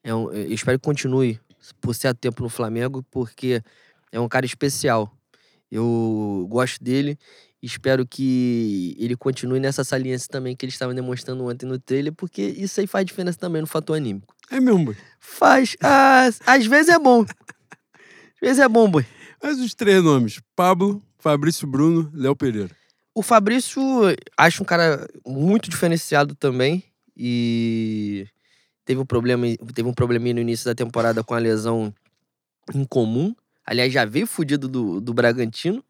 [0.05, 1.41] é um- eu espero que continue
[1.81, 3.63] por certo tempo no Flamengo, porque
[4.13, 5.13] é um cara especial.
[5.71, 7.19] Eu gosto dele
[7.63, 12.13] e espero que ele continue nessa saliência também que ele estava demonstrando ontem no trailer,
[12.13, 14.35] porque isso aí faz diferença também no fator anímico.
[14.51, 14.97] É mesmo, boy.
[15.19, 15.77] Faz.
[15.83, 17.23] Ah, às vezes é bom.
[17.23, 19.05] Às vezes é bom, boy.
[19.43, 22.71] Mas os três nomes: Pablo, Fabrício Bruno, Léo Pereira.
[23.15, 23.83] O Fabrício,
[24.37, 26.85] acho um cara muito diferenciado também.
[27.17, 28.27] E
[28.85, 31.93] teve um problema, teve um probleminha no início da temporada com a lesão
[32.75, 33.35] incomum.
[33.65, 35.83] Aliás, já veio fudido do, do Bragantino.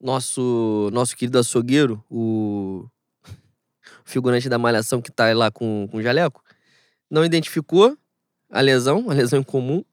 [0.00, 2.88] Nosso, nosso querido açougueiro, o
[4.04, 6.42] figurante da malhação que tá lá com, com o Jaleco,
[7.08, 7.96] não identificou
[8.50, 9.84] a lesão, a lesão incomum.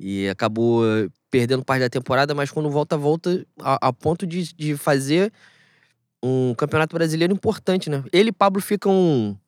[0.00, 0.82] E acabou
[1.30, 5.32] perdendo parte da temporada, mas quando volta, volta a, a ponto de, de fazer
[6.22, 8.02] um campeonato brasileiro importante, né?
[8.12, 9.38] Ele e Pablo ficam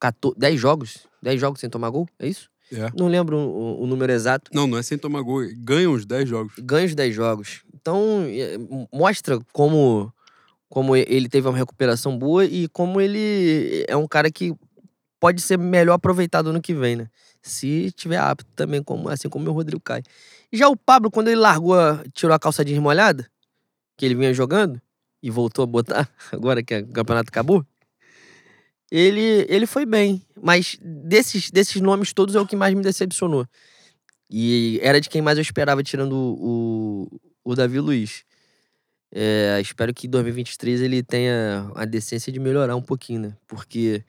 [0.00, 2.50] 14, 10 jogos, 10 jogos sem tomar gol, é isso?
[2.72, 2.90] É.
[2.96, 4.50] Não lembro o, o número exato.
[4.54, 5.42] Não, não é sem tomar gol.
[5.56, 6.52] Ganham os 10 jogos.
[6.58, 7.62] Ganha os 10 jogos.
[7.74, 8.58] Então, é,
[8.92, 10.12] mostra como,
[10.68, 14.54] como ele teve uma recuperação boa e como ele é um cara que
[15.18, 17.08] pode ser melhor aproveitado no que vem, né?
[17.42, 20.02] Se tiver apto também, como, assim como o Rodrigo Caio.
[20.52, 21.76] Já o Pablo, quando ele largou,
[22.12, 23.26] tirou a calça jeans molhada,
[23.96, 24.80] que ele vinha jogando,
[25.22, 27.64] e voltou a botar, agora que o campeonato acabou,
[28.90, 30.22] ele, ele foi bem.
[30.40, 33.46] Mas desses, desses nomes todos é o que mais me decepcionou.
[34.30, 37.08] E era de quem mais eu esperava, tirando o,
[37.44, 38.24] o, o Davi Luiz.
[39.10, 43.36] É, espero que em 2023 ele tenha a decência de melhorar um pouquinho, né?
[43.46, 44.04] Porque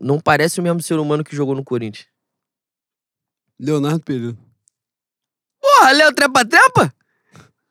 [0.00, 2.06] não parece o mesmo ser humano que jogou no Corinthians.
[3.58, 4.36] Leonardo Pereira.
[5.60, 6.94] Porra, Léo Trepa Trepa?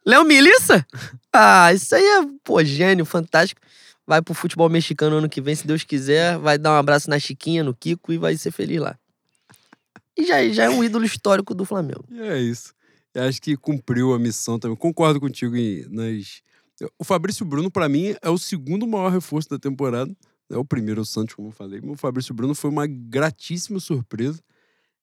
[0.05, 0.85] Léo Milissa?
[1.39, 3.61] Ah, isso aí é, pô, gênio, fantástico.
[4.07, 6.37] Vai pro futebol mexicano ano que vem, se Deus quiser.
[6.37, 8.97] Vai dar um abraço na Chiquinha, no Kiko e vai ser feliz lá.
[10.17, 12.05] E já, já é um ídolo histórico do Flamengo.
[12.09, 12.73] E é isso.
[13.13, 14.77] Eu acho que cumpriu a missão também.
[14.77, 16.41] Concordo contigo em, nas.
[16.97, 20.15] O Fabrício Bruno, pra mim, é o segundo maior reforço da temporada.
[20.49, 21.81] É o primeiro, é o Santos, como eu falei.
[21.81, 24.39] Mas o Fabrício Bruno foi uma gratíssima surpresa.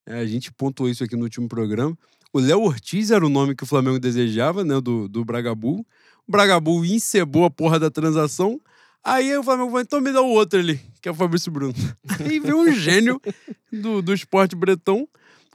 [0.05, 1.95] É, a gente pontuou isso aqui no último programa.
[2.33, 4.81] O Léo Ortiz era o nome que o Flamengo desejava, né?
[4.81, 5.85] Do, do Bragabu.
[6.27, 8.59] O Bragabu encebou a porra da transação.
[9.05, 11.73] Aí o Flamengo vai, então me dá o outro ali, que é o Fabrício Bruno.
[12.19, 13.21] Aí veio um gênio
[13.71, 15.07] do, do esporte bretão.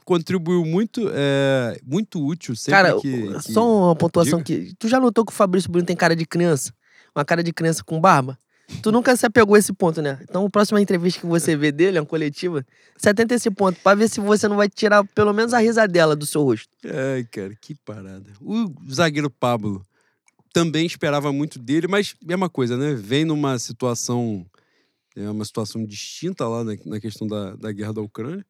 [0.05, 4.65] Contribuiu muito, é, muito útil sempre Cara, que, que- só uma pontuação diga.
[4.67, 4.73] que.
[4.79, 6.73] Tu já notou que o Fabrício Bruno tem cara de criança?
[7.15, 8.37] Uma cara de criança com barba?
[8.81, 10.17] Tu nunca se apegou a esse ponto, né?
[10.23, 12.65] Então, a próxima entrevista que você vê dele, é uma coletiva,
[12.97, 15.59] você atenta a esse ponto, pra ver se você não vai tirar pelo menos a
[15.59, 16.69] risadela do seu rosto.
[16.85, 18.25] Ai, cara, que parada.
[18.41, 19.85] O zagueiro Pablo
[20.53, 22.93] também esperava muito dele, mas mesma coisa, né?
[22.93, 24.45] Vem numa situação,
[25.15, 28.45] é uma situação distinta lá na, na questão da, da guerra da Ucrânia,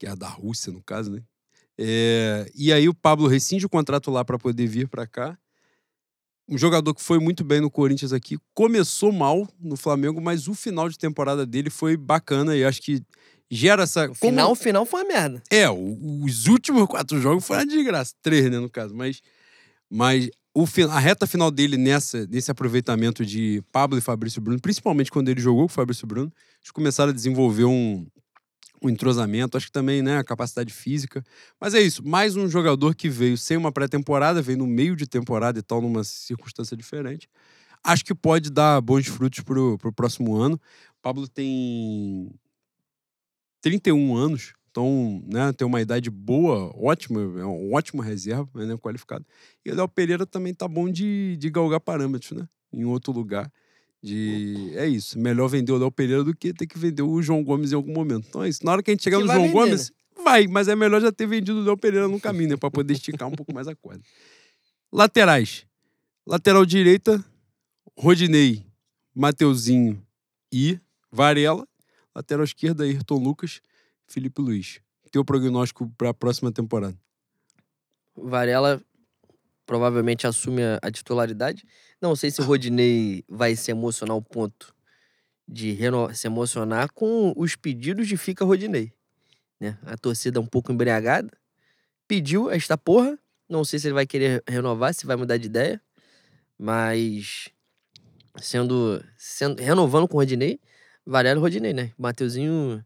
[0.00, 1.22] guerra da Rússia, no caso, né?
[1.78, 5.38] É, e aí o Pablo rescinde o contrato lá para poder vir para cá.
[6.48, 10.54] Um jogador que foi muito bem no Corinthians aqui, começou mal no Flamengo, mas o
[10.54, 13.02] final de temporada dele foi bacana e acho que
[13.50, 14.08] gera essa.
[14.10, 15.42] O final, o final foi uma merda.
[15.50, 18.14] É, os últimos quatro jogos foram uma desgraça.
[18.22, 18.94] Três, né, no caso.
[18.94, 19.20] Mas,
[19.90, 25.10] mas o, a reta final dele nessa, nesse aproveitamento de Pablo e Fabrício Bruno, principalmente
[25.10, 28.06] quando ele jogou com o Fabrício Bruno, eles começaram a desenvolver um,
[28.82, 31.22] um entrosamento, acho que também, né, a capacidade física.
[31.60, 35.06] Mas é isso, mais um jogador que veio sem uma pré-temporada, veio no meio de
[35.06, 37.28] temporada e tal, numa circunstância diferente.
[37.84, 40.58] Acho que pode dar bons frutos pro, pro próximo ano.
[41.02, 42.30] Pablo tem
[43.60, 49.24] 31 anos, então, né, tem uma idade boa, ótima, é um ótimo reserva, né, qualificado.
[49.64, 53.50] E o Léo Pereira também tá bom de, de galgar parâmetros, né, em outro lugar.
[54.02, 54.72] De...
[54.74, 57.72] É isso, melhor vender o Léo Pereira do que ter que vender o João Gomes
[57.72, 58.26] em algum momento.
[58.28, 59.92] Então é isso, na hora que a gente chegar Que no João vender, Gomes,
[60.22, 62.92] vai, mas é melhor já ter vendido o Léo Pereira no caminho, né, pra poder
[62.92, 64.02] esticar um pouco mais a corda.
[64.92, 65.64] Laterais.
[66.26, 67.24] Lateral direita,
[67.96, 68.62] Rodinei,
[69.14, 70.02] Mateuzinho
[70.52, 70.78] e
[71.10, 71.66] Varela.
[72.14, 73.60] Lateral esquerda, Ayrton Lucas,
[74.06, 74.80] Felipe Luiz.
[75.10, 76.96] Teu prognóstico para a próxima temporada?
[78.14, 78.82] Varela
[79.64, 81.66] provavelmente assume a, a titularidade.
[82.00, 84.74] Não sei se o Rodinei vai se emocionar ao ponto
[85.46, 88.92] de reno- se emocionar com os pedidos de fica Rodinei.
[89.60, 89.78] Né?
[89.84, 91.30] A torcida um pouco embriagada.
[92.06, 93.18] Pediu esta porra.
[93.48, 95.80] Não sei se ele vai querer renovar, se vai mudar de ideia.
[96.58, 97.48] Mas
[98.40, 100.60] sendo, sendo renovando com o Rodinei,
[101.04, 101.92] Varela e Rodinei, né?
[101.98, 102.84] Mateuzinho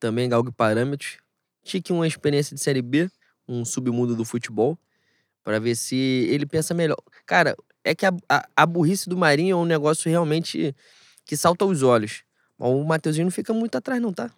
[0.00, 1.18] também galga parâmetros.
[1.64, 3.10] Tique uma experiência de Série B,
[3.48, 4.78] um submundo do futebol,
[5.44, 6.98] para ver se ele pensa melhor.
[7.26, 10.74] Cara, é que a, a, a burrice do Marinho é um negócio realmente
[11.24, 12.24] que salta aos olhos.
[12.58, 14.30] O Mateuzinho não fica muito atrás, não, tá?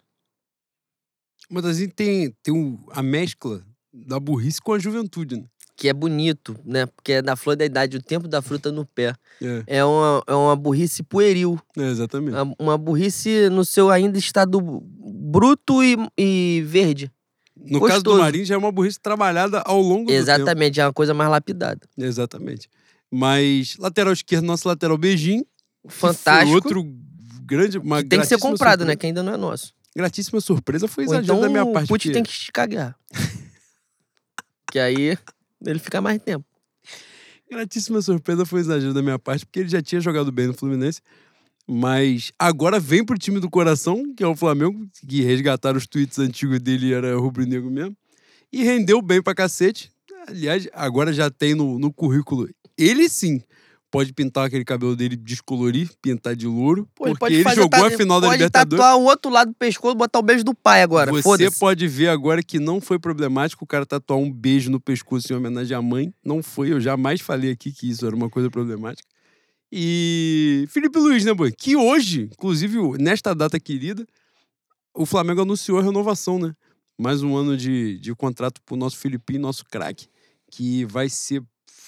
[1.49, 5.45] Mas assim, tem, tem um- a mescla da burrice com a juventude, né?
[5.75, 6.85] Que é bonito, né?
[6.85, 9.15] Porque é da flor da idade, o tempo da fruta no pé.
[9.41, 11.59] É, É uma, é uma burrice pueril.
[11.77, 12.33] é, exatamente.
[12.35, 17.11] Uma, uma burrice no seu ainda estado bruto e, e verde.
[17.55, 18.17] No caso do gostoso.
[18.19, 20.19] Marinho, já é uma burrice trabalhada ao longo do tempo.
[20.19, 21.81] Exatamente, é uma coisa mais lapidada.
[21.97, 22.69] Exatamente.
[23.11, 25.45] Mas lateral esquerdo, nosso lateral beijinho.
[25.87, 26.53] Fantástico.
[26.55, 26.83] Outro
[27.45, 27.77] grande.
[27.77, 28.93] Uma que tem que ser comprado, né?
[28.93, 28.95] surpresa.
[28.97, 29.73] Que ainda não é nosso.
[29.95, 31.87] Gratíssima surpresa foi exagero então da minha o parte.
[31.87, 32.95] Putin porque- tem que te cagar.
[34.71, 35.17] que aí
[35.65, 36.45] ele fica mais tempo.
[37.49, 41.01] Gratíssima surpresa foi exagero da minha parte, porque ele já tinha jogado bem no Fluminense.
[41.67, 46.19] Mas agora vem pro time do coração, que é o Flamengo, que resgataram os tweets
[46.19, 47.95] antigos dele era rubro-negro mesmo.
[48.51, 49.91] E rendeu bem pra cacete.
[50.27, 52.49] Aliás, agora já tem no, no currículo.
[52.77, 53.41] Ele sim
[53.93, 56.89] pode pintar aquele cabelo dele, descolorir, pintar de louro.
[56.95, 58.83] Pô, ele porque pode ele fazer jogou a final da pode Libertadores.
[58.83, 61.11] tatuar o outro lado do pescoço, botar o beijo do pai agora.
[61.11, 65.31] Você pode ver agora que não foi problemático o cara tatuar um beijo no pescoço
[65.31, 66.11] em homenagem à mãe.
[66.25, 69.07] Não foi, eu jamais falei aqui que isso era uma coisa problemática.
[69.71, 71.51] E Felipe Luiz, né, boy?
[71.51, 74.07] Que hoje, inclusive nesta data querida,
[74.95, 76.55] o Flamengo anunciou a renovação, né?
[76.99, 80.07] Mais um ano de, de contrato pro nosso Filipinho, nosso craque,
[80.49, 81.43] que vai ser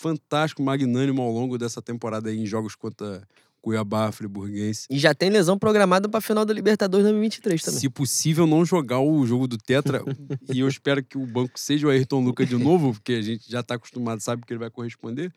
[0.06, 3.28] fantástico, magnânimo ao longo dessa temporada aí em jogos contra
[3.60, 4.86] Cuiabá, Friburguense.
[4.88, 7.80] E já tem lesão programada pra final da Libertadores 2023 também.
[7.80, 10.04] Se possível, não jogar o jogo do Tetra.
[10.54, 13.50] e eu espero que o banco seja o Ayrton Lucas de novo, porque a gente
[13.50, 15.34] já tá acostumado, sabe que ele vai corresponder.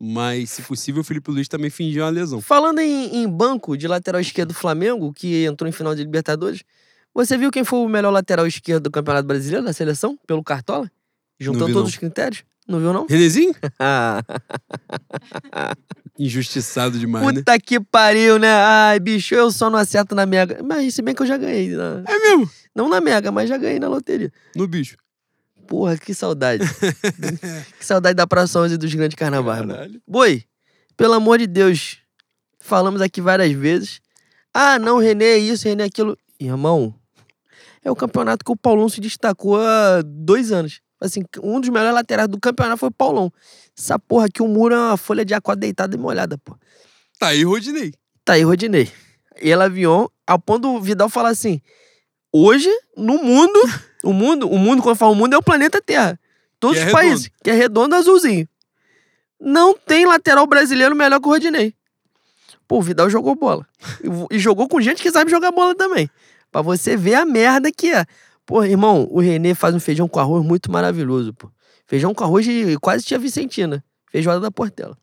[0.00, 2.40] Mas, se possível, o Felipe Luiz também fingir uma lesão.
[2.40, 6.64] Falando em, em banco de lateral esquerdo do Flamengo, que entrou em final de Libertadores,
[7.14, 10.18] você viu quem foi o melhor lateral esquerdo do Campeonato Brasileiro da seleção?
[10.26, 10.90] Pelo Cartola?
[11.38, 12.42] Juntando vi, todos os critérios?
[12.68, 13.06] Não viu, não?
[13.06, 13.54] Renezinho?
[16.18, 17.32] Injustiçado demais, né?
[17.32, 18.52] puta que pariu, né?
[18.52, 20.60] Ai, bicho, eu só não acerto na Mega.
[20.62, 21.68] Mas se bem que eu já ganhei.
[21.68, 22.04] né?
[22.06, 22.50] É mesmo?
[22.74, 24.30] Não na Mega, mas já ganhei na loteria.
[24.54, 24.96] No bicho.
[25.66, 26.64] Porra, que saudade.
[27.78, 30.00] que saudade da Praça 11 dos grandes carnavais, mano.
[30.06, 30.44] Boi,
[30.96, 31.98] pelo amor de Deus,
[32.58, 34.00] falamos aqui várias vezes.
[34.52, 36.18] Ah, não, René é isso, René é aquilo.
[36.40, 36.94] Irmão,
[37.84, 40.80] é o campeonato que o Paulão se destacou há dois anos.
[41.00, 43.32] Assim, um dos melhores laterais do campeonato foi o Paulão.
[43.78, 46.56] Essa porra aqui, o muro é uma folha de aqua deitada e molhada, pô.
[47.18, 47.94] Tá aí, Rodinei.
[48.24, 48.90] Tá aí, Rodinei.
[49.40, 51.60] E ela avião, ao ponto do Vidal falar assim:
[52.32, 53.58] hoje, no mundo,
[54.02, 56.18] o mundo, o mundo, quando eu falo mundo, é o planeta Terra.
[56.58, 58.48] Todos é os países, que é redondo azulzinho.
[59.40, 61.72] Não tem lateral brasileiro melhor que o Rodinei.
[62.66, 63.66] Pô, o Vidal jogou bola.
[64.02, 66.10] E E jogou com gente que sabe jogar bola também.
[66.50, 68.04] Pra você ver a merda que é.
[68.48, 71.50] Pô, irmão, o Renê faz um feijão com arroz muito maravilhoso, pô.
[71.86, 73.84] Feijão com arroz de quase tia Vicentina.
[74.10, 74.96] Feijoada da Portela.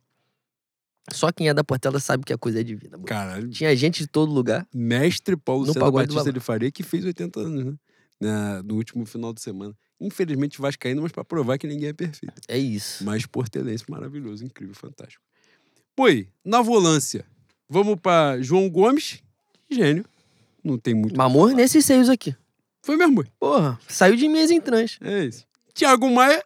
[1.13, 2.97] Só quem é da Portela sabe que a coisa é divina.
[2.97, 3.05] pô.
[3.05, 3.47] Caralho.
[3.51, 4.67] Tinha gente de todo lugar.
[4.73, 7.73] Mestre Paulo César Batista de Faria, que fez 80 anos, né?
[8.19, 9.75] Na- no último final de semana.
[10.01, 12.33] Infelizmente, Vascaíno, mas pra provar que ninguém é perfeito.
[12.47, 13.05] É isso.
[13.05, 15.23] Mas portelense maravilhoso, incrível, fantástico.
[15.95, 17.23] Poi, na volância,
[17.69, 19.21] vamos pra João Gomes,
[19.69, 20.03] gênio.
[20.63, 21.15] Não tem muito.
[21.15, 22.35] Mamor nesses seios aqui.
[22.85, 23.25] Foi mesmo, Boi.
[23.39, 24.99] Porra, saiu de minhas entranhas.
[25.01, 25.43] É isso.
[25.73, 26.43] Thiago Maia.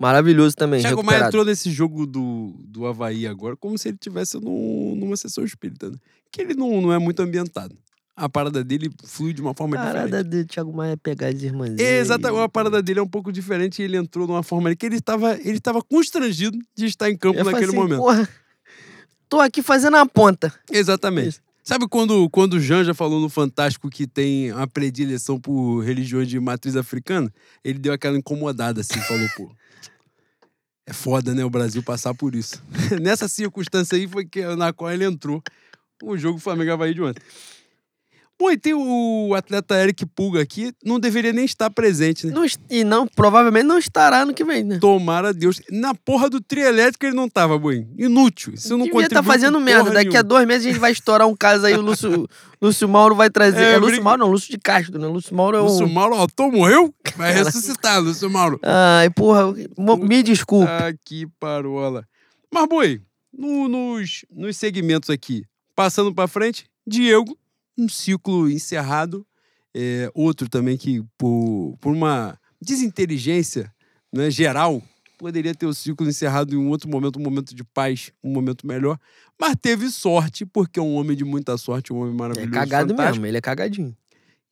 [0.00, 0.80] Maravilhoso também.
[0.80, 5.16] Thiago Maia entrou nesse jogo do, do Havaí agora como se ele tivesse num- numa
[5.16, 5.96] sessão espírita, né?
[6.30, 7.76] Que ele não, não é muito ambientado.
[8.14, 10.44] A parada dele flui de uma forma Parada diferente.
[10.44, 11.80] do Thiago Maia é pegar as irmãzinhas.
[11.80, 14.86] Exatamente, a parada dele é um pouco diferente e ele entrou de uma forma que
[14.86, 17.98] ele estava ele tava constrangido de estar em campo Eu naquele assim, momento.
[17.98, 18.28] Porra,
[19.28, 20.52] tô aqui fazendo a ponta.
[20.70, 21.28] Exatamente.
[21.30, 21.47] Isso.
[21.68, 26.26] Sabe quando, quando o Jean já falou no Fantástico que tem uma predileção por religiões
[26.26, 27.30] de matriz africana?
[27.62, 29.54] Ele deu aquela incomodada assim, falou, pô.
[30.86, 32.64] É foda, né, o Brasil passar por isso.
[33.02, 35.42] Nessa circunstância aí foi que, na qual ele entrou
[36.02, 37.22] o jogo Flamengo Havaí de ontem.
[38.38, 42.32] Pô, e tem o atleta Eric Pulga aqui, não deveria nem estar presente, né?
[42.32, 44.78] Não e não, provavelmente não estará ano que vem, né?
[44.78, 45.60] Tomara Deus.
[45.72, 47.84] Na porra do trio elétrico ele não tava, boi.
[47.98, 48.54] Inútil.
[48.54, 49.90] Isso não contribui fazendo com merda.
[49.90, 52.28] Daqui a dois meses a gente vai estourar um caso aí, o Lúcio,
[52.62, 53.60] Lúcio Mauro vai trazer.
[53.60, 55.08] É, É, Lúcio Mauro não, Lúcio de Castro, né?
[55.08, 55.64] Lúcio Mauro é o.
[55.64, 56.94] Lúcio Mauro, ó, Tom morreu?
[57.16, 58.60] Vai ressuscitar, Lúcio Mauro.
[58.62, 59.52] Ai, porra,
[60.00, 60.70] me desculpa.
[60.70, 62.04] Ah, que parola.
[62.54, 63.00] Mas, boi,
[63.36, 65.42] no- nos, nos segmentos aqui,
[65.74, 67.36] passando pra frente, Diego,
[67.78, 69.24] um ciclo encerrado.
[69.74, 73.72] É, outro também que, por, por uma desinteligência
[74.12, 74.82] né, geral,
[75.18, 78.66] poderia ter o ciclo encerrado em um outro momento, um momento de paz, um momento
[78.66, 78.98] melhor.
[79.38, 82.50] Mas teve sorte, porque é um homem de muita sorte, um homem É maravilhoso.
[82.52, 83.12] cagado fantástico.
[83.16, 83.96] mesmo, ele é cagadinho.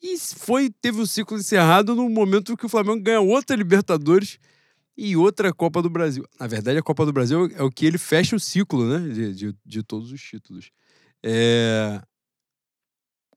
[0.03, 4.39] E foi, teve o ciclo encerrado no momento que o Flamengo ganha outra Libertadores
[4.97, 6.25] e outra Copa do Brasil.
[6.39, 9.09] Na verdade, a Copa do Brasil é o que ele fecha o ciclo, né?
[9.13, 10.71] De, de, de todos os títulos.
[11.23, 12.01] É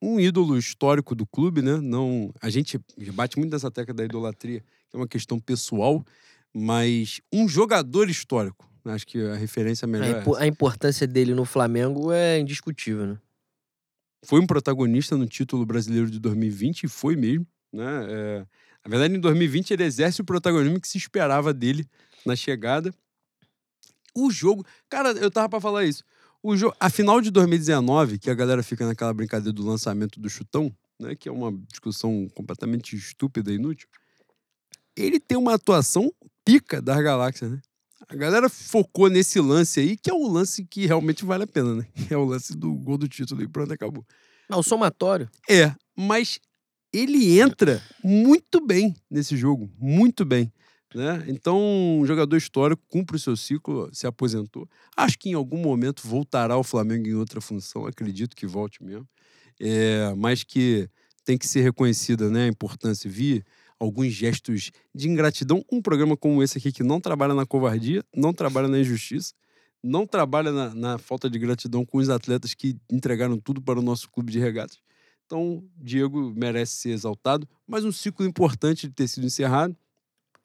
[0.02, 1.78] um ídolo histórico do clube, né?
[1.78, 2.80] Não, a gente
[3.14, 6.04] bate muito nessa tecla da idolatria, que é uma questão pessoal,
[6.54, 8.68] mas um jogador histórico.
[8.86, 10.44] Acho que a referência A, melhor é impo- essa.
[10.44, 13.18] a importância dele no Flamengo é indiscutível, né?
[14.26, 18.06] foi um protagonista no título brasileiro de 2020 e foi mesmo, né?
[18.10, 18.40] É,
[18.84, 21.86] na verdade, em 2020 ele exerce o protagonismo que se esperava dele
[22.26, 22.94] na chegada.
[24.14, 26.04] O jogo, cara, eu tava pra falar isso.
[26.42, 30.30] O jogo, a final de 2019, que a galera fica naquela brincadeira do lançamento do
[30.30, 33.88] chutão, né, que é uma discussão completamente estúpida e inútil.
[34.96, 36.14] Ele tem uma atuação
[36.46, 37.62] pica das galáxias, né?
[38.08, 41.76] A galera focou nesse lance aí, que é o lance que realmente vale a pena,
[41.76, 41.86] né?
[42.10, 44.06] É o lance do gol do título e pronto, acabou.
[44.50, 45.30] Não, o somatório.
[45.50, 46.40] É, mas
[46.92, 50.52] ele entra muito bem nesse jogo, muito bem.
[50.94, 51.24] Né?
[51.28, 51.60] Então,
[52.00, 54.68] um jogador histórico cumpre o seu ciclo, se aposentou.
[54.98, 59.08] Acho que em algum momento voltará ao Flamengo em outra função, acredito que volte mesmo.
[59.60, 60.90] É, mas que
[61.24, 63.10] tem que ser reconhecida né, a importância.
[63.10, 63.44] Vi
[63.80, 65.64] alguns gestos de ingratidão.
[65.72, 69.34] Um programa como esse aqui, que não trabalha na covardia, não trabalha na injustiça,
[69.84, 73.84] não trabalha na, na falta de gratidão com os atletas que entregaram tudo para o
[73.84, 74.80] nosso clube de regatas.
[75.26, 79.78] Então, Diego merece ser exaltado, mas um ciclo importante de ter sido encerrado.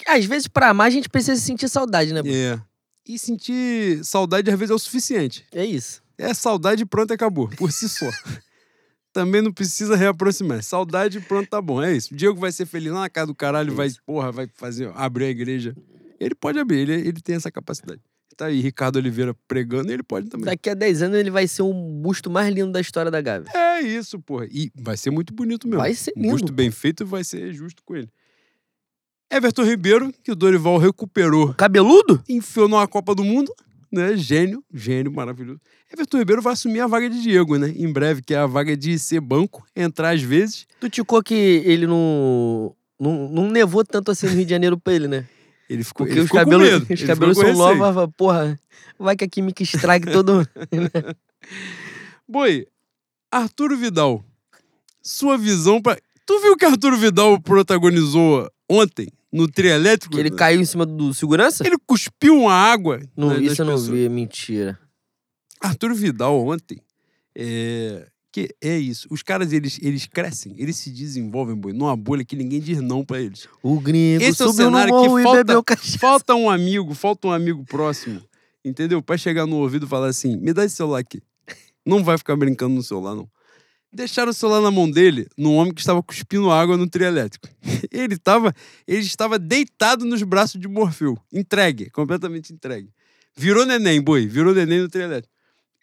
[0.06, 2.20] Às vezes, pra amar, a gente precisa sentir saudade, né?
[2.26, 2.60] É.
[3.06, 5.44] E sentir saudade às vezes é o suficiente.
[5.52, 6.02] É isso.
[6.16, 7.48] É saudade e pronto, acabou.
[7.50, 8.08] Por si só.
[9.12, 10.62] Também não precisa reaproximar.
[10.62, 11.80] Saudade pronto, tá bom.
[11.82, 12.12] É isso.
[12.12, 14.00] O Diego vai ser feliz lá na casa do caralho, vai, Isso.
[14.04, 15.74] porra, vai fazer, abrir a igreja.
[16.18, 18.00] Ele pode abrir, ele, ele tem essa capacidade.
[18.36, 20.46] Tá aí Ricardo Oliveira pregando, ele pode também.
[20.46, 23.48] Daqui a 10 anos ele vai ser o busto mais lindo da história da Gávea.
[23.54, 24.46] É isso, porra.
[24.50, 25.80] E vai ser muito bonito mesmo.
[25.80, 26.32] Vai ser Um lindo.
[26.32, 28.10] gosto bem feito vai ser justo com ele.
[29.30, 32.22] Everton Ribeiro, que o Dorival recuperou, Cabeludo?
[32.28, 33.52] enfiou numa Copa do Mundo,
[33.90, 34.16] né?
[34.16, 35.60] Gênio, gênio maravilhoso.
[35.92, 37.72] Everton Ribeiro vai assumir a vaga de Diego, né?
[37.76, 40.66] Em breve, que é a vaga de ser banco, entrar às vezes.
[40.80, 43.28] Tu ticou que ele não, não.
[43.28, 45.26] Não nevou tanto assim no Rio de Janeiro pra ele, né?
[45.66, 46.82] Ele ficou, Porque ele os ficou com cabelos, medo.
[46.84, 48.60] os ele cabelos são com fala, porra,
[48.98, 50.46] vai que a química estrague todo.
[52.28, 52.66] Boi,
[53.32, 54.22] Arturo Vidal,
[55.02, 55.96] sua visão pra.
[56.26, 60.14] Tu viu que Arturo Vidal protagonizou ontem no trio elétrico?
[60.14, 61.66] que ele caiu em cima do segurança?
[61.66, 63.00] Ele cuspiu uma água.
[63.16, 64.78] Não, nas isso eu não vi, é mentira.
[65.60, 66.80] Arthur Vidal ontem,
[67.36, 69.06] é, que é isso.
[69.10, 73.04] Os caras, eles, eles crescem, eles se desenvolvem, boi, numa bolha que ninguém diz não
[73.04, 73.48] pra eles.
[73.62, 75.76] O gringo Esse é o cenário que falta-.
[75.98, 78.20] Falta um amigo, falta um amigo próximo,
[78.64, 79.02] entendeu?
[79.02, 81.22] Pra chegar no ouvido e falar assim, me dá esse celular aqui.
[81.84, 83.28] Não vai ficar brincando no celular, não.
[83.94, 87.48] Deixaram o celular na mão dele, num homem que estava cuspindo água no trio elétrico.
[87.92, 88.52] Ele estava,
[88.88, 92.88] ele estava deitado nos braços de Morfeu, entregue, completamente entregue.
[93.36, 95.32] Virou neném, boi, virou neném no trio elétrico.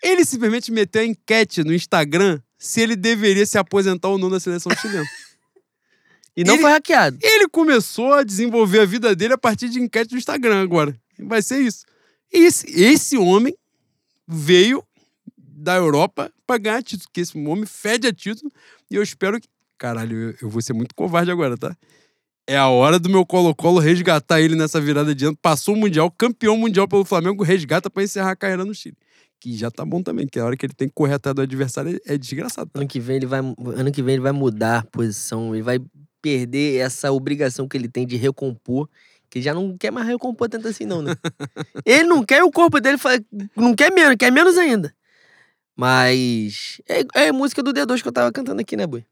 [0.04, 4.40] Ele simplesmente meteu a enquete no Instagram se ele deveria se aposentar ou não da
[4.40, 5.06] seleção chilena.
[6.36, 7.18] E não Ele- foi hackeado.
[7.22, 10.98] Ele começou a desenvolver a vida dele a partir de enquete do Instagram agora.
[11.20, 11.86] Vai ser isso.
[12.32, 13.54] Esse, esse homem
[14.26, 14.82] veio
[15.62, 18.52] da Europa pra ganhar título, porque esse homem fede a título
[18.90, 19.48] e eu espero que.
[19.78, 21.76] Caralho, eu, vou ser muito covarde agora, tá?
[22.48, 25.38] É a hora do meu Colo-Colo resgatar ele nessa virada de ano.
[25.42, 28.96] Passou o Mundial, campeão mundial pelo Flamengo, resgata pra encerrar a carreira no Chile.
[29.40, 31.42] Que já tá bom também, que a hora que ele tem que correr atrás do
[31.42, 32.70] adversário é, é desgraçado.
[32.70, 32.80] tá?
[32.80, 35.80] Ano que vem ele vai, ano que vem ele vai mudar a posição, ele vai
[36.22, 38.88] perder essa obrigação que ele tem de recompor,
[39.30, 41.16] que já não quer mais recompor tanto assim não, né?
[41.86, 42.98] ele não quer o corpo dele
[43.56, 44.94] não quer menos, quer menos ainda.
[45.76, 49.06] Mas é, é música do D2 que eu tava cantando aqui, né, boi?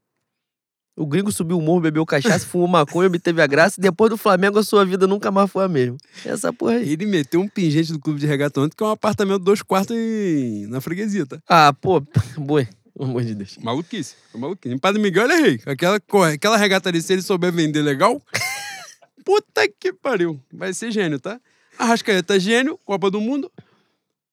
[0.96, 3.80] O gringo subiu o morro, bebeu cachaça, fumou maconha, obteve a graça.
[3.80, 5.96] e Depois do Flamengo, a sua vida nunca mais foi a mesma.
[6.26, 6.92] Essa porra aí.
[6.92, 9.96] Ele meteu um pingente do clube de regata ontem, que é um apartamento dois quartos
[9.96, 11.40] em- na freguesia, tá?
[11.48, 12.02] Ah, pô,
[12.36, 12.68] boi.
[12.92, 13.56] Pelo amor de Deus.
[13.62, 14.14] Maluquice.
[14.34, 14.74] Maluquice.
[14.74, 15.60] Em Padre Miguel ele é rei.
[15.64, 15.98] Aquela,
[16.34, 18.20] aquela regata ali, se ele souber vender legal.
[19.24, 20.38] puta que pariu.
[20.52, 21.40] Vai ser gênio, tá?
[21.78, 23.50] Arrascaeta gênio, Copa do Mundo.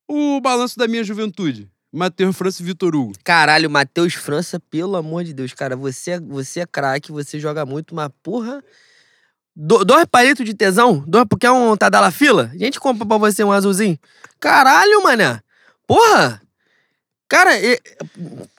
[0.06, 1.70] O balanço da minha juventude.
[1.92, 3.14] Matheus França e Vitor Hugo.
[3.24, 7.66] Caralho, Matheus França, pelo amor de Deus, cara, você, é- você é craque, você joga
[7.66, 8.64] muito, mas porra.
[9.56, 11.04] Do, dois palitos de tesão?
[11.08, 12.52] Dois, porque é um Tadala fila?
[12.54, 13.98] A gente compra pra você um azulzinho.
[14.40, 15.42] Caralho, mané.
[15.88, 16.42] Porra!
[17.28, 17.52] Cara,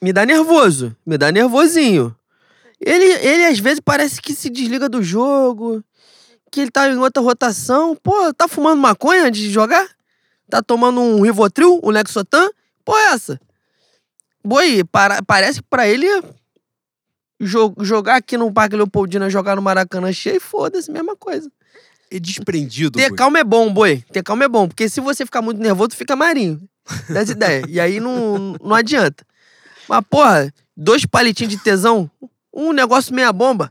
[0.03, 0.95] me dá nervoso.
[1.07, 2.15] Me dá nervosinho.
[2.81, 5.83] Ele, ele às vezes parece que se desliga do jogo,
[6.51, 7.95] que ele tá em outra rotação.
[7.97, 9.87] Pô, tá fumando maconha antes de jogar?
[10.51, 12.49] Tá tomando um Rivotril, um Lexotan?
[12.89, 13.41] Porra, é essa?
[14.43, 16.07] Boi, para- parece que pra ele
[17.39, 21.53] jo- jogar aqui no Parque Leopoldina, jogar no Maracanã cheio, foda-se, mesma coisa.
[22.11, 23.19] É desprendido, Ter boi.
[23.19, 24.03] calma é bom, boi.
[24.11, 24.67] Ter calma é bom.
[24.67, 26.67] Porque se você ficar muito nervoso, tu fica marinho.
[27.11, 27.65] Das ideias.
[27.69, 29.23] E aí não, não adianta.
[29.87, 32.11] Mas, porra, dois palitinhos de tesão,
[32.51, 33.71] um negócio meia bomba,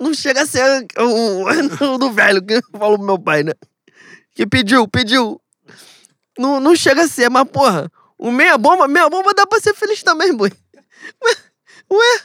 [0.00, 1.44] não chega a ser o,
[1.94, 3.52] o do velho que falou pro meu pai, né?
[4.34, 5.38] Que pediu, pediu.
[6.38, 9.74] Não, não chega a ser, mas, porra, o meia bomba, meia bomba dá pra ser
[9.74, 10.52] feliz também, boi.
[11.90, 12.20] Ué?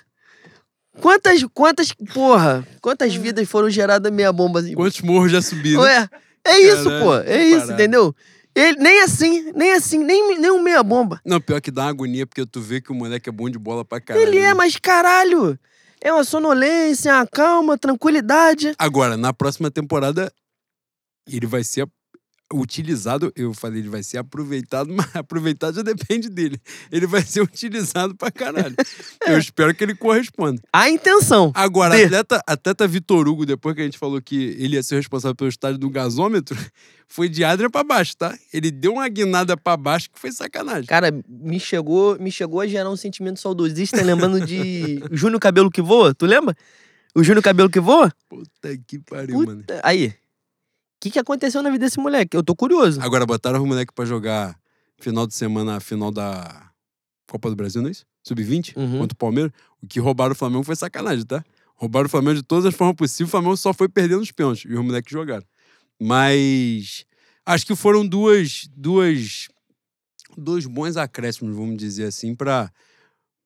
[0.99, 4.73] Quantas, quantas, porra, quantas vidas foram geradas meia bomba assim?
[4.73, 5.81] Quantos morros já subiram?
[5.81, 6.09] Ué,
[6.45, 7.15] é isso, pô.
[7.15, 8.13] É isso, entendeu?
[8.55, 11.19] Ele, nem assim, nem assim, nem, nem um meia bomba.
[11.25, 13.57] Não, pior que dá uma agonia, porque tu vê que o moleque é bom de
[13.57, 14.27] bola pra caralho.
[14.27, 14.53] Ele é, né?
[14.53, 15.57] mas caralho.
[15.99, 18.73] É uma sonolência, uma calma, tranquilidade.
[18.77, 20.31] Agora, na próxima temporada,
[21.27, 21.87] ele vai ser
[22.53, 23.31] utilizado.
[23.35, 26.59] Eu falei, ele vai ser aproveitado, mas aproveitado já depende dele.
[26.91, 28.75] Ele vai ser utilizado pra caralho.
[29.25, 30.61] Eu espero que ele corresponda.
[30.71, 31.51] A intenção.
[31.55, 32.05] Agora, Ter.
[32.05, 35.49] atleta, atleta Vitor Hugo, depois que a gente falou que ele ia ser responsável pelo
[35.49, 36.57] estádio do gasômetro,
[37.07, 38.37] foi de Adria pra baixo, tá?
[38.53, 40.85] Ele deu uma guinada pra baixo que foi sacanagem.
[40.85, 45.81] Cara, me chegou, me chegou a gerar um sentimento saudosista, lembrando de Júnior Cabelo que
[45.81, 46.13] Voa.
[46.13, 46.55] Tu lembra?
[47.15, 48.11] O Júnior Cabelo que Voa?
[48.27, 49.61] Puta que pariu, mano.
[49.61, 50.13] Puta, aí.
[51.03, 52.37] O que, que aconteceu na vida desse moleque?
[52.37, 53.01] Eu tô curioso.
[53.01, 54.57] Agora botaram os moleques pra jogar
[54.97, 56.71] final de semana, a final da
[57.29, 58.05] Copa do Brasil, não é isso?
[58.25, 58.99] Sub-20, Uhum.
[58.99, 59.51] contra o Palmeiras.
[59.81, 61.43] O que roubaram o Flamengo foi sacanagem, tá?
[61.75, 63.27] Roubaram o Flamengo de todas as formas possíveis.
[63.27, 65.43] O Flamengo só foi perdendo os pênaltis e os moleques jogaram.
[65.99, 67.05] Mas
[67.45, 69.49] acho que foram duas, duas,
[70.37, 72.71] dois bons acréscimos, vamos dizer assim, pra,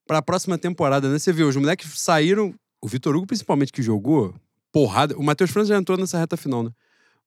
[0.06, 1.18] pra próxima temporada, né?
[1.18, 4.36] Você viu, os moleques saíram, o Vitor Hugo principalmente que jogou,
[4.72, 5.18] porrada.
[5.18, 6.70] O Matheus França já entrou nessa reta final, né?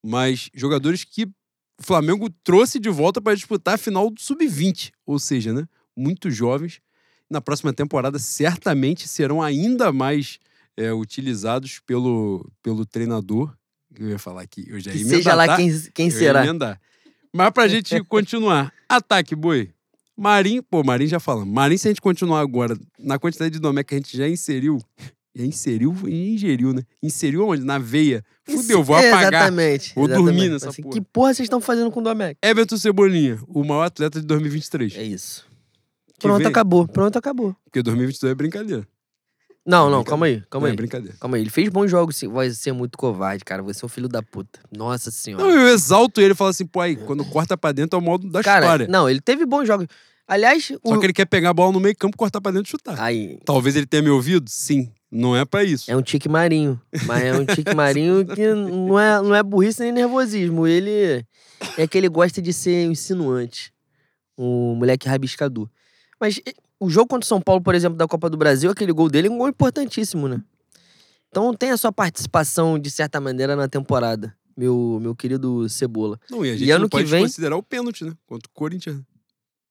[0.03, 5.19] Mas jogadores que o Flamengo trouxe de volta para disputar a final do Sub-20, ou
[5.19, 5.67] seja, né?
[5.97, 6.81] Muito jovens.
[7.29, 10.39] Na próxima temporada, certamente serão ainda mais
[10.77, 13.55] é, utilizados pelo, pelo treinador.
[13.99, 15.57] Eu ia falar aqui, eu já ia seja emendar, lá tá?
[15.57, 16.45] quem, quem será.
[17.33, 19.71] Mas pra gente continuar, ataque, boi.
[20.17, 21.53] Marinho, pô, Marinho já falamos.
[21.53, 24.79] Marinho, se a gente continuar agora, na quantidade de domé que a gente já inseriu,
[25.35, 26.83] já inseriu e ingeriu, né?
[27.03, 27.65] Inseriu onde?
[27.65, 28.25] Na veia.
[28.45, 29.33] Fudeu, vou apagar.
[29.33, 29.95] Exatamente.
[29.95, 30.33] Vou exatamente.
[30.35, 30.95] dormir nessa Assim, porra.
[30.95, 32.37] Que porra vocês estão fazendo com o Domecq?
[32.43, 34.97] Everton Cebolinha, o maior atleta de 2023.
[34.97, 35.47] É isso.
[36.15, 36.87] Que Pronto, vem- acabou.
[36.89, 37.55] Pronto, acabou.
[37.65, 38.87] Porque 2022 é brincadeira.
[39.65, 40.73] Não, É não, calma aí, calma Não, aí.
[40.73, 41.17] É brincadeira.
[41.21, 42.27] Calma aí, ele fez bons jogos, sim.
[42.29, 43.63] Vai ser muito covarde, cara.
[43.63, 44.59] Você é um filho da puta.
[44.77, 45.45] Nossa senhora.
[45.45, 48.05] Não, eu exalto ele e falo assim, pô, aí, quando corta pra dentro é o
[48.05, 48.89] modo da cara, história.
[48.89, 49.87] não, ele teve bons jogos.
[50.27, 50.99] Aliás, Só o...
[50.99, 52.99] que ele quer pegar a bola no meio campo, cortar pra dentro e chutar.
[53.01, 54.49] Aí, Talvez ele tenha me ouvido?
[54.49, 54.91] Sim.
[55.11, 55.91] Não é pra isso.
[55.91, 56.81] é um tique marinho.
[57.05, 60.67] Mas é um tique marinho que não é, não é burrice nem nervosismo.
[60.67, 61.25] Ele
[61.77, 63.73] é que ele gosta de ser insinuante.
[64.37, 65.69] O moleque rabiscador.
[66.21, 68.93] Mas e, o jogo contra o São Paulo, por exemplo, da Copa do Brasil, aquele
[68.93, 70.41] gol dele é um gol importantíssimo, né?
[71.29, 76.19] Então tem a sua participação, de certa maneira, na temporada, meu, meu querido Cebola.
[76.31, 78.13] Não, e a E gente ano não que pode vem- considerar o pênalti, né?
[78.27, 79.01] Contra o Corinthians.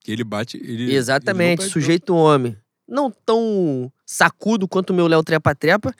[0.01, 0.57] Que ele bate.
[0.57, 2.55] Ele, Exatamente, ele sujeito homem.
[2.87, 5.93] Não tão sacudo quanto o meu Léo Trepa Trepa,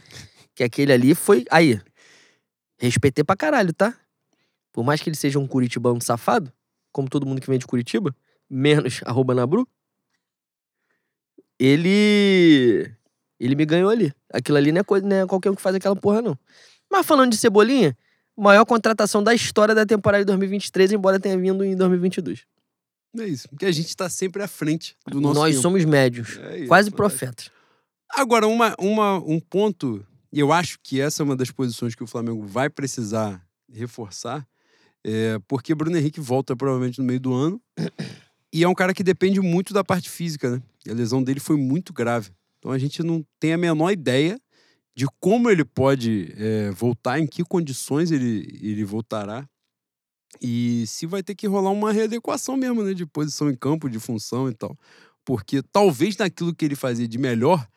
[0.56, 1.46] que aquele ali foi.
[1.52, 1.80] Aí.
[2.80, 3.96] Respeitei pra caralho, tá?
[4.72, 6.52] Por mais que ele seja um curitibano safado,
[6.92, 8.16] como todo mundo que vem de Curitiba,
[8.50, 9.68] menos arroba Nabru,
[11.60, 12.92] ele.
[13.40, 14.12] Ele me ganhou ali.
[14.34, 16.38] Aquilo ali não é, coisa, não é qualquer um que faz aquela porra, não.
[16.92, 17.96] Mas falando de Cebolinha,
[18.36, 22.46] maior contratação da história da temporada de 2023, embora tenha vindo em 2022.
[23.18, 23.48] É isso.
[23.50, 25.62] Porque a gente tá sempre à frente do nosso Nós tempo.
[25.62, 27.52] somos médios, É isso, quase profetas.
[28.12, 32.04] Agora, uma, uma, um ponto, e eu acho que essa é uma das posições que
[32.04, 34.48] o Flamengo vai precisar reforçar,
[35.04, 37.62] é porque Bruno Henrique volta provavelmente no meio do ano.
[38.52, 40.62] E é um cara que depende muito da parte física, né?
[40.90, 42.32] A lesão dele foi muito grave.
[42.58, 44.40] Então a gente não tem a menor ideia
[44.96, 49.48] de como ele pode é, voltar, em que condições ele, ele voltará.
[50.42, 52.94] E se vai ter que rolar uma readequação mesmo, né?
[52.94, 54.76] De posição em campo, de função e tal.
[55.24, 57.68] porque talvez naquilo que ele fazia de melhor,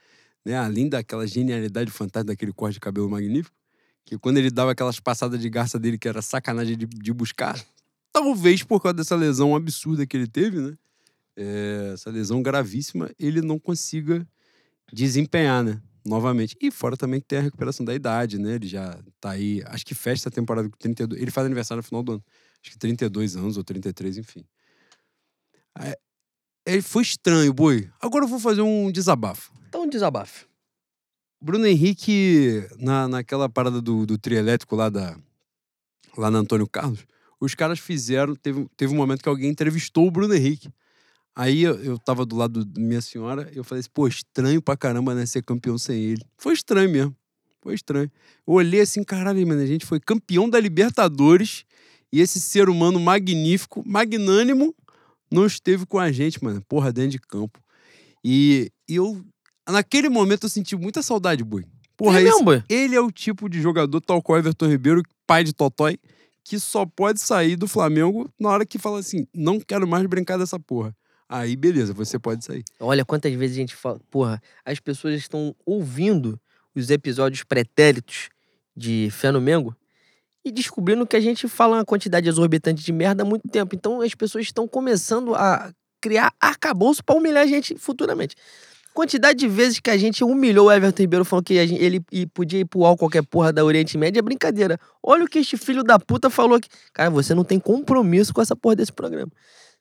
[0.44, 3.56] né, além daquela genialidade fantástica daquele corte de cabelo magnífico,
[4.04, 7.58] que quando ele dava aquelas passadas de garça dele que era sacanagem de, de buscar,
[8.12, 10.76] talvez por causa dessa lesão absurda que ele teve, né?
[11.34, 14.26] É, essa lesão gravíssima, ele não consiga
[14.92, 15.80] desempenhar, né?
[16.04, 16.56] Novamente.
[16.60, 18.56] E fora também que tem a recuperação da idade, né?
[18.56, 21.20] Ele já tá aí, acho que fecha a temporada com 32.
[21.20, 22.24] Ele faz aniversário no final do ano.
[22.60, 24.44] Acho que 32 anos ou 33, enfim.
[26.66, 27.88] É, foi estranho, boi.
[28.00, 29.52] Agora eu vou fazer um desabafo.
[29.72, 30.46] Então, um desabafo.
[31.40, 35.16] Bruno Henrique, na, naquela parada do, do trio elétrico lá, da,
[36.14, 37.06] lá na Antônio Carlos,
[37.40, 38.34] os caras fizeram.
[38.34, 40.68] Teve, teve um momento que alguém entrevistou o Bruno Henrique.
[41.34, 44.76] Aí eu, eu tava do lado da minha senhora, eu falei assim, pô, estranho pra
[44.76, 46.22] caramba, né, ser campeão sem ele.
[46.36, 47.16] Foi estranho mesmo.
[47.62, 48.12] Foi estranho.
[48.46, 51.64] Eu olhei assim, caralho, mano, a gente foi campeão da Libertadores
[52.12, 54.74] e esse ser humano magnífico, magnânimo,
[55.30, 56.62] não esteve com a gente, mano.
[56.68, 57.58] Porra, dentro de campo.
[58.22, 59.24] E, e eu,
[59.68, 61.64] naquele momento, eu senti muita saudade, Boi.
[61.96, 62.64] Porra, É esse- mesmo, Boi?
[62.68, 65.98] ele é o tipo de jogador, tal qual Everton Ribeiro, pai de Totói,
[66.44, 70.36] que só pode sair do Flamengo na hora que fala assim: não quero mais brincar
[70.38, 70.94] dessa porra.
[71.28, 72.62] Aí, beleza, você pode sair.
[72.80, 73.98] Olha quantas vezes a gente fala.
[74.10, 76.38] Porra, as pessoas estão ouvindo
[76.74, 78.28] os episódios pretéritos
[78.76, 79.74] de Fé no Mengo
[80.44, 83.74] e descobrindo que a gente fala uma quantidade exorbitante de merda há muito tempo.
[83.74, 85.72] Então as pessoas estão começando a
[86.02, 88.34] criar arcabouço pra humilhar a gente futuramente.
[88.94, 92.00] Quantidade de vezes que a gente humilhou o Everton Ribeiro falando que gente- ele
[92.34, 94.78] podia ir pro UOL qualquer porra da Oriente Média é brincadeira.
[95.02, 96.68] Olha o que este filho da puta falou aqui.
[96.92, 99.30] Cara, você não tem compromisso com essa porra desse programa.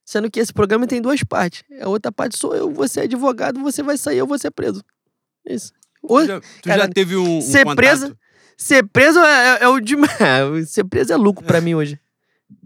[0.05, 1.63] Sendo que esse programa tem duas partes.
[1.81, 4.83] A outra parte sou eu, você é advogado, você vai sair, eu vou ser preso.
[5.45, 5.71] Isso.
[6.01, 8.17] Tu Oi, já, tu já caralho, teve um, um ser preso-
[8.57, 9.95] Ser preso é, é- é o de.
[10.67, 11.99] ser preso é lucro pra mim hoje.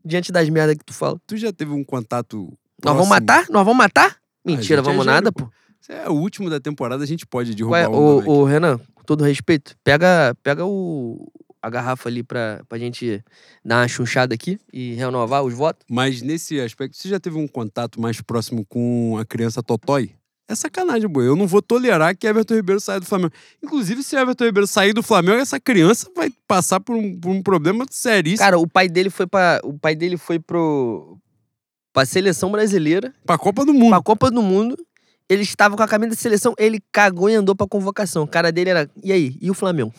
[0.04, 1.20] Diante das merdas que tu fala.
[1.26, 2.38] Tu já teve um contato.
[2.84, 3.10] Nós vamos próximo?
[3.28, 3.46] matar?
[3.50, 4.18] Nós vamos matar?
[4.44, 5.46] Mentira, é vamos nada, pô.
[5.46, 5.52] pô.
[5.86, 7.88] Você é o último da temporada, a gente pode derrubar é?
[7.88, 11.32] o ô, Renan, com todo respeito, pega, pega o,
[11.62, 13.24] a garrafa ali pra, pra gente
[13.64, 15.86] dar uma chunchada aqui e renovar os votos.
[15.88, 20.14] Mas nesse aspecto, você já teve um contato mais próximo com a criança Totói?
[20.50, 21.28] É sacanagem, boi.
[21.28, 23.34] Eu não vou tolerar que Everton Ribeiro saia do Flamengo.
[23.64, 27.44] Inclusive, se Everton Ribeiro sair do Flamengo, essa criança vai passar por um, por um
[27.44, 31.20] problema seríssimo Cara, o pai dele foi para O pai dele foi pro.
[31.94, 33.14] pra seleção brasileira.
[33.24, 33.90] pra Copa do Mundo.
[33.92, 34.76] pra Copa do Mundo.
[35.30, 38.24] Ele estava com a camisa da seleção, ele cagou e andou pra convocação.
[38.24, 38.90] O cara dele era.
[39.04, 39.38] E aí?
[39.42, 39.94] E o Flamengo?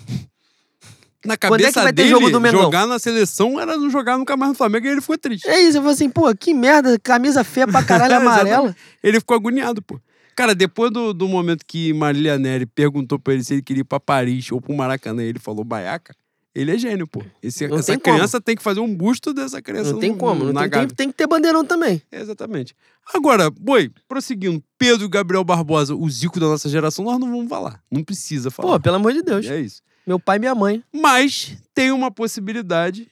[1.24, 4.54] Na é que cabeça ter dele, jogar na seleção era não jogar nunca mais no
[4.56, 5.48] Flamengo e ele ficou triste.
[5.48, 8.74] É isso, eu falei assim, pô, que merda, camisa feia pra caralho amarela.
[9.02, 10.00] Ele ficou agoniado, pô.
[10.36, 13.84] Cara, depois do, do momento que Marília Neri perguntou pra ele se ele queria ir
[13.84, 16.14] pra Paris ou pro Maracanã e ele falou baiaca,
[16.58, 17.22] ele é gênio, pô.
[17.42, 18.16] Esse- essa tem como.
[18.16, 20.70] criança tem que fazer um busto dessa criança Não tem no- como, não na tem,
[20.70, 22.00] tem, tem que ter bandeirão também.
[22.10, 22.74] Exatamente.
[23.14, 27.82] Agora, boi, prosseguindo, Pedro Gabriel Barbosa, o Zico da nossa geração, nós não vamos falar.
[27.90, 28.72] Não precisa falar.
[28.72, 29.46] Pô, pelo amor de Deus.
[29.46, 29.82] é isso.
[30.06, 30.82] Meu pai e minha mãe.
[30.92, 33.10] Mas tem uma possibilidade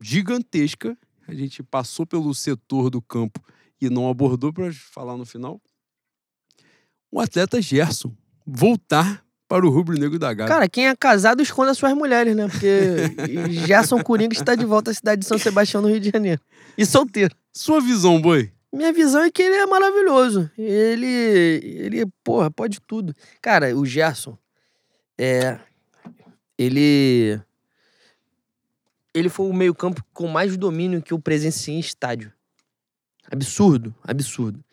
[0.00, 0.96] gigantesca.
[1.28, 3.40] A gente passou pelo setor do campo
[3.80, 5.60] e não abordou para falar no final.
[7.12, 8.12] O atleta Gerson
[8.46, 10.54] voltar para o rubro-negro da Gávea.
[10.54, 12.46] Cara, quem é casado esconde as suas mulheres, né?
[12.46, 12.68] Porque
[13.66, 16.40] Gerson Coringa está de volta à cidade de São Sebastião, no Rio de Janeiro.
[16.78, 17.34] E solteiro.
[17.52, 18.52] Sua visão, boi?
[18.72, 20.48] Minha visão é que ele é maravilhoso.
[20.56, 21.04] Ele,
[21.64, 23.12] ele, porra, pode tudo.
[23.42, 24.38] Cara, o Gerson,
[25.18, 25.58] é,
[26.56, 27.40] ele,
[29.12, 32.32] ele foi o meio campo com mais domínio que eu presenciei em estádio.
[33.28, 34.64] Absurdo, absurdo.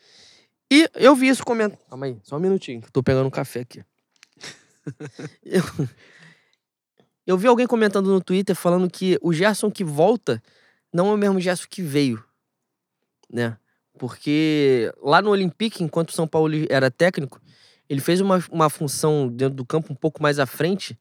[0.70, 1.84] E eu vi isso comentário.
[1.90, 3.82] Calma aí, só um minutinho, que eu tô pegando um café aqui.
[5.44, 5.62] Eu,
[7.26, 10.42] eu vi alguém comentando no Twitter falando que o Gerson que volta
[10.92, 12.22] não é o mesmo Gerson que veio,
[13.30, 13.56] né?
[13.98, 17.40] Porque lá no Olympique, enquanto o São Paulo era técnico,
[17.88, 20.98] ele fez uma, uma função dentro do campo um pouco mais à frente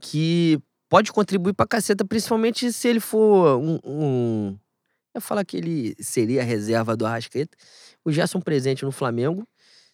[0.00, 0.58] que
[0.88, 3.78] pode contribuir pra caceta, principalmente se ele for um.
[3.84, 4.58] um...
[5.14, 7.56] Eu falar que ele seria a reserva do Arrascaeta.
[8.02, 9.46] O Gerson presente no Flamengo,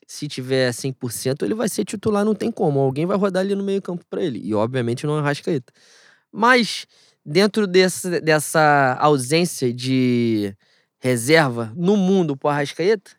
[0.09, 2.81] se tiver 100%, ele vai ser titular, não tem como.
[2.81, 4.41] Alguém vai rodar ali no meio-campo pra ele.
[4.43, 5.71] E, obviamente, não é o Arrascaeta.
[6.33, 6.87] Mas,
[7.23, 10.57] dentro desse, dessa ausência de
[10.99, 13.11] reserva no mundo pro Arrascaeta,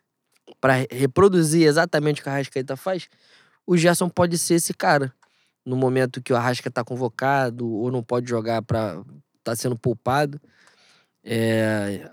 [0.60, 3.08] para reproduzir exatamente o que o Arrascaeta faz,
[3.64, 5.14] o Gerson pode ser esse cara.
[5.64, 9.00] No momento que o Arrasca tá convocado ou não pode jogar para
[9.44, 10.40] tá sendo poupado.
[11.22, 12.10] É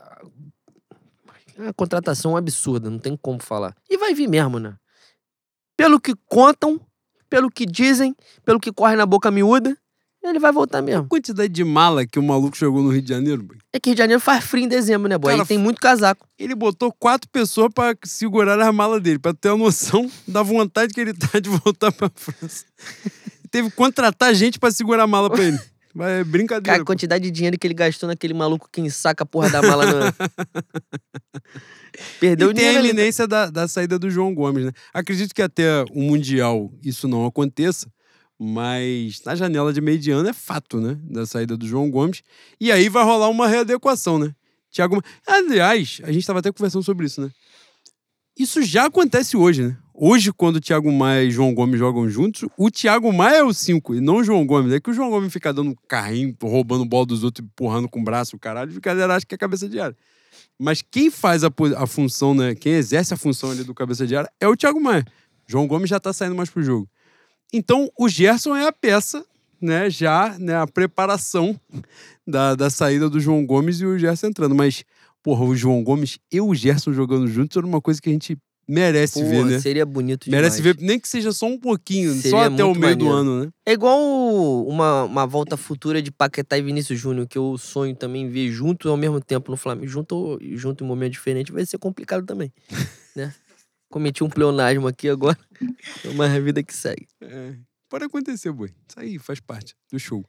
[1.57, 3.75] é uma contratação absurda, não tem como falar.
[3.89, 4.75] E vai vir mesmo, né?
[5.75, 6.79] Pelo que contam,
[7.29, 8.15] pelo que dizem,
[8.45, 9.77] pelo que corre na boca miúda,
[10.23, 11.07] Ele vai voltar mesmo.
[11.07, 13.57] Quantidade de mala que o maluco jogou no Rio de Janeiro, boy.
[13.71, 15.31] É que Rio de Janeiro faz frio em dezembro, né, boy?
[15.31, 16.27] Cara, Aí tem muito casaco.
[16.37, 20.93] Ele botou quatro pessoas pra segurar as malas dele, pra ter uma noção da vontade
[20.93, 22.65] que ele tá de voltar pra França.
[23.49, 25.59] Teve que contratar gente pra segurar a mala pra ele.
[25.93, 26.73] Mas é brincadeira.
[26.73, 29.61] Cara, a quantidade de dinheiro que ele gastou naquele maluco que ensaca a porra da
[29.61, 30.13] mala no...
[32.19, 32.89] Perdeu e tem a dinheiro ali.
[32.89, 34.71] iminência da, da saída do João Gomes, né?
[34.93, 37.91] Acredito que até o Mundial isso não aconteça,
[38.37, 40.97] mas na janela de meio de ano é fato, né?
[41.03, 42.21] Da saída do João Gomes.
[42.59, 44.33] E aí vai rolar uma readequação, né?
[44.71, 45.01] Thiago...
[45.25, 47.31] Aliás, a gente estava até conversando sobre isso, né?
[48.37, 49.77] Isso já acontece hoje, né?
[49.99, 53.51] Hoje, quando o Thiago Maia e João Gomes jogam juntos, o Thiago Maia é o
[53.51, 54.71] 5 e não o João Gomes.
[54.71, 58.03] É que o João Gomes fica dando carrinho, roubando bola dos outros, empurrando com o
[58.03, 59.97] braço, o caralho, e a galera acha que é cabeça de área.
[60.59, 62.53] Mas quem faz a, a função, né?
[62.53, 65.03] Quem exerce a função ali do cabeça de área é o Thiago Maia.
[65.47, 66.87] João Gomes já tá saindo mais pro jogo.
[67.51, 69.25] Então, o Gerson é a peça,
[69.59, 69.89] né?
[69.89, 70.57] Já, né?
[70.57, 71.59] A preparação
[72.27, 74.53] da, da saída do João Gomes e o Gerson entrando.
[74.53, 74.83] Mas,
[75.23, 78.37] porra, o João Gomes e o Gerson jogando juntos era uma coisa que a gente
[78.67, 79.59] merece ver, Porra, né?
[79.59, 80.75] seria bonito Merece demais.
[80.77, 83.09] ver, nem que seja só um pouquinho, só Seria até o meio do maneiro.
[83.11, 83.51] ano, né?
[83.65, 83.97] É igual
[84.67, 88.89] uma, uma volta futura de Paquetá e Vinícius Júnior, que eu sonho também ver junto
[88.89, 89.87] ao mesmo tempo no Flamengo.
[89.87, 92.51] Junto, junto em um momento diferente vai ser complicado também,
[93.15, 93.33] né?
[93.89, 95.37] Cometi um pleonasmo aqui agora,
[96.15, 97.07] mas a vida que segue.
[97.21, 97.53] É,
[97.89, 98.69] pode acontecer, boi.
[98.89, 100.25] Isso aí faz parte do show.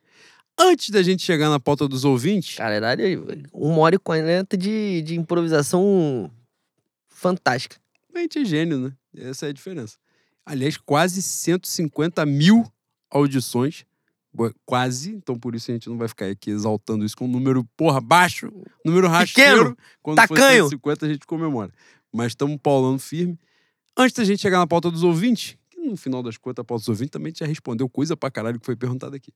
[0.60, 5.16] Antes da gente chegar na pauta dos ouvintes, Caralho, uma hora e quarenta de, de
[5.16, 6.30] improvisação
[7.08, 7.76] fantástica.
[8.16, 8.96] Gente é gênio, né?
[9.16, 9.96] Essa é a diferença.
[10.44, 12.64] Aliás, quase 150 mil
[13.10, 13.84] audições.
[14.64, 17.64] Quase, então por isso a gente não vai ficar aqui exaltando isso com um número,
[17.76, 18.52] porra, baixo,
[18.84, 19.76] número rasteiro.
[20.00, 20.64] Quando for tacanho.
[20.64, 21.72] 150 a gente comemora.
[22.12, 23.38] Mas estamos paulando firme.
[23.96, 26.82] Antes da gente chegar na pauta dos ouvintes, que no final das contas a pauta
[26.82, 29.32] dos ouvintes também já respondeu coisa pra caralho que foi perguntado aqui.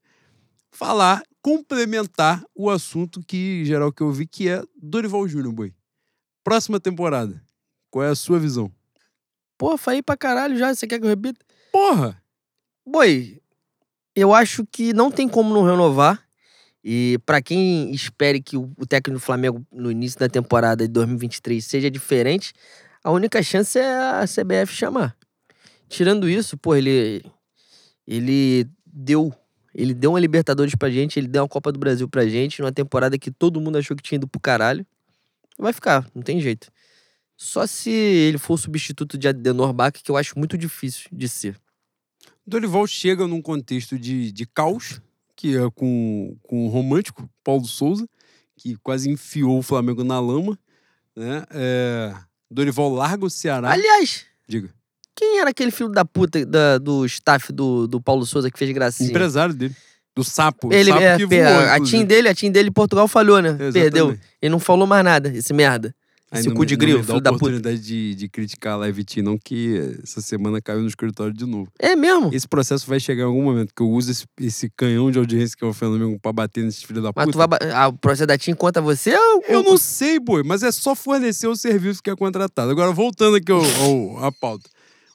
[0.70, 5.74] Falar, complementar o assunto que geral que eu vi, que é Dorival Júnior, boi.
[6.44, 7.42] Próxima temporada.
[7.93, 8.73] Qual é a sua visão?
[9.59, 11.39] Pô, falei pra caralho já, você quer que eu repita?
[11.70, 12.20] Porra!
[12.86, 13.39] Boi,
[14.16, 16.27] eu acho que não tem como não renovar.
[16.82, 20.93] E pra quem espere que o o técnico do Flamengo no início da temporada de
[20.93, 22.55] 2023 seja diferente,
[23.05, 25.14] a única chance é a CBF chamar.
[25.86, 27.23] Tirando isso, pô, ele
[28.06, 29.35] ele deu
[29.74, 32.73] ele deu uma Libertadores pra gente, ele deu uma Copa do Brasil pra gente, numa
[32.73, 34.86] temporada que todo mundo achou que tinha ido pro caralho.
[35.59, 36.73] Vai ficar, não tem jeito.
[37.43, 41.28] Só se ele for o substituto de Adenor Bach, que eu acho muito difícil de
[41.28, 41.56] ser.
[42.47, 45.01] Dorival chega num contexto de, de caos,
[45.35, 48.09] que é com, com o romântico, Paulo Souza,
[48.56, 50.56] que quase enfiou o Flamengo na lama.
[51.16, 51.44] Né?
[51.51, 52.14] É,
[52.48, 53.73] Dorival larga o Ceará.
[53.73, 54.70] Aliás, Diga.
[55.12, 58.70] Quem era aquele filho da puta da- do staff do, do Paulo Souza que fez
[58.70, 59.10] gracinha?
[59.10, 59.74] Empresário dele.
[60.14, 60.73] Do sapo.
[60.73, 61.90] Ele, sapo é, voou, a inclusive.
[61.98, 63.59] team dele, a team dele Portugal falhou, né?
[63.73, 64.16] Perdeu.
[64.40, 65.93] Ele não falou mais nada, esse merda.
[66.40, 67.44] Esse cu de grilo, filho da puta.
[67.44, 71.44] oportunidade de, de criticar a Live Team, não, que essa semana caiu no escritório de
[71.44, 71.70] novo.
[71.78, 72.30] É mesmo?
[72.32, 75.56] Esse processo vai chegar em algum momento, que eu uso esse, esse canhão de audiência
[75.56, 77.26] que é o Flamengo pra bater nesses filhos da puta.
[77.26, 77.46] Mas tu vai.
[77.48, 79.42] ba- Ah, o processo da team contra você ou.
[79.48, 82.70] Eu não sei, boi, mas é só fornecer o serviço que é contratado.
[82.70, 84.68] Agora, voltando aqui ao, ao- à pauta.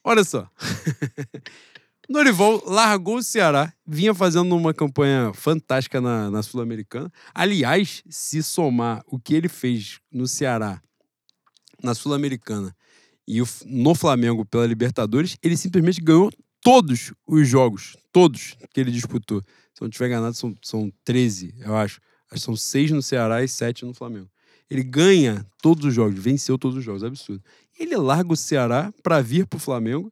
[0.03, 0.47] Olha só.
[2.09, 7.11] Norival largou o Ceará, vinha fazendo uma campanha fantástica na, na Sul-Americana.
[7.35, 10.81] Aliás, se somar o que ele fez no Ceará,
[11.81, 12.75] na Sul-Americana
[13.27, 16.31] e no Flamengo pela Libertadores, ele simplesmente ganhou
[16.61, 19.41] todos os jogos, todos que ele disputou.
[19.73, 21.99] Se eu não estiver enganado, são, são 13, eu acho.
[22.31, 24.29] Acho são seis no Ceará e sete no Flamengo.
[24.69, 27.41] Ele ganha todos os jogos, venceu todos os jogos, é absurdo.
[27.79, 30.11] Ele larga o Ceará para vir pro Flamengo.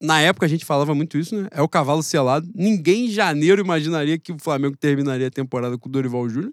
[0.00, 1.48] Na época a gente falava muito isso, né?
[1.50, 2.46] É o cavalo selado.
[2.54, 6.52] Ninguém em janeiro imaginaria que o Flamengo terminaria a temporada com o Dorival Júnior.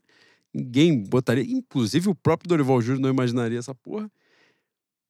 [0.54, 4.10] Ninguém botaria, inclusive o próprio Dorival Júnior não imaginaria essa porra.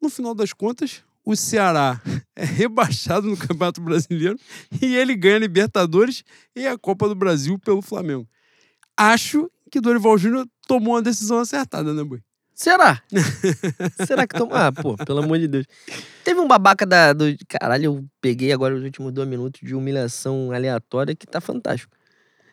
[0.03, 2.01] No final das contas, o Ceará
[2.35, 4.37] é rebaixado no Campeonato Brasileiro
[4.81, 8.27] e ele ganha a Libertadores e a Copa do Brasil pelo Flamengo.
[8.97, 12.19] Acho que Dorival Júnior tomou uma decisão acertada, né, boi?
[12.53, 13.01] Será?
[14.05, 14.67] Será que toma.
[14.67, 15.65] Ah, pô, pelo amor de Deus.
[16.25, 17.13] Teve um babaca da.
[17.13, 17.25] Do...
[17.47, 21.95] Caralho, eu peguei agora os últimos dois minutos de humilhação aleatória que tá fantástico.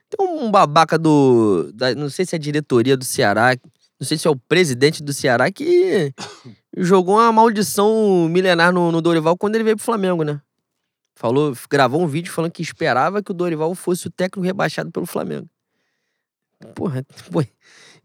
[0.09, 1.73] Tem um babaca do.
[1.75, 3.57] da- não sei se é a diretoria do Ceará,
[4.01, 6.15] não sei se é o presidente do Ceará, que
[6.77, 10.41] jogou uma maldição milenar no, no Dorival quando ele veio pro Flamengo, né?
[11.15, 15.05] Falou, gravou um vídeo falando que esperava que o Dorival fosse o técnico rebaixado pelo
[15.05, 15.49] Flamengo.
[16.75, 17.45] Porra, pô,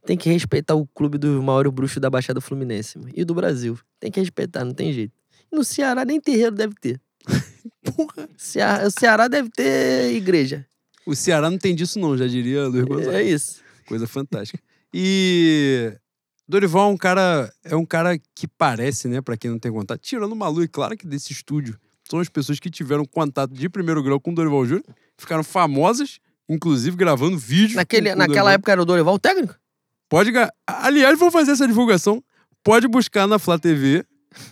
[0.05, 3.77] tem que respeitar o clube dos maiores bruxos da Baixada Fluminense mano, e do Brasil.
[3.99, 5.13] Tem que respeitar, não tem jeito.
[5.51, 7.01] E no Ceará nem terreiro deve ter.
[7.95, 8.29] Porra.
[8.37, 10.65] Ceará, o Ceará deve ter igreja.
[11.05, 13.21] O Ceará não tem disso, não, já diria Luiz Gonzaga.
[13.21, 13.61] É isso.
[13.87, 14.59] Coisa fantástica.
[14.93, 15.93] E
[16.47, 19.99] Dorival é um cara, é um cara que parece, né, pra quem não tem contato,
[20.01, 21.77] tirando o Malu, e claro que desse estúdio,
[22.09, 24.83] são as pessoas que tiveram contato de primeiro grau com o Dorival Júnior,
[25.17, 27.73] ficaram famosas, inclusive gravando vídeos.
[27.75, 28.53] Naquele, com o naquela Dorival.
[28.53, 29.55] época era o Dorival o técnico?
[30.07, 30.31] Pode.
[30.67, 32.23] Aliás, vou fazer essa divulgação.
[32.63, 34.05] Pode buscar na Flá TV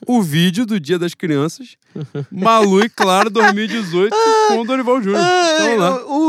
[0.07, 1.75] o vídeo do Dia das Crianças.
[2.31, 4.15] Malu e Claro 2018
[4.47, 5.21] com o Dorival Júnior.
[5.21, 6.05] Então lá.
[6.05, 6.19] o,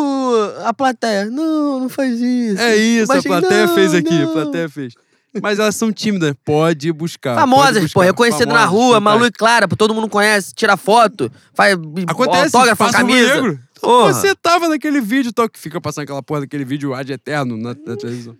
[0.61, 2.61] o- a plateia, não, não faz isso.
[2.61, 4.32] É isso, a plateia não, fez aqui, a não.
[4.32, 4.95] plateia fez.
[5.43, 7.35] Mas elas são tímidas, pode buscar.
[7.35, 8.01] pode Famosas, buscar.
[8.01, 9.31] pô, reconhecida na Famosas, rua, Malu e.
[9.32, 13.35] Clara, pô, todo mundo conhece, tira foto, faz Acontece, autógrafo, camisa.
[13.35, 13.61] negro.
[13.81, 14.12] Porra.
[14.15, 17.74] Você tava naquele vídeo, tal, que fica passando aquela porra daquele vídeo ad eterno na,
[17.86, 18.35] na televisão.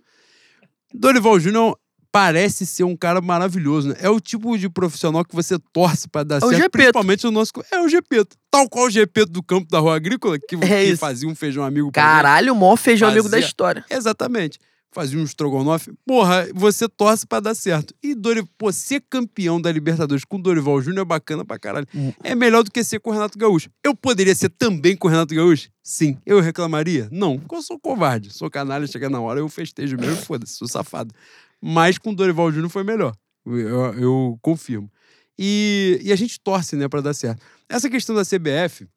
[0.93, 1.77] Dorival Júnior
[2.11, 3.95] parece ser um cara maravilhoso, né?
[3.99, 7.51] É o tipo de profissional que você torce pra dar É certo, principalmente no nosso...
[7.71, 8.37] É o Gepeto.
[8.49, 11.63] Tal qual o Gepeto do campo da Rua Agrícola, que, É que fazia um feijão
[11.65, 11.91] amigo.
[11.91, 13.85] Caralho, o maior feijão amigo da Fazia- história.
[13.89, 14.57] Exatamente.
[14.95, 15.91] Fazia um estrogonofe.
[16.07, 17.93] Porra, você torce pra dar certo.
[18.01, 18.45] E Dori...
[18.57, 21.85] Pô, ser campeão da Libertadores com Dorival Júnior é bacana pra caralho.
[21.93, 22.13] Hum.
[22.23, 23.69] É melhor do que ser com o Renato Gaúcho.
[23.83, 25.67] Eu poderia ser também com o Renato Gaúcho?
[25.83, 26.17] Sim.
[26.25, 27.09] Eu reclamaria?
[27.11, 28.31] Não, porque eu sou covarde.
[28.33, 31.13] Sou canalha, chega na hora, eu festejo mesmo, foda-se, sou safado.
[31.61, 33.13] Mas com Dorival Júnior foi melhor.
[33.45, 34.89] Eu, eu- eu confirmo.
[35.37, 37.41] E, e a gente torce, né, pra dar certo.
[37.67, 38.87] Essa questão da CBF,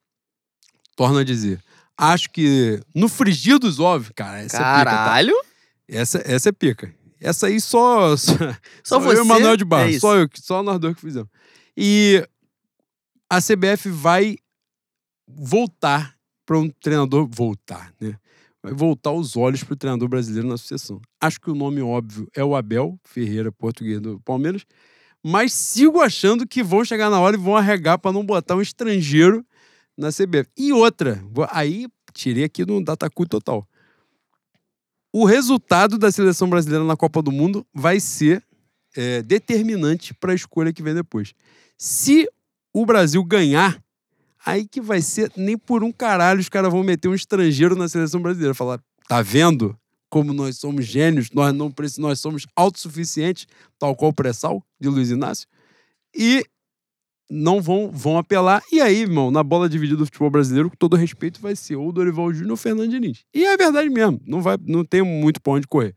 [0.95, 1.59] torna a dizer,
[1.97, 5.05] acho que no frigir dos ovos, cara, essa é pica, tá?
[5.89, 6.93] Essa, essa é pica.
[7.19, 8.15] Essa aí só.
[8.15, 8.33] Só,
[8.83, 9.95] Só eu e você, o Manuel de Barros.
[9.95, 11.29] é só eu, só nós dois que fizemos.
[11.75, 12.25] E
[13.29, 14.37] a CBF vai
[15.27, 17.27] voltar para um treinador.
[17.29, 18.17] Voltar, né?
[18.61, 21.01] Vai voltar os olhos para o treinador brasileiro na sucessão.
[21.19, 24.65] Acho que o nome óbvio é o Abel Ferreira, português do Palmeiras.
[25.23, 28.61] Mas sigo achando que vão chegar na hora e vão arregar para não botar um
[28.61, 29.45] estrangeiro
[29.97, 30.49] na CBF.
[30.57, 31.21] E outra,
[31.51, 33.67] aí tirei aqui no Datacu total.
[35.11, 38.43] O resultado da seleção brasileira na Copa do Mundo vai ser
[38.95, 41.33] é, determinante para a escolha que vem depois.
[41.77, 42.29] Se
[42.73, 43.81] o Brasil ganhar,
[44.45, 47.89] aí que vai ser nem por um caralho os caras vão meter um estrangeiro na
[47.89, 48.53] seleção brasileira.
[48.53, 49.75] Falar, tá vendo
[50.09, 55.09] como nós somos gênios, nós não nós somos autossuficientes, tal qual o pré-sal de Luiz
[55.09, 55.47] Inácio.
[56.15, 56.43] E
[57.29, 58.61] não vão, vão apelar.
[58.71, 61.89] E aí, irmão, na bola dividida do futebol brasileiro, com todo respeito, vai ser ou
[61.89, 63.23] o Dorival Júnior ou Fernando Diniz.
[63.33, 64.19] E é verdade mesmo.
[64.25, 65.95] Não, vai, não tem muito pra onde correr.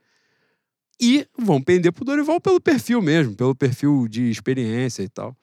[1.00, 5.34] E vão pender pro Dorival pelo perfil mesmo, pelo perfil de experiência e tal.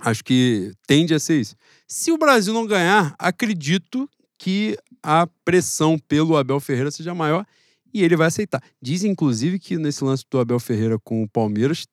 [0.00, 1.56] Acho que tende a ser isso.
[1.86, 7.46] Se o Brasil não ganhar, acredito que a pressão pelo Abel Ferreira seja maior
[7.94, 8.62] e ele vai aceitar.
[8.82, 11.86] Diz, inclusive, que nesse lance do Abel Ferreira com o Palmeiras,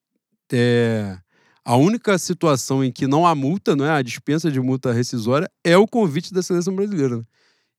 [0.52, 1.18] é,
[1.66, 3.92] a única situação em que não há multa, não é?
[3.92, 7.18] A dispensa de multa rescisória é o convite da seleção brasileira.
[7.18, 7.24] né?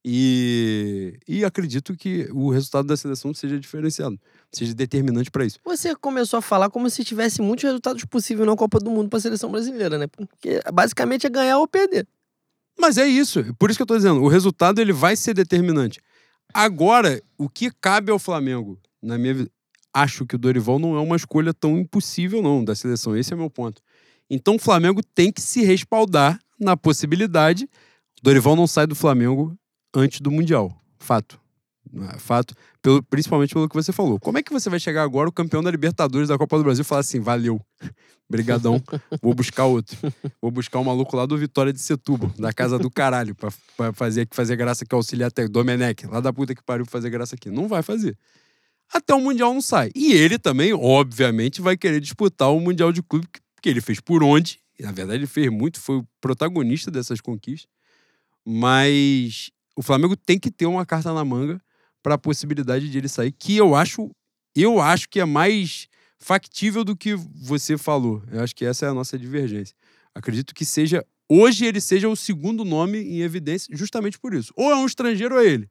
[0.07, 4.19] E, e acredito que o resultado da seleção seja diferenciado,
[4.51, 5.59] seja determinante para isso.
[5.65, 9.19] Você começou a falar como se tivesse muitos resultados possíveis na Copa do Mundo pra
[9.19, 10.05] seleção brasileira, né?
[10.05, 12.07] Porque basicamente é ganhar ou perder.
[12.79, 15.99] Mas é isso, por isso que eu tô dizendo, o resultado ele vai ser determinante.
[16.53, 19.47] Agora, o que cabe ao Flamengo, na minha
[19.95, 23.35] acho que o Dorival não é uma escolha tão impossível não da seleção, esse é
[23.35, 23.81] meu ponto.
[24.29, 27.63] Então o Flamengo tem que se respaldar na possibilidade.
[28.19, 29.57] O Dorival não sai do Flamengo
[29.93, 31.39] antes do Mundial, fato.
[32.13, 34.19] É Fato, pelo, principalmente pelo que você falou.
[34.19, 36.81] Como é que você vai chegar agora, o campeão da Libertadores da Copa do Brasil,
[36.81, 37.61] e falar assim: valeu,
[38.29, 38.81] brigadão,
[39.21, 39.95] vou buscar outro.
[40.41, 43.93] Vou buscar um maluco lá do Vitória de Setúbal, da casa do caralho, pra, pra
[43.93, 47.49] fazer, fazer graça aqui, auxiliar até Domenech, lá da puta que pariu fazer graça aqui.
[47.51, 48.17] Não vai fazer.
[48.93, 49.91] Até o Mundial não sai.
[49.95, 53.27] E ele também, obviamente, vai querer disputar o Mundial de Clube,
[53.61, 54.59] que- ele fez por onde.
[54.79, 57.67] Na verdade, ele fez muito, foi o protagonista dessas conquistas.
[58.45, 61.59] Mas o Flamengo tem que ter uma carta na manga
[62.03, 64.11] para a possibilidade de ele sair, que eu acho,
[64.55, 65.87] eu acho que é mais
[66.19, 68.21] factível do que você falou.
[68.31, 69.75] Eu acho que essa é a nossa divergência.
[70.13, 74.53] Acredito que seja hoje ele seja o segundo nome em evidência, justamente por isso.
[74.55, 75.67] Ou é um estrangeiro ou é ele.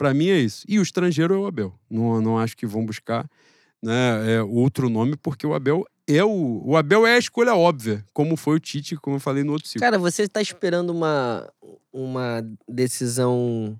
[0.00, 0.64] Para mim é isso.
[0.66, 1.78] E o estrangeiro é o Abel.
[1.90, 3.28] Não, não acho que vão buscar
[3.82, 6.62] né, é, outro nome, porque o Abel é o.
[6.64, 9.68] O Abel é a escolha óbvia, como foi o Tite, como eu falei no outro
[9.68, 9.82] ciclo.
[9.82, 11.52] Cara, você tá esperando uma,
[11.92, 13.78] uma decisão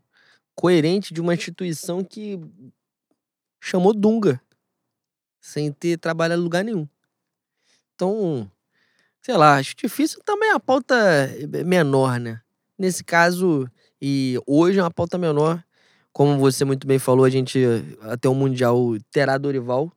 [0.54, 2.38] coerente de uma instituição que
[3.58, 4.42] chamou Dunga,
[5.40, 6.86] sem ter trabalhado em lugar nenhum.
[7.94, 8.52] Então,
[9.22, 10.94] sei lá, acho difícil também a pauta
[11.64, 12.42] menor, né?
[12.78, 13.66] Nesse caso,
[14.02, 15.64] e hoje é uma pauta menor,
[16.12, 17.58] como você muito bem falou, a gente
[18.02, 19.92] até o Mundial terá Dorival,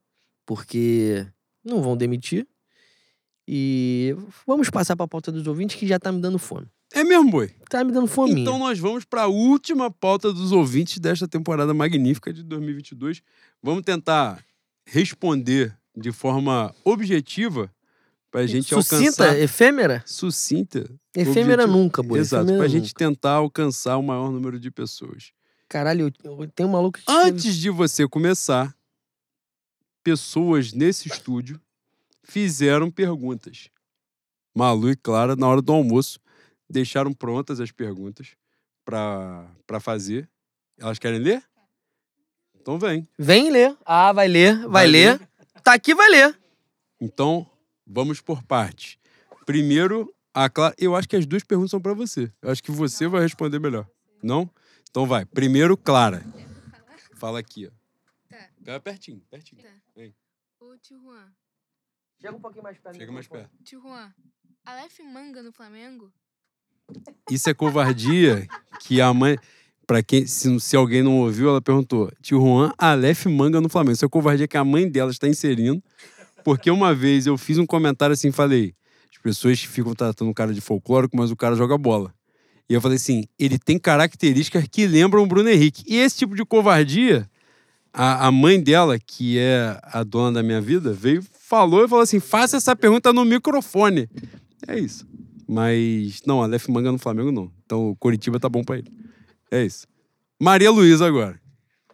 [0.45, 1.25] porque
[1.63, 2.47] não vão demitir.
[3.47, 4.15] E
[4.47, 6.67] vamos passar para a pauta dos ouvintes que já tá me dando fome.
[6.93, 7.49] É mesmo, boi?
[7.69, 8.41] Tá me dando fominha.
[8.41, 13.21] Então nós vamos para a última pauta dos ouvintes desta temporada magnífica de 2022.
[13.61, 14.45] Vamos tentar
[14.85, 17.69] responder de forma objetiva
[18.29, 19.39] pra gente Sucinta, alcançar...
[19.39, 20.03] efêmera?
[20.05, 20.89] Sucinta.
[21.15, 21.83] Efêmera objetivo.
[21.83, 22.19] nunca, boi.
[22.19, 25.31] Exato, efêmera pra gente tentar alcançar o maior número de pessoas.
[25.73, 28.77] Caralho, eu, eu tenho um maluco que Antes de você começar,
[30.03, 31.59] pessoas nesse estúdio
[32.21, 33.71] fizeram perguntas.
[34.55, 36.19] Malu e Clara, na hora do almoço,
[36.69, 38.35] deixaram prontas as perguntas
[38.85, 40.29] pra fazer.
[40.77, 41.43] Elas querem ler?
[42.53, 43.07] Então vem.
[43.17, 43.75] Vem ler.
[43.83, 45.29] Ah, vai ler, vai, Vai ler.
[45.63, 46.39] Tá aqui, vai ler.
[47.01, 47.49] Então,
[47.83, 48.99] vamos por partes.
[49.43, 50.75] Primeiro, a Clara.
[50.77, 52.31] Eu acho que as duas perguntas são pra você.
[52.43, 53.87] Eu acho que você vai responder melhor.
[54.21, 54.47] Não?
[54.93, 55.25] Então vai.
[55.25, 56.23] Primeiro, Clara.
[57.15, 57.71] Fala aqui, ó.
[58.29, 58.47] Tá.
[58.63, 59.63] Pega pertinho, pertinho.
[59.63, 59.69] Tá.
[59.95, 60.13] Vem.
[60.59, 61.33] Ô, tio Juan.
[62.21, 62.97] Chega um pouquinho mais perto.
[62.97, 63.49] Chega mais perto.
[63.63, 64.13] Tio Juan.
[64.63, 66.13] Aleph Manga no Flamengo?
[67.27, 68.47] Isso é covardia
[68.81, 69.35] que a mãe.
[69.87, 73.93] Pra quem, se, se alguém não ouviu, ela perguntou: Tio Juan, Aleph Manga no Flamengo.
[73.93, 75.83] Isso é covardia que a mãe dela está inserindo.
[76.43, 78.75] Porque uma vez eu fiz um comentário assim, falei:
[79.11, 82.13] as pessoas ficam tratando o cara de folclórico, mas o cara joga bola.
[82.69, 85.83] E eu falei assim: ele tem características que lembram o Bruno Henrique.
[85.87, 87.29] E esse tipo de covardia,
[87.91, 92.03] a, a mãe dela, que é a dona da minha vida, veio, falou e falou
[92.03, 94.09] assim: faça essa pergunta no microfone.
[94.67, 95.05] É isso.
[95.47, 97.51] Mas, não, Aleph Manga no Flamengo não.
[97.65, 98.91] Então o Coritiba tá bom pra ele.
[99.51, 99.85] É isso.
[100.39, 101.39] Maria Luísa agora.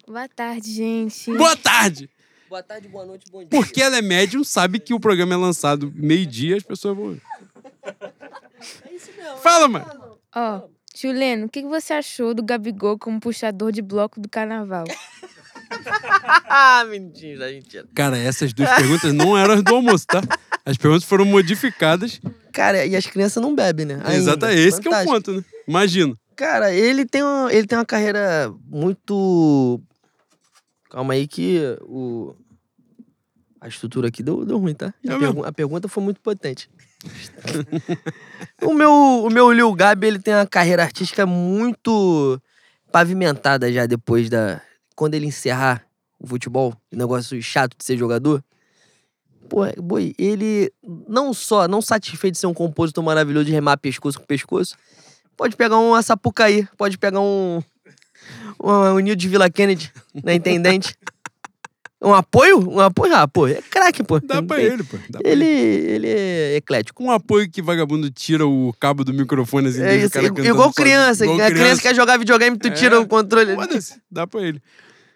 [0.08, 1.32] Boa tarde, gente.
[1.36, 2.10] Boa tarde!
[2.50, 3.50] Boa tarde, boa noite, bom dia.
[3.50, 7.06] Porque ela é médium, sabe que o programa é lançado meio-dia, as pessoas vão.
[7.06, 7.22] ouvir.
[9.44, 10.18] Fala, mano.
[10.36, 14.86] Ó, tio Leno, o que você achou do Gabigol como puxador de bloco do carnaval?
[16.52, 17.86] Ah, mentira, mentira.
[17.94, 20.20] Cara, essas duas perguntas não eram as do almoço, tá?
[20.66, 22.20] As perguntas foram modificadas.
[22.52, 23.96] Cara, e as crianças não bebem, né?
[24.04, 24.16] Ainda.
[24.16, 25.14] Exato, é esse que é o Fantástico.
[25.14, 25.44] ponto, né?
[25.68, 26.16] Imagina.
[26.36, 29.80] Cara, ele tem, uma, ele tem uma carreira muito.
[30.90, 32.36] Calma aí que o.
[33.62, 34.92] A estrutura aqui deu, deu ruim, tá?
[35.06, 36.68] É A, pergu- a pergunta foi muito potente.
[38.62, 42.40] o, meu, o meu Lil Gabi, ele tem uma carreira artística muito
[42.92, 44.62] pavimentada já depois da.
[44.96, 45.86] Quando ele encerrar
[46.20, 48.44] o futebol, o negócio chato de ser jogador.
[49.48, 50.72] Pô, boi, ele
[51.08, 54.76] não só não satisfeito de ser um compositor maravilhoso de remar pescoço com pescoço,
[55.38, 57.64] pode pegar um Açapucaí, pode pegar um.
[58.62, 59.92] Um, Nil de Vila Kennedy
[60.24, 60.94] na Intendente.
[62.02, 62.58] Um apoio?
[62.70, 63.14] Um apoio?
[63.14, 64.20] Ah, pô, é craque, pô.
[64.22, 64.98] Dá pra ele, pô.
[65.10, 66.08] Dá pra Ele, ele.
[66.08, 67.04] é eclético.
[67.04, 71.26] Um apoio que vagabundo tira o cabo do microfone assim, É isso, igual criança.
[71.26, 73.00] Igual a criança quer jogar videogame, tu tira É.
[73.00, 73.52] o controle.
[74.10, 74.62] Dá pra ele.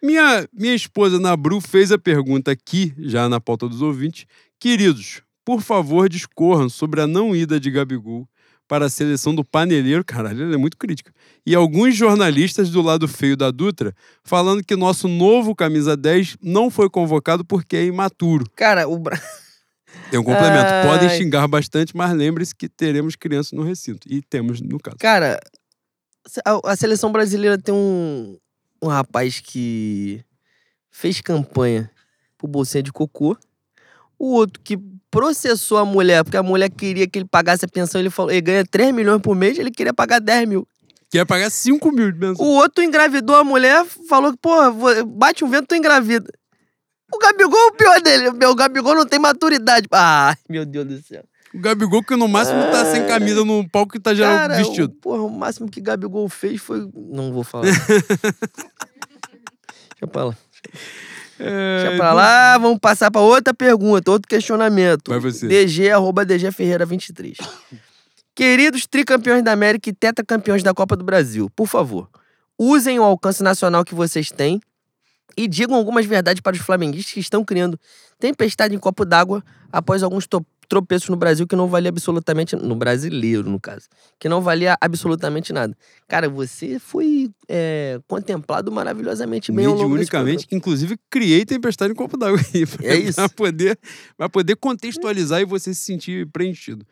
[0.02, 4.26] Minha, minha esposa, Nabru, fez a pergunta aqui, já na pauta dos ouvintes.
[4.60, 8.28] Queridos, por favor, discorram sobre a não ida de Gabigol
[8.68, 10.04] para a seleção do paneleiro.
[10.06, 11.14] Caralho, ela é muito crítica.
[11.46, 16.70] E alguns jornalistas do lado feio da Dutra falando que nosso novo camisa 10 não
[16.72, 18.46] foi convocado porque é imaturo.
[18.56, 18.98] Cara, o.
[18.98, 19.20] Bra-
[20.10, 20.66] Tem um complemento.
[20.72, 20.88] Ai.
[20.88, 24.08] Podem xingar bastante, mas lembre-se que teremos crianças no recinto.
[24.10, 24.98] E temos, no caso.
[24.98, 25.40] Cara,
[26.46, 28.38] a, a seleção brasileira tem um,
[28.82, 30.24] um rapaz que
[30.90, 31.92] fez campanha
[32.38, 33.38] pro bolsinha de cocô.
[34.18, 34.80] O outro que
[35.14, 38.42] processou a mulher, porque a mulher queria que ele pagasse a pensão, ele falou, ele
[38.42, 40.68] ganha 3 milhões por mês, ele queria pagar 10 mil.
[41.12, 42.44] Quer pagar 5 mil de pensão.
[42.44, 44.52] O outro engravidou a mulher, falou que, pô,
[45.06, 46.28] bate um vento, tu engravida.
[47.14, 48.30] O Gabigol é o pior dele.
[48.30, 49.86] O Gabigol não tem maturidade.
[49.92, 51.24] Ai, meu Deus do céu.
[51.54, 54.92] O Gabigol, que no máximo tá sem camisa no palco e tá já Cara, vestido.
[54.92, 56.90] O, porra, o máximo que Gabigol fez foi.
[56.92, 57.66] Não vou falar.
[59.94, 60.36] Deixa pra lá.
[61.46, 65.10] É, Deixa pra lá, vamos passar pra outra pergunta, outro questionamento.
[65.10, 65.48] Vai você.
[65.48, 67.38] DG, arroba DG Ferreira 23.
[68.36, 72.10] Queridos tricampeões da América e tetracampeões da Copa do Brasil, por favor,
[72.58, 74.60] usem o alcance nacional que vocês têm
[75.36, 77.80] e digam algumas verdades para os flamenguistas que estão criando
[78.20, 80.26] tempestade em copo d'água após alguns
[80.68, 82.56] tropeços no Brasil que não valia absolutamente...
[82.56, 83.88] No brasileiro, no caso.
[84.20, 85.76] Que não valia absolutamente nada.
[86.08, 91.96] Cara, você foi é, contemplado maravilhosamente bem ao longo desse Mediunicamente, inclusive criei tempestade em
[91.96, 92.66] copo d'água aí.
[92.68, 93.16] pra- É isso.
[93.16, 93.80] Pra poder,
[94.18, 96.86] pra poder contextualizar e você se sentir preenchido.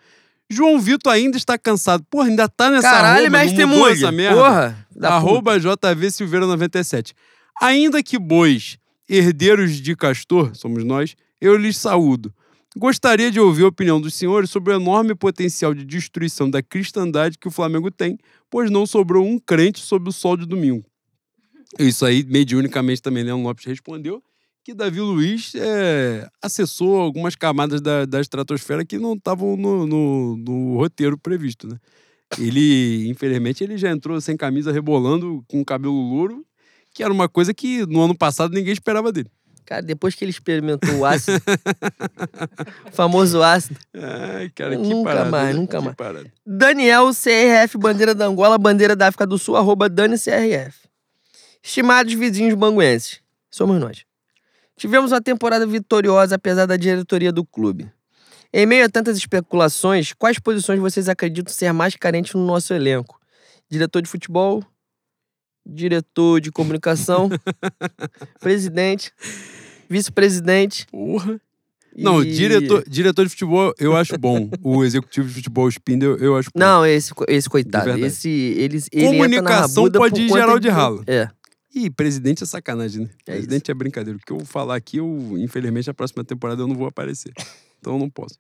[0.49, 2.03] João Vitor ainda está cansado.
[2.09, 3.93] Porra, ainda tá nessa Caralho, arroba, mestre mudou Mug.
[3.93, 4.35] essa merda?
[4.41, 4.87] Porra.
[5.01, 7.13] Arroba JV Silveira 97.
[7.61, 8.77] Ainda que bois,
[9.07, 12.33] herdeiros de Castor, somos nós, eu lhes saúdo.
[12.75, 17.37] Gostaria de ouvir a opinião dos senhores sobre o enorme potencial de destruição da cristandade
[17.37, 18.17] que o Flamengo tem,
[18.49, 20.85] pois não sobrou um crente sob o sol de domingo.
[21.79, 24.23] Isso aí, mediunicamente, também Leão Lopes respondeu
[24.63, 30.37] que Davi Luiz é, acessou algumas camadas da, da estratosfera que não estavam no, no-
[30.37, 31.77] no roteiro previsto, né?
[32.39, 36.45] Ele, infelizmente, ele já entrou sem camisa, rebolando, com cabelo louro,
[36.93, 39.29] que era uma coisa que no ano passado ninguém esperava dele.
[39.71, 41.41] Cara, depois que ele experimentou o ácido,
[42.85, 45.29] o famoso ácido, Ai, cara, que Nunca parada.
[45.31, 45.53] mais, né?
[45.53, 45.95] nunca mais.
[45.95, 46.33] parada.
[46.45, 50.77] Daniel CRF, bandeira da Angola, bandeira da África do Sul, arroba Dani CRF.
[51.63, 54.03] Estimados vizinhos banguenses, somos nós.
[54.75, 57.89] Tivemos uma temporada vitoriosa apesar da diretoria do clube.
[58.51, 63.17] Em meio a tantas especulações, quais posições vocês acreditam ser mais carentes no nosso elenco?
[63.69, 64.61] Diretor de futebol,
[65.65, 67.29] diretor de comunicação,
[68.39, 69.11] presidente,
[69.89, 70.85] vice-presidente.
[70.87, 71.39] Porra.
[71.95, 74.49] Não, e- diretor, diretor de futebol eu acho bom.
[74.63, 76.59] o executivo de futebol Spindle eu acho bom.
[76.59, 77.89] Não, esse, esse coitado.
[77.97, 81.03] Esse, eles, ele Comunicação rabuda pode ir geral de ralo.
[81.05, 81.27] É.
[81.73, 83.09] Ih, presidente é sacanagem, né?
[83.25, 84.17] É presidente é brincadeira.
[84.17, 87.31] O que eu vou falar aqui, eu, infelizmente, na próxima temporada eu não vou aparecer.
[87.79, 88.37] Então eu não posso.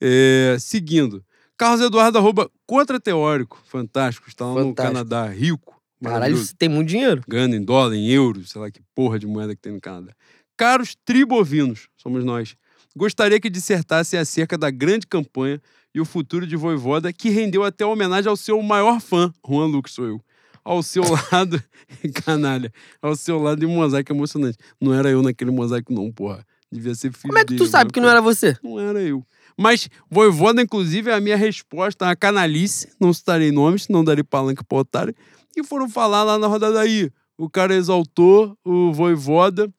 [0.00, 1.24] É, seguindo.
[1.56, 3.62] Carlos Eduardo, arroba contra teórico.
[3.66, 4.28] Fantástico.
[4.28, 4.94] Está lá no Fantástico.
[4.94, 5.75] Canadá, rico.
[6.02, 7.22] Caralho, você tem muito dinheiro.
[7.26, 10.12] Ganhando em dólar, em euros, sei lá que porra de moeda que tem no Canadá.
[10.56, 12.54] Caros tribovinos, somos nós.
[12.96, 15.60] Gostaria que dissertasse acerca da grande campanha
[15.94, 19.92] e o futuro de Voivoda, que rendeu até homenagem ao seu maior fã, Juan Lucas,
[19.92, 20.20] sou eu.
[20.64, 21.02] Ao seu
[21.32, 21.62] lado,
[22.24, 24.58] canalha, ao seu lado em um mosaico emocionante.
[24.80, 26.44] Não era eu naquele mosaico, não, porra.
[26.70, 28.56] Devia ser filho Como é que tu dele, sabe que não era você?
[28.62, 29.24] não era eu.
[29.56, 32.88] Mas Voivoda, inclusive, é a minha resposta à canalice.
[33.00, 35.14] Não citarei nomes, não darei palanque pro otário.
[35.56, 37.10] E foram falar lá na rodada aí.
[37.38, 39.72] O cara exaltou o Voivoda.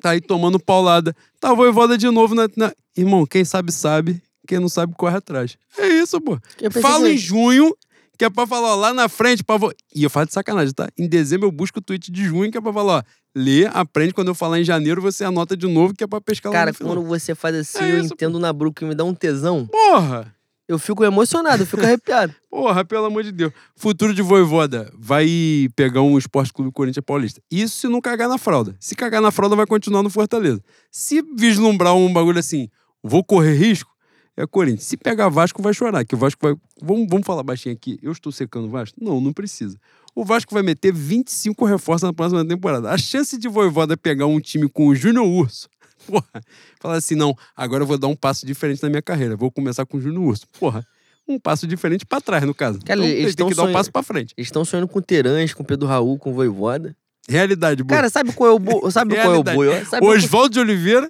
[0.00, 1.14] Tá aí tomando paulada.
[1.40, 4.22] Tá o Voivoda de novo na, na- Irmão, quem sabe, sabe.
[4.46, 5.56] Quem não sabe, corre atrás.
[5.78, 6.38] É isso, pô.
[6.80, 7.74] Fala que- em junho,
[8.18, 9.44] que é pra falar ó, lá na frente.
[9.44, 9.56] Pra.
[9.94, 10.88] E eu falo de sacanagem, tá?
[10.98, 13.02] Em dezembro eu busco o tweet de junho, que é pra falar, ó.
[13.34, 14.12] Lê, aprende.
[14.12, 16.70] Quando eu falar em janeiro, você anota de novo, que é pra pescar lá Cara,
[16.72, 16.94] no final.
[16.96, 19.66] quando você faz assim, É eu isso, entendo na Brook, me dá um tesão.
[19.66, 20.34] Porra!
[20.70, 22.32] Eu fico emocionado, eu fico arrepiado.
[22.48, 23.52] Porra, pelo amor de Deus.
[23.74, 27.42] Futuro de Voivoda vai pegar um Esporte Clube Corinthians Paulista.
[27.50, 28.76] Isso se não cagar na fralda.
[28.78, 30.62] Se cagar na fralda, vai continuar no Fortaleza.
[30.88, 32.68] Se vislumbrar um bagulho assim,
[33.02, 33.90] vou correr risco,
[34.36, 34.84] é Corinthians.
[34.84, 36.04] Se pegar Vasco, vai chorar.
[36.04, 36.54] Que o Vasco vai.
[36.80, 37.98] Vamos, vamos falar baixinho aqui.
[38.00, 38.96] Eu estou secando o Vasco?
[39.02, 39.76] Não, não precisa.
[40.14, 42.92] O Vasco vai meter 25 reforços na próxima temporada.
[42.92, 45.68] A chance de Voivoda pegar um time com o Júnior Urso.
[46.10, 46.42] Porra,
[46.80, 49.36] fala assim, não, agora eu vou dar um passo diferente na minha carreira.
[49.36, 50.46] Vou começar com o Júnior Urso.
[50.58, 50.84] Porra,
[51.28, 52.80] um passo diferente pra trás, no caso.
[52.84, 54.34] Cara, então, eles tão que dar um sonhando- passo pra frente.
[54.36, 56.96] Eles estão sonhando com Terãs, com Pedro Raul, com Voivoda.
[57.28, 57.96] Realidade, boa.
[57.96, 58.90] Cara, sabe qual é o bo...
[58.90, 59.56] sabe qual é o Realidade.
[59.56, 59.84] boi?
[60.00, 61.08] qual- Oswaldo de Oliveira,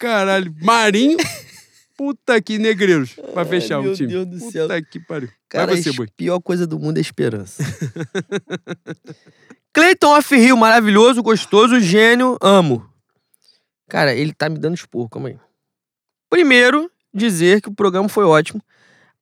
[0.00, 1.18] caralho, Marinho,
[1.98, 4.08] puta que negreiros, pra Ai, fechar o meu time.
[4.08, 4.68] Deus do puta céu.
[4.90, 5.28] que pariu.
[5.50, 6.06] Cara, Vai você, a boi.
[6.16, 7.62] pior coisa do mundo é a esperança.
[9.74, 12.86] Cleiton Off-Rio, maravilhoso, gostoso, gênio, amo.
[13.92, 15.36] Cara, ele tá me dando esporro, calma aí.
[16.30, 18.58] Primeiro, dizer que o programa foi ótimo,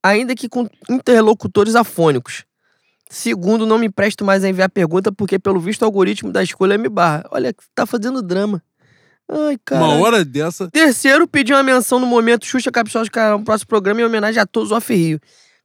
[0.01, 2.45] ainda que com interlocutores afônicos.
[3.11, 6.79] Segundo, não me presto mais a enviar pergunta porque, pelo visto, o algoritmo da escolha
[6.79, 7.25] me barra.
[7.33, 8.63] Olha, tá fazendo drama.
[9.29, 9.85] Ai, cara.
[9.85, 13.67] Uma hora dessa, Terceiro, pedir uma menção no momento Xuxa Capixosa de Caramba no próximo
[13.67, 15.19] programa em homenagem a todos os Off-Rio.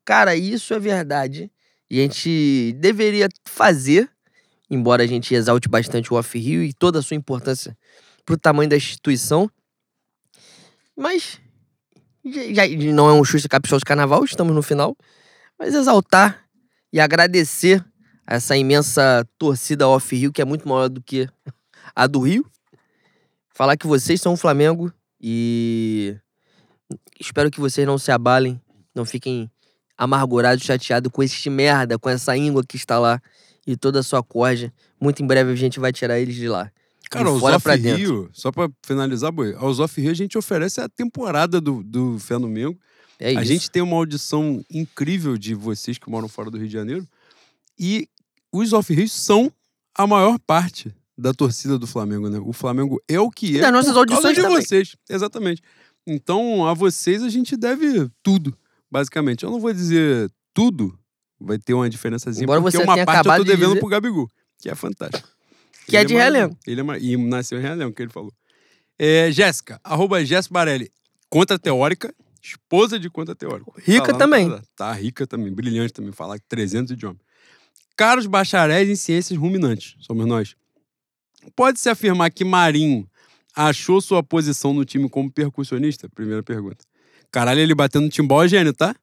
[0.03, 1.51] Cara, isso é verdade.
[1.91, 4.09] E a gente deveria fazer,
[4.67, 7.77] embora a gente exalte bastante o Off-Rio e toda a sua importância
[8.25, 9.49] pro tamanho da instituição.
[10.97, 11.39] Mas
[12.25, 14.97] já, não é um Xuxa Capixosa de Carnaval, estamos no final.
[15.57, 16.45] Mas exaltar
[16.91, 17.85] e agradecer
[18.25, 21.29] a essa imensa torcida Off-Rio, que é muito maior do que
[21.95, 22.49] a do Rio.
[23.53, 24.91] Falar que vocês são o Flamengo
[25.21, 26.17] e
[27.19, 28.59] espero que vocês não se abalem,
[28.93, 29.49] não fiquem
[29.97, 33.21] amargurados, chateados com este merda, com essa íngua que está lá
[33.65, 34.73] e toda a sua corja.
[34.99, 36.71] Muito em breve a gente vai tirar eles de lá.
[37.09, 37.99] Cara, De aos fora pra Off dentro.
[37.99, 42.17] Rio, só pra finalizar, boi, aos Off Rio a gente oferece a temporada do, do
[42.19, 42.79] Fé no Mengo.
[43.19, 43.39] É isso.
[43.39, 47.07] A gente tem uma audição incrível de vocês que moram fora do Rio de Janeiro.
[47.79, 48.07] E
[48.51, 49.51] os off-rios são
[49.97, 52.39] a maior parte da torcida do Flamengo, né?
[52.43, 54.61] O Flamengo é o que E é das nossas audições de também.
[54.61, 54.95] vocês.
[55.09, 55.61] Exatamente.
[56.05, 58.55] Então, a vocês a gente deve tudo,
[58.91, 59.43] basicamente.
[59.43, 60.97] Eu não vou dizer tudo,
[61.39, 64.29] vai ter uma diferençazinha, Embora porque você uma parte eu tô devendo dizer- pro Gabigol,
[64.59, 65.27] que é fantástico.
[65.87, 66.39] Que é Ele de maravilhoso.
[66.39, 66.59] Realengo.
[66.67, 67.01] Ele é mar...
[67.01, 68.33] E nasceu em Realengo, que ele falou.
[68.97, 70.91] É, Jéssica, arroba Jéssica Barelli,
[71.29, 73.73] contra teórica, esposa de contra teórico.
[73.77, 74.61] Rica Tá no também.
[74.75, 77.19] Tá rica também, brilhante também, falar 300 idiomas.
[77.97, 80.55] Caros bacharéis em ciências ruminantes, somos nós.
[81.55, 83.07] Pode-se afirmar que Marinho
[83.55, 86.09] achou sua posição no time como percussionista?
[86.09, 86.83] Primeira pergunta.
[87.31, 88.95] Caralho, ele batendo no timbal é gênio, tá?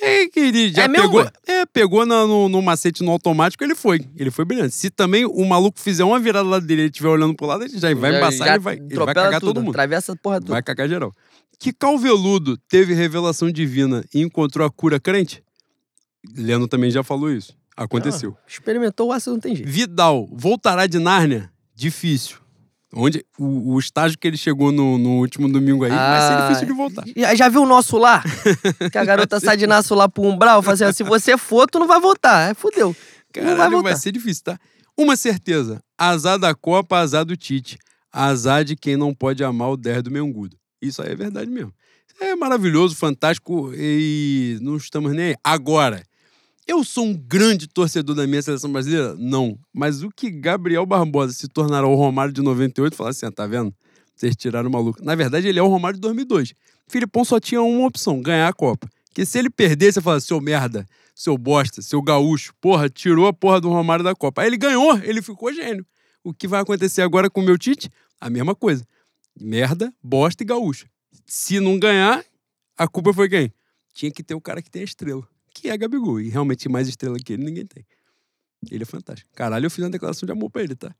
[0.00, 3.74] É, que ele já É pegou, é, pegou na- no, no macete no automático, ele
[3.74, 4.00] foi.
[4.16, 4.74] Ele foi brilhante.
[4.74, 7.64] Se também o maluco fizer uma virada lá dele e ele estiver olhando pro lado,
[7.64, 9.70] ele já vai Já- já ele vai, ele vai cagar tudo, todo mundo.
[9.70, 10.52] Atravessa a porra toda.
[10.52, 11.12] Vai cagar geral.
[11.58, 15.42] Que Calveludo teve revelação divina e encontrou a cura crente?
[16.36, 17.56] Leno também já falou isso.
[17.76, 18.36] Aconteceu.
[18.48, 19.68] Experimentou o ácido, não tem jeito.
[19.70, 21.50] Vidal voltará de Nárnia?
[21.74, 22.36] Difícil.
[22.98, 26.46] Onde o, o estágio que ele chegou no, no último domingo aí vai ser Ah,
[26.48, 27.04] difícil de voltar.
[27.14, 28.22] Já, já viu o nosso lá?
[28.90, 31.78] que a garota sai de naço lá pro umbral, fazendo assim, se você for, tu
[31.78, 32.50] não vai voltar.
[32.50, 32.96] É, fudeu.
[33.36, 33.90] não vai Caralho, voltar.
[33.90, 34.58] vai ser difícil, tá?
[34.96, 37.78] Uma certeza: azar da Copa, azar do Tite.
[38.10, 40.56] Azar de quem não pode amar o 10 do Mengudo.
[40.80, 41.72] Isso aí é verdade mesmo.
[42.18, 45.34] É maravilhoso, fantástico e não estamos nem aí.
[45.44, 46.02] Agora,
[46.66, 49.14] eu sou um grande torcedor da minha seleção brasileira?
[49.14, 49.58] Não.
[49.72, 53.46] Mas o que Gabriel Barbosa se tornará o Romário de 98, falar assim, ah, tá
[53.46, 53.74] vendo?
[54.14, 55.04] Vocês tiraram o maluco.
[55.04, 56.54] Na verdade, ele é o Romário de 2002.
[56.88, 58.88] Filipão só tinha uma opção, ganhar a Copa.
[59.14, 63.32] Que se ele perdesse, você fala, seu merda, seu bosta, seu gaúcho, porra, tirou a
[63.32, 64.42] porra do Romário da Copa.
[64.42, 65.86] Aí ele ganhou, ele ficou gênio.
[66.24, 67.88] O que vai acontecer agora com o meu Tite?
[68.20, 68.84] A mesma coisa.
[69.40, 70.86] Merda, bosta e gaúcho.
[71.24, 72.24] Se não ganhar,
[72.76, 73.52] a culpa foi quem?
[73.94, 75.26] Tinha que ter o cara que tem a estrela,
[75.60, 76.20] que é Gabigol.
[76.20, 77.84] E realmente mais estrela que ele ninguém tem.
[78.70, 79.30] Ele é fantástico.
[79.34, 80.94] Caralho, eu fiz uma declaração de amor pra ele, tá?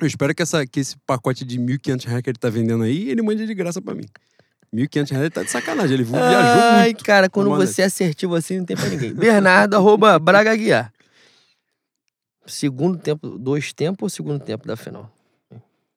[0.00, 3.10] Eu espero que, essa, que esse pacote de 1.500 reais que ele tá vendendo aí,
[3.10, 4.04] ele mande de graça pra mim.
[4.74, 5.94] 1.500 reais ele tá de sacanagem.
[5.94, 6.28] Ele viajou
[6.62, 7.04] Ai, muito.
[7.04, 9.12] cara, quando você é assertivo assim, não tem pra ninguém.
[9.14, 10.92] Bernardo, arroba Braga Guiar.
[12.46, 15.10] Segundo tempo, dois tempos ou segundo tempo da final?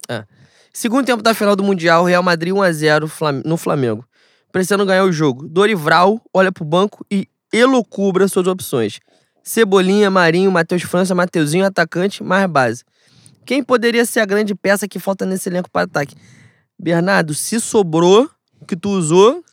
[0.07, 0.25] Ah.
[0.71, 4.05] Segundo tempo da final do Mundial, Real Madrid 1x0 Flam- no Flamengo.
[4.51, 5.47] Precisando ganhar o jogo.
[5.47, 8.99] Dorival olha pro banco e elocubra suas opções.
[9.43, 12.83] Cebolinha, Marinho, Matheus França, Mateuzinho, atacante, mais base.
[13.45, 16.15] Quem poderia ser a grande peça que falta nesse elenco para ataque?
[16.79, 18.29] Bernardo, se sobrou
[18.67, 19.43] que tu usou,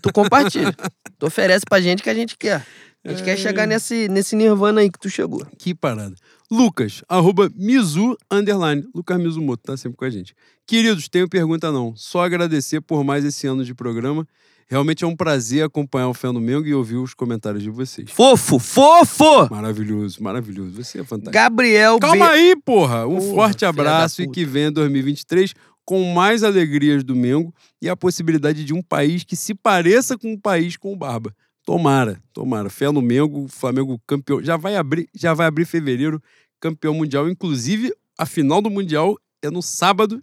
[0.00, 0.74] tu compartilha.
[1.18, 2.66] tu oferece pra gente que a gente quer.
[3.04, 5.46] A gente quer chegar nesse, nesse nirvana aí que tu chegou.
[5.58, 6.16] Que parada.
[6.50, 8.84] Lucas, arroba Mizu, underline.
[8.92, 10.34] Lucas Mizumoto, tá sempre com a gente.
[10.66, 11.94] Queridos, tenho pergunta não.
[11.94, 14.26] Só agradecer por mais esse ano de programa.
[14.68, 18.10] Realmente é um prazer acompanhar o Fé no Mengo e ouvir os comentários de vocês.
[18.10, 19.48] Fofo, fofo!
[19.48, 20.70] Maravilhoso, maravilhoso.
[20.72, 21.32] Você é fantástico.
[21.32, 22.32] Gabriel Calma B.
[22.32, 23.06] aí, porra!
[23.06, 27.96] Um Porra, forte abraço e que venha 2023 com mais alegrias do Mengo e a
[27.96, 31.32] possibilidade de um país que se pareça com um país com o Barba.
[31.64, 32.68] Tomara, tomara.
[32.68, 34.42] Fé no Mengo, Flamengo campeão.
[34.42, 36.20] Já vai abrir, já vai abrir fevereiro,
[36.60, 37.28] campeão mundial.
[37.28, 40.20] Inclusive, a final do Mundial é no sábado,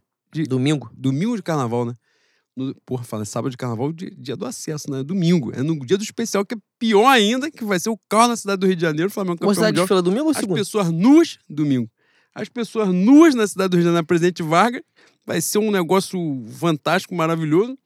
[0.49, 0.89] Domingo.
[0.93, 1.93] domingo de carnaval, né?
[2.55, 5.03] No, porra, fala, é sábado de carnaval, dia, dia do acesso, né?
[5.03, 5.51] Domingo.
[5.53, 8.35] É no dia do especial, que é pior ainda, que vai ser o carro na
[8.35, 9.85] cidade do Rio de Janeiro, Flamengo campeão Mocidade mundial.
[9.85, 11.89] de fila domingo ou As pessoas nuas, domingo.
[12.35, 14.81] As pessoas nuas na cidade do Rio de Janeiro, na Presidente Vargas.
[15.25, 16.19] Vai ser um negócio
[16.51, 17.77] fantástico, maravilhoso.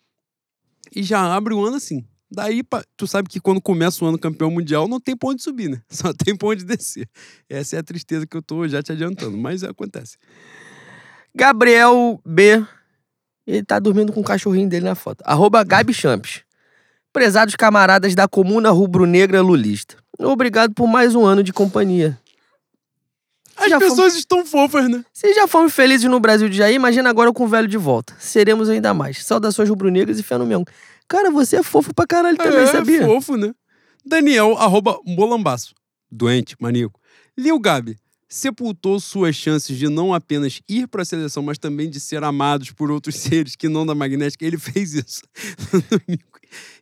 [0.94, 2.06] E já abre o ano assim.
[2.30, 2.61] Daí,
[2.98, 5.81] tu sabe que quando começa o ano campeão mundial, não tem pra onde subir, né?
[5.89, 7.07] Só tem pra onde descer.
[7.49, 10.18] Essa é a tristeza que eu tô já te adiantando, mas acontece.
[11.34, 12.65] Gabriel B.
[13.47, 15.23] Ele tá dormindo com o cachorrinho dele na foto.
[15.25, 16.41] Arroba Gabi Champs.
[17.13, 19.95] Prezados camaradas da Comuna Rubro-Negra Lulista.
[20.19, 22.19] Obrigado por mais um ano de companhia.
[23.55, 25.03] As Já pessoas estão fofas, né?
[25.13, 28.13] Se já fomos felizes no Brasil de Jair, imagina agora com o velho de volta.
[28.19, 29.25] Seremos ainda mais.
[29.25, 30.65] Saudações rubro-negras e fé no Mengo.
[31.07, 33.05] Cara, você é fofo pra caralho também, é, sabia?
[33.05, 33.53] fofo, né?
[34.05, 35.73] Daniel, arroba molambaço.
[36.11, 36.99] Doente, maníaco.
[37.37, 37.97] Lil Gabi,
[38.27, 42.71] sepultou suas chances de não apenas ir para a seleção, mas também de ser amados
[42.71, 44.45] por outros seres que não da magnética.
[44.45, 45.21] Ele fez isso.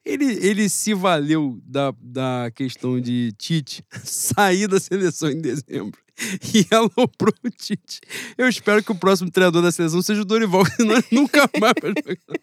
[0.06, 6.00] Ele, ele se valeu da, da questão de Tite sair da seleção em dezembro
[6.54, 8.00] e aloprou o Tite.
[8.38, 12.16] Eu espero que o próximo treinador da seleção seja o Dorival, senão nunca mais vai
[12.16, 12.40] jogar.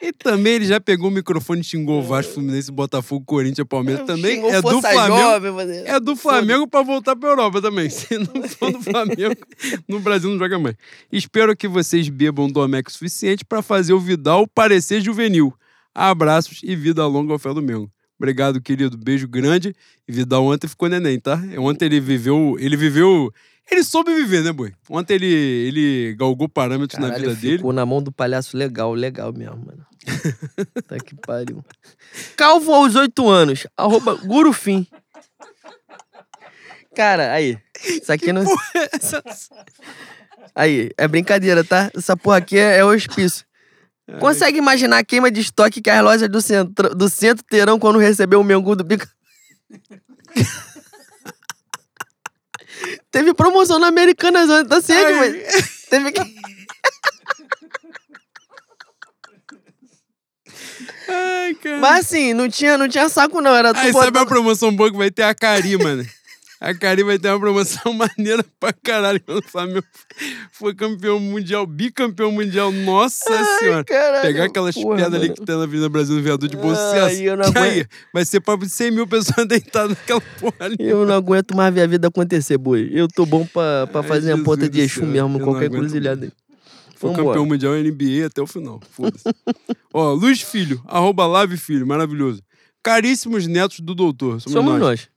[0.00, 4.06] E também ele já pegou o microfone e xingou o Vasco, Fluminense, Botafogo, Corinthians, Palmeiras.
[4.06, 5.20] Também Xingou é do Força Flamengo.
[5.20, 7.88] Jovem, mas- É do Flamengo pra voltar pra Europa também.
[7.90, 9.34] Se não for do Flamengo,
[9.88, 10.76] no Brasil não joga mais.
[11.10, 15.52] Espero que vocês bebam Domec o suficiente pra fazer o Vidal parecer juvenil.
[15.94, 17.90] Abraços e vida longa ao Fé do Mengo.
[18.18, 18.96] Obrigado, querido.
[18.98, 19.74] Beijo grande.
[20.06, 21.42] E Vidal ontem ficou neném, tá?
[21.58, 22.56] Ontem ele viveu.
[22.58, 23.32] Ele viveu.
[23.70, 24.72] Ele soube viver, né, boi?
[24.88, 27.56] Ontem ele, ele galgou parâmetros na Caralho, vida dele.
[27.56, 29.84] ficou na mão do palhaço legal, legal mesmo, mano.
[30.86, 31.64] tá que pariu.
[32.36, 34.86] Calvo aos oito anos, arroba Gurufim.
[36.94, 37.58] Cara, aí.
[37.84, 38.44] Isso aqui não.
[40.54, 41.90] Aí, é brincadeira, tá?
[41.94, 43.44] Essa porra aqui é, é hospício.
[44.20, 47.98] Consegue imaginar a queima de estoque que as lojas do centro, do centro terão quando
[47.98, 49.06] receber o Mengu do Bico?
[53.10, 55.14] Teve promoção na Americanas ontem, tá Ai.
[55.14, 55.86] mas...
[55.88, 56.20] Teve que...
[61.08, 61.78] Ai, cara.
[61.78, 64.90] Mas assim, não tinha, não tinha saco não, era tu Aí sabe a promoção boa
[64.90, 66.04] que vai ter a Cari, mano.
[66.60, 69.84] A Cari vai ter uma promoção maneira pra caralho quando o Flamengo
[70.52, 72.72] foi campeão mundial, bicampeão mundial.
[72.72, 73.24] Nossa
[73.58, 73.84] senhora.
[73.84, 76.74] Caralho, Pegar aquelas porra, pedras ali que tem na Avenida Brasil no viaduto de Ai,
[76.74, 77.22] sucesso.
[77.22, 77.88] eu não Que aí, aguento.
[78.14, 80.76] vai ser papo de 100 mil pessoas deitadas naquela porra ali.
[80.80, 82.88] Eu não aguento mais ver a vida acontecer, boi.
[82.92, 85.66] Eu tô bom pra, pra Ai, fazer a ponta Jesus de Exu céu, mesmo, qualquer
[85.66, 86.32] aguento cruzilhada aí.
[86.96, 87.26] Foi Vambora.
[87.28, 88.80] campeão mundial NBA até o final.
[88.92, 89.24] Foda-se.
[89.92, 92.40] Ó, Luiz Filho, arroba Lave Filho, maravilhoso.
[92.82, 94.40] Caríssimos netos do doutor.
[94.40, 94.80] Somos, Somos nós.
[94.80, 95.08] nós.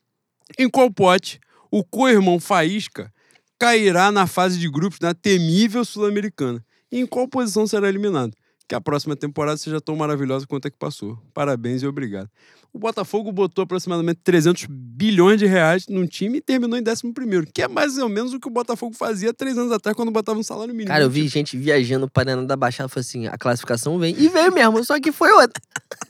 [0.58, 1.40] Em qual pote
[1.72, 3.12] o co-irmão Faísca
[3.60, 6.64] cairá na fase de grupos da temível Sul-Americana?
[6.92, 8.34] E em qual posição será eliminado?
[8.68, 11.18] Que a próxima temporada seja tão maravilhosa quanto a que passou.
[11.34, 12.30] Parabéns e obrigado.
[12.72, 17.48] O Botafogo botou aproximadamente 300 bilhões de reais num time e terminou em 11 primeiro,
[17.52, 20.38] que é mais ou menos o que o Botafogo fazia três anos atrás quando botava
[20.38, 20.90] um salário mínimo.
[20.90, 24.16] Cara, eu vi gente viajando para da Baixada e falou assim: a classificação vem.
[24.16, 25.60] E veio mesmo, só que foi outra.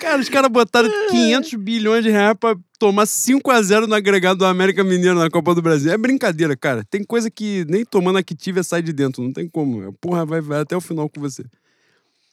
[0.00, 4.38] Cara, os caras botaram 500 bilhões de reais pra tomar 5 a 0 no agregado
[4.38, 5.92] do América Mineiro na Copa do Brasil.
[5.92, 6.82] É brincadeira, cara.
[6.84, 9.22] Tem coisa que nem tomando Activia sai de dentro.
[9.22, 9.92] Não tem como.
[10.00, 11.44] Porra, vai, vai até o final com você.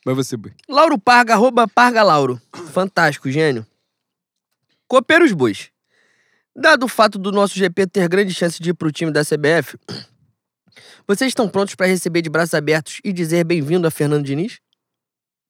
[0.06, 0.54] Vai você, Boi.
[0.70, 2.42] Lauro Parga, arroba Parga Lauro.
[2.72, 3.68] Fantástico, gênio.
[4.88, 5.70] Copeiros Bois.
[6.56, 9.78] Dado o fato do nosso GP ter grande chance de ir pro time da CBF,
[11.06, 14.60] vocês estão prontos para receber de braços abertos e dizer bem-vindo a Fernando Diniz?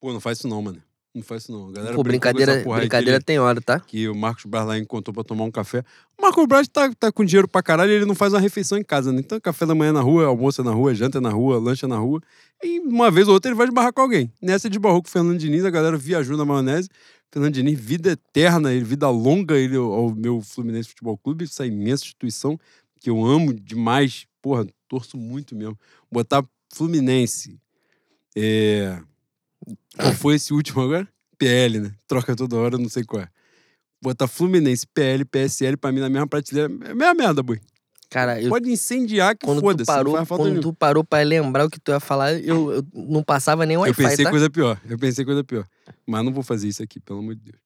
[0.02, 0.82] Pô, não faz isso não, mano.
[1.18, 1.70] Não faz isso não.
[1.70, 3.80] A Galera Pô, brincadeira, brincadeira tem hora, tá?
[3.80, 5.84] que o Marcos Barlain contou pra tomar um café.
[6.16, 8.84] O Marcos Braz tá, tá com dinheiro pra caralho ele não faz uma refeição em
[8.84, 9.20] casa, né?
[9.20, 11.88] Então, café da manhã na rua, almoço é na rua, janta é na rua, lancha
[11.88, 12.22] na rua.
[12.64, 14.32] E uma vez ou outra ele vai esbarrar com alguém.
[14.40, 16.88] Nessa de com o Fernando Diniz, a galera viajou na maionese.
[17.32, 22.04] Fernando Diniz, vida eterna, ele, vida longa, ele ao meu Fluminense Futebol Clube, essa imensa
[22.04, 22.60] instituição
[23.00, 24.28] que eu amo demais.
[24.40, 25.78] Porra, torço muito mesmo.
[26.12, 27.60] Botar Fluminense.
[28.36, 29.02] É...
[29.98, 31.08] Qual foi esse último agora?
[31.38, 31.92] PL, né?
[32.08, 33.28] Troca toda hora, não sei qual é.
[34.02, 36.72] Botar Fluminense, PL, PSL pra mim na mesma prateleira.
[36.86, 37.60] É a mesma merda, boi.
[38.10, 39.90] Cara, eu, Pode incendiar que quando, tu foda-se.
[39.92, 40.62] não parou, quando nenhuma.
[40.62, 43.82] tu parou pra lembrar o que tu ia falar, eu, eu não passava nem Eu
[43.82, 44.32] Wi-Fi, pensei tá?
[44.32, 44.80] coisa pior.
[44.88, 45.68] Eu pensei coisa pior.
[46.06, 47.58] Mas não vou fazer isso aqui, pelo amor de Deus.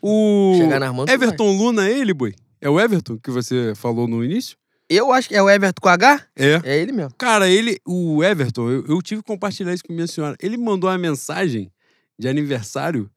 [0.00, 1.14] O Chegar nas mãos, tu vai.
[1.16, 2.32] Everton Luna é ele, boi?
[2.60, 4.56] É o Everton que você falou no início?
[4.88, 6.26] Eu acho que é o Everton com H?
[6.34, 6.60] É.
[6.64, 7.12] É ele mesmo.
[7.18, 10.36] Cara, ele, o Everton, eu, eu tive que compartilhar isso com minha senhora.
[10.40, 11.70] Ele mandou uma mensagem
[12.18, 13.10] de aniversário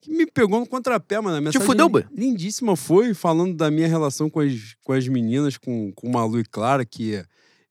[0.00, 1.38] que me pegou no contrapé, mano.
[1.38, 2.04] A mensagem fudeu, boy?
[2.14, 6.44] Lindíssima foi, falando da minha relação com as, com as meninas, com, com Malu e
[6.44, 7.24] Clara, que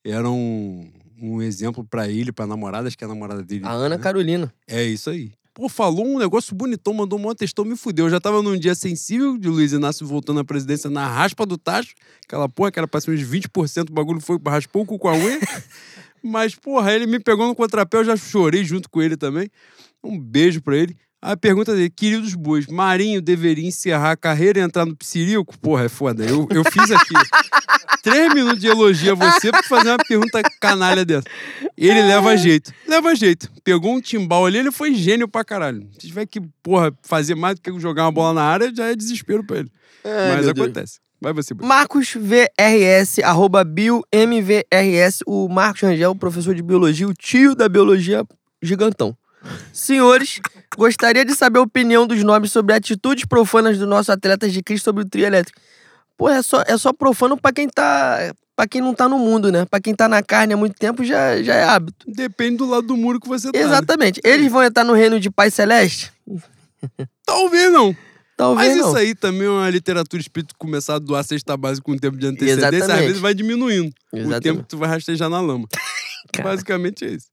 [0.04, 3.66] eram um, um exemplo pra ele, pra namorada, acho que é a namorada dele.
[3.66, 4.02] A Ana né?
[4.02, 4.52] Carolina.
[4.68, 5.32] É isso aí.
[5.54, 8.06] Pô, falou um negócio bonitão, mandou um monte textão, me fudeu.
[8.06, 11.60] Eu já tava num dia sensível de Luiz Inácio voltando à presidência na raspa do
[11.60, 11.94] tacho.
[12.26, 15.10] Aquela porra que era pra ser uns 20%, o bagulho foi, raspou o cu com
[15.10, 15.40] a unha.
[16.24, 19.48] Mas, porra, ele me pegou no contrapé, eu já chorei junto com ele também.
[20.04, 20.98] Um beijo pra ele.
[21.26, 25.58] A pergunta dele, queridos bois, Marinho deveria encerrar a carreira e entrar no psirico?
[25.58, 26.26] Porra, é foda.
[26.26, 27.14] Eu, eu fiz aqui
[28.04, 31.26] três minutos de elogio a você pra fazer uma pergunta canalha dessa.
[31.78, 32.74] Ele leva jeito.
[32.86, 33.50] Leva jeito.
[33.64, 35.88] Pegou um timbal ali, ele foi gênio pra caralho.
[35.94, 38.94] Se tiver que, porra, fazer mais do que jogar uma bola na área, já é
[38.96, 39.72] desespero pra ele.
[40.04, 40.68] Mas meu Deus.
[40.68, 41.00] acontece.
[41.22, 41.66] Vai você, Boi.
[41.66, 48.26] Marcos VRS, arroba BioMVRS, o Marcos Rangel, professor de biologia, o tio da biologia
[48.62, 49.16] gigantão.
[49.72, 50.40] Senhores,
[50.78, 54.86] gostaria de saber a opinião dos nobres sobre atitudes profanas do nosso atleta de Cristo
[54.86, 55.60] sobre o trio elétrico.
[56.18, 58.34] Pô, é só, é só profano pra quem tá.
[58.56, 59.66] para quem não tá no mundo, né?
[59.66, 62.06] Pra quem tá na carne há muito tempo já, já é hábito.
[62.08, 63.58] Depende do lado do muro que você tá.
[63.58, 63.66] né?
[63.66, 64.22] Exatamente.
[64.24, 66.12] Eles vão entrar no reino de Pai Celeste?
[67.26, 67.96] Talvez não.
[68.36, 68.88] Talvez Mas não.
[68.90, 72.18] isso aí também é uma literatura espírito começar a doar cesta base com um tempo
[72.18, 73.06] de antecedência, às Exatamente.
[73.06, 74.44] vezes vai diminuindo o Exatamente.
[74.44, 75.68] tempo que tu vai rastejar na lama.
[76.44, 77.28] Basicamente é isso.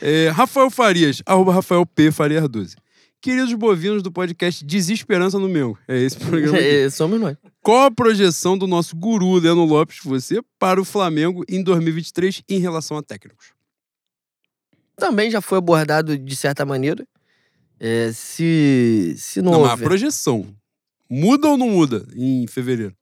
[0.00, 2.10] É, Rafael Farias, arroba Rafael P.
[2.10, 2.76] Farias 12.
[3.20, 5.76] Queridos bovinos do podcast Desesperança no Meu.
[5.88, 6.56] É esse programa.
[6.58, 7.36] É, somos nós.
[7.60, 12.58] Qual a projeção do nosso guru, Leandro Lopes, você, para o Flamengo em 2023 em
[12.60, 13.48] relação a técnicos?
[14.96, 17.06] Também já foi abordado de certa maneira.
[17.80, 20.46] É, se, se não, Não, mas a houver- projeção.
[21.10, 22.96] Muda ou não muda em fevereiro?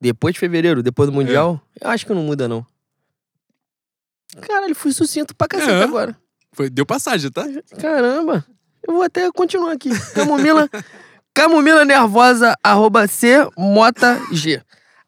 [0.00, 2.64] Depois de fevereiro, depois do Mundial, eu acho que não muda, não.
[4.40, 5.82] Caralho, fui sucinto pra cacete É.
[5.82, 6.16] agora.
[6.52, 7.44] Foi, deu passagem, tá?
[7.78, 8.44] Caramba.
[8.86, 9.90] Eu vou até continuar aqui.
[10.14, 10.68] Camomila,
[11.34, 14.60] Camomila nervosa, arroba C, Mota G.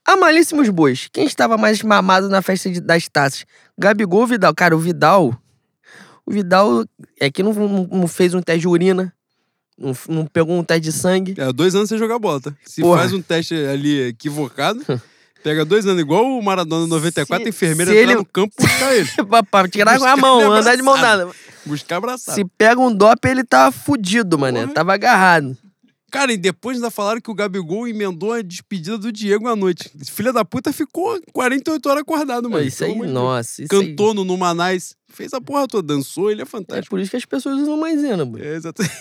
[0.05, 1.09] Amalíssimos bois.
[1.13, 3.45] Quem estava mais mamado na festa de- das taças?
[3.79, 4.55] Gabigol Vidal?
[4.55, 5.37] Cara, o Vidal...
[6.25, 6.85] O Vidal
[7.19, 9.13] é que não, não- não fez um teste de urina.
[9.77, 11.35] Não, não pegou um teste de sangue.
[11.37, 12.53] É, dois anos sem jogar bola, tá?
[12.65, 13.01] Se Porra.
[13.01, 14.81] faz um teste ali equivocado,
[15.43, 18.95] pega dois anos, igual o Maradona 94, Se- a enfermeira se ele- no campo buscar
[18.97, 19.09] ele.
[19.51, 21.29] pra tirar com a mão, andar de mão dada.
[21.65, 22.35] Buscar abraçado.
[22.35, 24.63] Se pega um dope, ele tava fudido, mané.
[24.63, 24.75] Porra.
[24.75, 25.57] Tava agarrado.
[26.11, 29.91] Cara, e depois ainda falaram que o Gabigol emendou a despedida do Diego à noite.
[30.11, 32.63] Filha da puta ficou 48 horas acordado, mano.
[32.67, 33.11] isso aí, Deus.
[33.11, 33.63] nossa.
[33.63, 33.89] Isso aí.
[33.89, 36.91] Cantou no Numanais, fez a porra toda, dançou, ele é É fantástico.
[36.91, 38.43] por isso que as pessoas usam maisena, boy.
[38.43, 38.95] É, exatamente.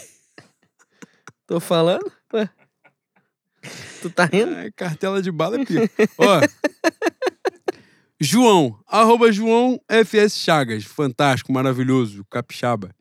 [1.45, 2.09] Tô falando?
[2.33, 2.49] Ué.
[4.01, 4.53] Tu tá rindo?
[4.53, 5.89] É, cartela de bala é pior.
[6.17, 6.41] Ó.
[8.19, 10.83] João, arroba João FS Chagas.
[10.83, 12.93] Fantástico, maravilhoso, capixaba.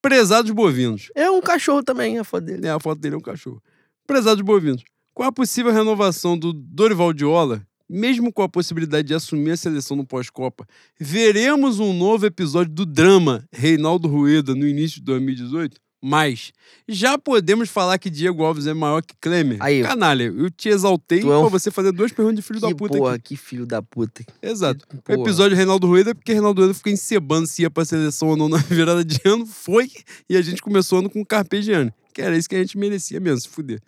[0.00, 1.10] Prezados bovinos.
[1.14, 2.66] É um cachorro também, a foto dele.
[2.66, 3.62] É, a foto dele é um cachorro.
[4.06, 4.84] Prezados bovinos.
[5.12, 9.96] Com a possível renovação do Dorival Diola, mesmo com a possibilidade de assumir a seleção
[9.96, 10.66] no pós-Copa,
[11.00, 15.80] veremos um novo episódio do drama Reinaldo Rueda no início de 2018?
[16.00, 16.52] Mas
[16.86, 19.58] já podemos falar que Diego Alves é maior que Klemer?
[19.60, 19.82] Aí.
[19.82, 22.74] Canalha, eu te exaltei é um- pra você fazer duas perguntas de filho que da
[22.74, 23.30] puta porra, aqui.
[23.30, 24.24] que filho da puta.
[24.40, 24.86] Exato.
[24.86, 28.28] Que O episódio Reinaldo Rueda é porque Reinaldo Rueda ficou encebando se ia pra seleção
[28.28, 29.44] ou não na virada de ano.
[29.44, 29.90] Foi.
[30.30, 31.92] E a gente começou ano com Carpegiani.
[32.14, 33.80] Que era isso que a gente merecia mesmo, se fuder.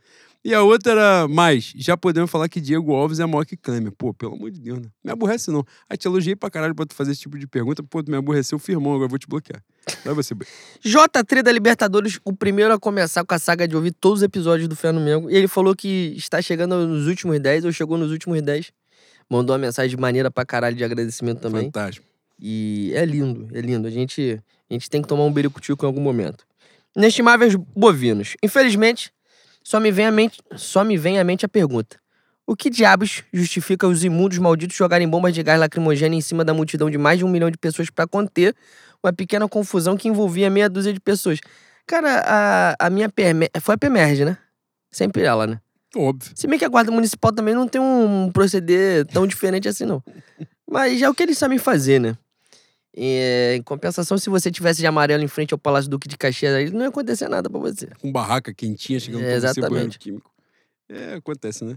[0.42, 1.72] E a outra era mais.
[1.76, 3.92] Já podemos falar que Diego Alves é maior que Klemer.
[3.92, 4.86] Pô, pelo amor de Deus, né?
[5.04, 5.64] Me aborrece não.
[5.88, 7.82] Aí te elogiei pra caralho pra tu fazer esse tipo de pergunta.
[7.82, 8.92] Pô, tu me aborreceu, firmão.
[8.92, 9.62] Agora eu vou te bloquear.
[10.02, 10.46] Vai você, Boi.
[10.82, 14.66] J3 da Libertadores, o primeiro a começar com a saga de ouvir todos os episódios
[14.66, 15.30] do Mengo.
[15.30, 18.72] E ele falou que está chegando nos últimos 10, ou chegou nos últimos 10.
[19.28, 21.64] Mandou uma mensagem de maneira pra caralho de agradecimento também.
[21.64, 22.06] Fantástico.
[22.40, 23.86] E é lindo, é lindo.
[23.86, 26.46] A gente, a gente tem que tomar um bericutico em algum momento.
[26.96, 28.36] Inestimáveis bovinos.
[28.42, 29.12] Infelizmente,
[29.62, 31.98] só me vem à mente, só me vem à mente a pergunta.
[32.46, 36.52] O que diabos justifica os imundos malditos jogarem bombas de gás lacrimogêneo em cima da
[36.52, 38.54] multidão de mais de um milhão de pessoas para conter
[39.02, 41.38] uma pequena confusão que envolvia meia dúzia de pessoas?
[41.86, 44.36] Cara, a, a minha PEMER, foi a PEMERG, né?
[44.90, 45.60] Sempre ela, né?
[45.96, 46.32] Óbvio.
[46.34, 50.02] Se bem que a guarda municipal também não tem um proceder tão diferente assim, não.
[50.68, 52.16] Mas é o que eles sabem fazer, né?
[52.96, 56.54] É, em compensação, se você tivesse de amarelo em frente ao Palácio Duque de Caxias,
[56.54, 57.86] aí não ia acontecer nada pra você.
[58.00, 59.98] Com barraca quentinha chegando É, exatamente.
[59.98, 60.30] químico.
[60.88, 61.76] É, acontece, né?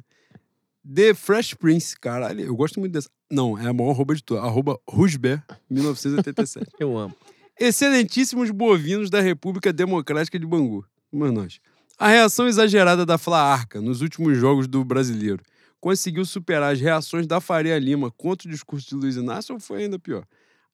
[0.86, 3.10] The Fresh Prince, caralho, eu gosto muito dessa.
[3.32, 4.44] Não, é a maior arroba de todas.
[4.44, 6.72] Arroba Rusber, 1987.
[6.80, 7.16] Eu amo.
[7.60, 10.86] Excelentíssimos bovinos da República Democrática de Bangu.
[11.12, 11.60] Mas nós.
[11.98, 15.42] A reação exagerada da Fla Arca nos últimos jogos do brasileiro
[15.80, 19.84] conseguiu superar as reações da Faria Lima contra o discurso de Luiz Inácio ou foi
[19.84, 20.26] ainda pior?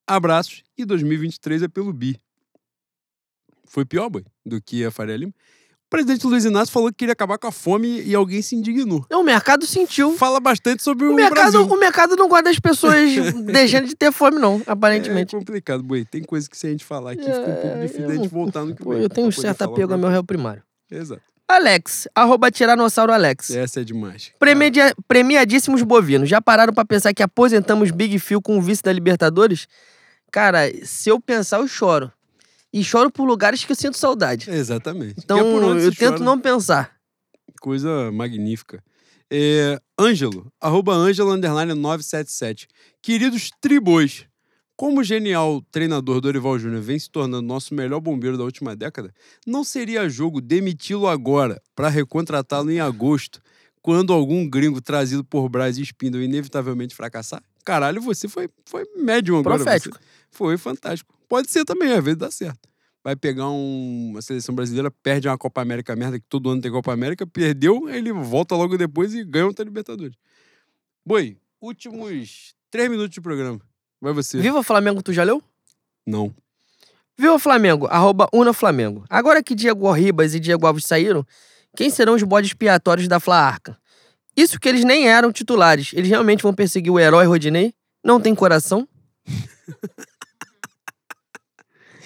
[0.10, 2.20] Abraços e 2023 é pelo bi.
[3.66, 5.32] Foi pior, boy, do que a Faria Lima.
[5.32, 9.04] O presidente Luiz Inácio falou que queria acabar com a fome e alguém se indignou.
[9.12, 10.16] O mercado sentiu.
[10.18, 11.62] Fala bastante sobre o, O mercado, Brasil.
[11.66, 13.10] o mercado não gosta das pessoas
[13.46, 15.36] deixando de ter fome, não, aparentemente.
[15.36, 16.06] É complicado, boi.
[16.06, 18.16] Tem coisa que se a gente falar aqui, fica um pouco É, difícil eu da
[18.16, 20.62] gente voltar no que Pô, vem, eu tenho um certo apego ao meu réu primário.
[20.92, 21.22] Exato.
[21.48, 23.50] Alex, arroba Tiranossauro Alex.
[23.50, 24.32] Essa é demais.
[24.38, 26.30] Premedia- premiadíssimos bovinos.
[26.30, 29.68] Já pararam pra pensar que aposentamos Big Phil com o vice da Libertadores?
[30.32, 32.12] Cara, se eu pensar, eu choro.
[32.72, 34.50] E choro por lugares que eu sinto saudade.
[34.50, 35.16] Exatamente.
[35.18, 36.24] Então, é eu tento chora.
[36.24, 36.96] não pensar.
[37.60, 38.84] Coisa magnífica.
[39.32, 42.68] É, Ângelo, arroba Ângelo, underline 977.
[43.02, 44.26] Queridos tribos,
[44.76, 49.14] como o genial treinador Dorival Júnior vem se tornando nosso melhor bombeiro da última década,
[49.46, 53.42] não seria jogo demiti-lo agora para recontratá-lo em agosto,
[53.82, 57.42] quando algum gringo trazido por Braz e Spindle inevitavelmente fracassar?
[57.64, 59.58] Caralho, você foi, foi médium agora.
[59.58, 60.00] você- Profético.
[60.32, 61.14] Foi fantástico.
[61.28, 62.68] Pode ser também, às vezes dá certo.
[63.04, 66.72] Vai pegar um- uma seleção brasileira, perde uma Copa América merda, que todo ano tem
[66.72, 70.16] Copa América, perdeu, aí ele volta logo depois e ganha outra Libertadores.
[71.06, 73.60] Boi, últimos três minutos de programa.
[74.02, 74.38] Vai você.
[74.40, 75.42] Viva Flamengo, tu já leu?
[76.06, 76.34] Não.
[77.18, 79.04] Viva Flamengo, arroba Una Flamengo.
[79.10, 81.26] Agora que Diego Ribas e Diego Alves saíram,
[81.76, 83.78] quem serão os bodes expiatórios da Fla Arca?
[84.36, 85.92] Isso que eles nem eram titulares.
[85.94, 87.74] Eles realmente vão perseguir o herói Rodinei?
[88.04, 88.88] Não tem coração?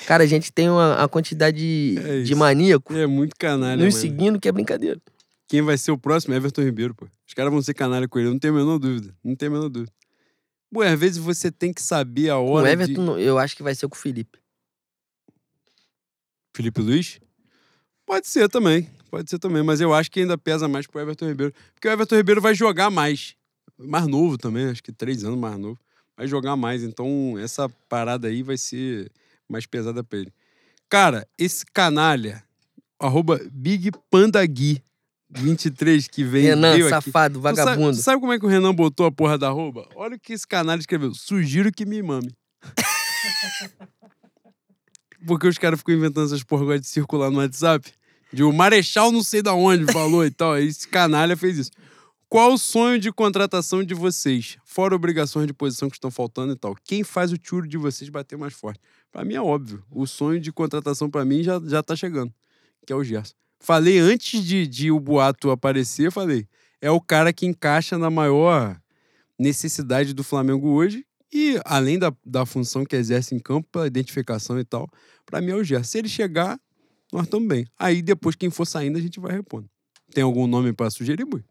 [0.05, 4.01] Cara, a gente tem uma, uma quantidade É de maníaco É muito canalha, nos mano.
[4.01, 4.99] seguindo que é brincadeira.
[5.47, 7.07] Quem vai ser o próximo é Everton Ribeiro, pô.
[7.27, 9.15] Os caras vão ser canalha com ele, não tenho a menor dúvida.
[9.23, 9.91] Não tenho a menor dúvida.
[10.71, 13.21] Bom, às vezes você tem que saber a Com o hora Everton, de...
[13.23, 14.39] eu acho que vai ser com o Felipe.
[16.55, 17.19] Felipe Luiz?
[18.05, 21.27] Pode ser também, pode ser também, mas eu acho que ainda pesa mais pro Everton
[21.27, 21.53] Ribeiro.
[21.75, 23.35] Porque o Everton Ribeiro vai jogar mais.
[23.77, 25.77] Mais novo também, acho que três anos mais novo.
[26.17, 29.11] Vai jogar mais, então essa parada aí vai ser
[29.47, 30.33] mais pesada pra ele.
[30.89, 32.43] Cara, esse canalha,
[32.99, 34.81] arroba Big Panda Gui,
[35.29, 36.89] 23, que vem, Renan, aqui.
[36.89, 37.95] safado, sabe- vagabundo.
[37.95, 39.87] tu sabe como é que o Renan botou a porra da arroba?
[39.95, 41.13] Olha o que esse canalha escreveu.
[41.13, 42.35] Sugiro que me mame.
[45.27, 47.93] Porque os caras ficam inventando essas porra agora de circular no WhatsApp.
[48.33, 50.57] De o Marechal não sei da onde falou e tal.
[50.57, 51.71] Esse canalha fez isso.
[52.27, 54.57] Qual o sonho de contratação de vocês?
[54.65, 56.75] Fora obrigações de posição que estão faltando e tal.
[56.83, 58.79] Quem faz o tiro de vocês bater mais forte?
[59.11, 59.83] Pra mim é óbvio.
[59.91, 62.33] O sonho de contratação pra mim já, já tá chegando.
[62.87, 63.35] Que é o Gerson.
[63.59, 66.47] Falei antes de, de o boato aparecer, falei.
[66.81, 68.81] É o cara que encaixa na maior
[69.37, 71.05] necessidade do Flamengo hoje.
[71.31, 74.89] E além da, da função que exerce em campo, a identificação e tal,
[75.23, 75.83] pra mim é o Gerson.
[75.83, 76.59] Se ele chegar,
[77.13, 77.65] nós estamos bem.
[77.77, 79.69] Aí depois, quem for saindo, a gente vai repondo.
[80.13, 81.43] Tem algum nome pra sugerir, Bui?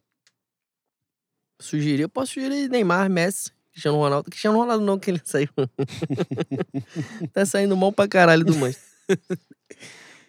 [1.61, 4.29] Sugerir, eu posso sugerir Neymar, Messi, Cristiano Ronaldo.
[4.29, 5.49] Cristiano Ronaldo não, que ele saiu.
[7.33, 8.91] tá saindo mal pra caralho do Manchester.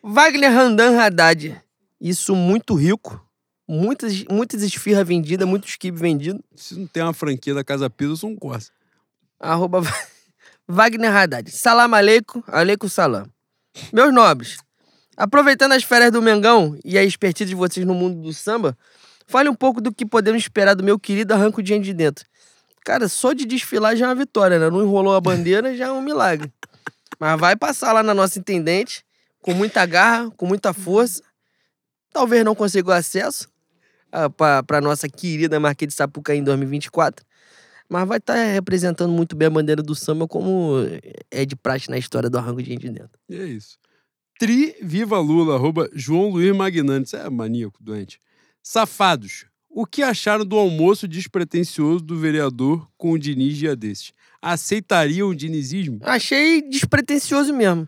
[0.04, 1.60] Wagner Randan Haddad.
[2.00, 3.20] Isso muito rico.
[3.68, 6.42] Muitas, muitas esfirras vendidas, muitos kibs vendidos.
[6.56, 8.72] Se não tem uma franquia da Casa Pisa, eu sou um Corsa.
[9.40, 9.82] Arroba
[10.68, 11.50] Wagner Haddad.
[11.50, 13.26] Salam aleikum, aleikum salam.
[13.92, 14.58] Meus nobres,
[15.18, 18.78] aproveitando as férias do Mengão e a expertise de vocês no mundo do samba,
[19.28, 22.26] fale um pouco do que podemos esperar do meu querido Arranco Dinheiro de Dentro.
[22.86, 24.70] Cara, só de desfilar já é uma vitória, né?
[24.70, 26.52] Não enrolou a bandeira, já é um milagre.
[27.20, 29.06] Mas vai passar lá na nossa intendente,
[29.42, 31.22] com muita garra, com muita força.
[32.12, 33.48] Talvez não consiga o acesso
[34.68, 37.26] para nossa querida Marquês de Sapucaí em 2024.
[37.88, 40.76] Mas vai estar representando muito bem a bandeira do samba, como
[41.32, 43.20] é de praxe na história do Arranco Dinheiro de Dentro.
[43.30, 43.78] E é isso.
[44.44, 47.06] Tri Viva Lula, arroba João Luiz Magnani.
[47.06, 48.20] Isso é maníaco, doente.
[48.62, 49.46] Safados.
[49.70, 54.12] O que acharam do almoço despretensioso do vereador com o Diniz dia desses?
[54.42, 56.02] Aceitariam o dinizismo?
[56.02, 57.88] Achei despretensioso mesmo.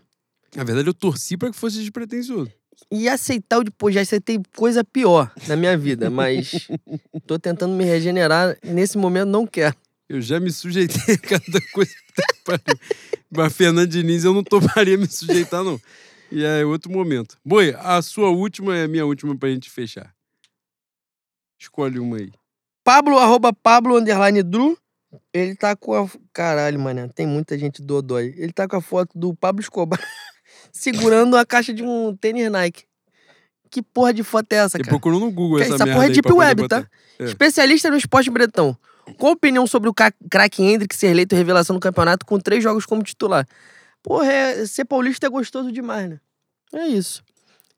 [0.54, 2.50] Na verdade, eu torci para que fosse despretensioso.
[2.90, 6.70] E aceitar o de pô, já aceitei coisa pior na minha vida, mas
[7.26, 8.56] tô tentando me regenerar.
[8.64, 9.76] Nesse momento, não quero.
[10.08, 11.92] Eu já me sujeitei a cada coisa.
[12.46, 12.80] Pariu.
[13.30, 15.78] Mas Fernando Diniz eu não toparia me sujeitar, não.
[16.30, 17.36] E é outro momento.
[17.44, 20.14] Boi, a sua última é a minha última pra gente fechar.
[21.58, 22.32] Escolhe uma aí.
[22.84, 24.78] Pablo, arroba Pablo, underline Dru.
[25.32, 26.08] Ele tá com a.
[26.32, 28.34] Caralho, mano, tem muita gente do Odói.
[28.36, 30.00] Ele tá com a foto do Pablo Escobar
[30.72, 32.84] segurando a caixa de um tênis Nike.
[33.70, 34.92] Que porra de foto é essa, Ele cara?
[34.92, 36.86] procurou no Google Cara, essa, essa porra é Deep Web, tá?
[37.18, 37.24] É.
[37.24, 38.76] Especialista no esporte bretão.
[39.18, 42.84] Qual a opinião sobre o craque Hendrick ser eleito revelação no campeonato com três jogos
[42.84, 43.46] como titular?
[44.06, 46.20] Porra, é- ser paulista é gostoso demais, né?
[46.72, 47.24] É isso.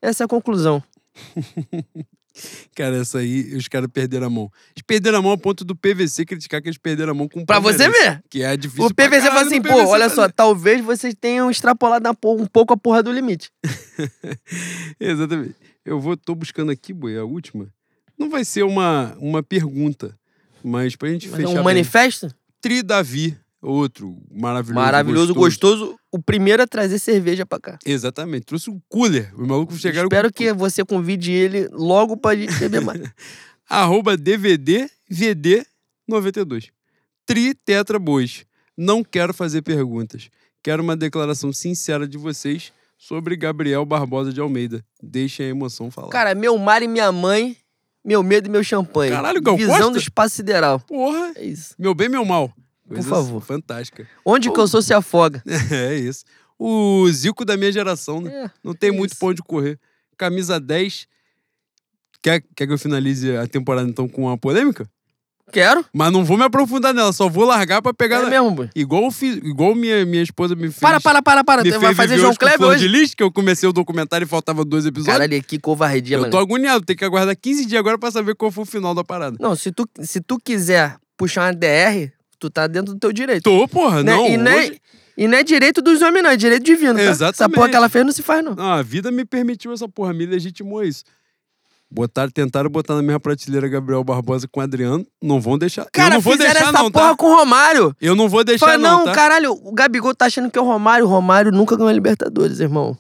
[0.03, 0.83] Essa é a conclusão.
[2.77, 4.53] Cara, essa aí, os caras perderam a mão.
[4.77, 7.41] Eles perderam a mão a ponto do PVC criticar que eles perderam a mão com
[7.41, 8.23] o Pra você ver.
[8.31, 12.09] Que é difícil O PVC fala assim, pô, PVC olha só, talvez vocês tenham extrapolado
[12.09, 13.51] um pouco a porra do limite.
[15.01, 15.57] Exatamente.
[15.85, 17.73] Eu vou, tô buscando aqui, boi, a última.
[18.19, 20.17] Não vai ser uma, uma pergunta,
[20.63, 21.51] mas pra gente Mas é fechar.
[21.51, 21.65] um bem.
[21.65, 24.75] manifesto Tri Davi, outro maravilhoso.
[24.75, 25.99] maravilhoso, gostoso.
[26.13, 27.79] O primeiro a trazer cerveja pra cá.
[27.85, 28.47] Exatamente.
[28.47, 29.33] Trouxe um cooler.
[29.39, 33.01] Os malucos chegaram Espero com que você convide ele logo pra gente beber mais.
[33.69, 35.65] arroba DVD VD
[36.07, 36.71] 92.
[37.27, 38.45] Tri Tetra Bois.
[38.77, 40.31] Não quero fazer perguntas.
[40.63, 44.85] Quero uma declaração sincera de vocês sobre Gabriel Barbosa de Almeida.
[45.03, 46.09] Deixem a emoção falar.
[46.09, 47.57] Cara, meu mar e minha mãe,
[48.05, 49.13] meu medo e meu champanhe.
[49.13, 49.93] Caralho, Gal Visão Costa?
[49.93, 50.81] do espaço sideral.
[50.81, 51.33] Porra!
[51.37, 51.75] É isso.
[51.79, 52.53] Meu bem, meu mal.
[52.89, 53.41] Por favor.
[53.43, 54.07] Fantástica.
[54.25, 55.43] Onde que eu sou se afoga.
[55.71, 56.25] É isso.
[56.59, 58.47] O Zico da minha geração, né?
[58.47, 59.19] É, Não tem é muito isso.
[59.21, 59.79] pra onde correr.
[60.17, 61.07] Camisa 10.
[62.23, 64.89] Quer, quer que eu finalize a temporada então com uma polêmica?
[65.53, 65.83] Quero.
[65.95, 68.19] Mas não vou me aprofundar nela, só vou largar pra pegar.
[68.19, 68.69] É na- mesmo, boy.
[68.75, 70.79] Igual, eu fiz, igual minha, minha esposa me fez.
[70.79, 71.79] Para, para, para, para.
[71.79, 72.81] vai fazer João Kleber hoje?
[72.81, 75.17] de Lis, que eu comecei o documentário e faltava dois episódios.
[75.17, 76.31] Caralho, que covardia, eu mano.
[76.33, 79.03] tô agoniado, tem que aguardar 15 dias agora pra saber qual foi o final da
[79.03, 79.39] parada.
[79.41, 83.43] Não, se tu, se tu quiser puxar uma DR, tu tá dentro do teu direito.
[83.45, 84.13] Tô, porra, Né?
[84.15, 84.27] não.
[84.29, 84.81] e, não é, hoje-
[85.17, 86.31] e não é direito dos homens, não.
[86.31, 87.01] É direito divino, tá?
[87.03, 87.55] Essa Exatamente.
[87.57, 88.55] porra que ela fez não se faz, não.
[88.55, 91.05] Não, a vida me permitiu essa porra, me legitimou isso.
[91.91, 95.07] Botaram, tentaram botar na mesma prateleira Gabriel Barbosa com o Adriano.
[95.23, 95.83] Não vão deixar.
[95.83, 97.17] eu Cara, não vou deixar, essa não, porra tá?
[97.17, 97.97] com o Romário.
[97.99, 99.15] Eu não vou deixar, Fala, não, não, tá?
[99.15, 101.07] caralho, o Gabigol tá achando que é o Romário.
[101.07, 102.97] O Romário nunca ganhou a Libertadores, irmão.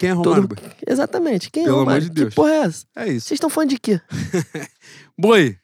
[0.00, 0.48] Quem é Romário?
[0.48, 0.60] Todo-?
[0.84, 1.48] Exatamente.
[1.48, 2.08] Quem Pelo é o amor Romário?
[2.08, 2.28] de Deus.
[2.30, 2.84] Que porra é essa?
[2.96, 3.28] É isso.
[3.28, 4.00] Vocês estão falando de quê?
[5.16, 5.56] Boi,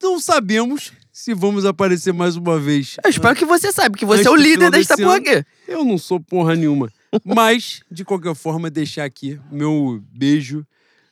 [0.00, 2.96] não sabemos se vamos aparecer mais uma vez.
[3.04, 5.46] Eu espero que você saiba, que você Antes é o líder desta porra aqui.
[5.68, 6.92] Eu não sou porra nenhuma.
[7.24, 10.66] Mas, de qualquer forma, deixar aqui meu beijo,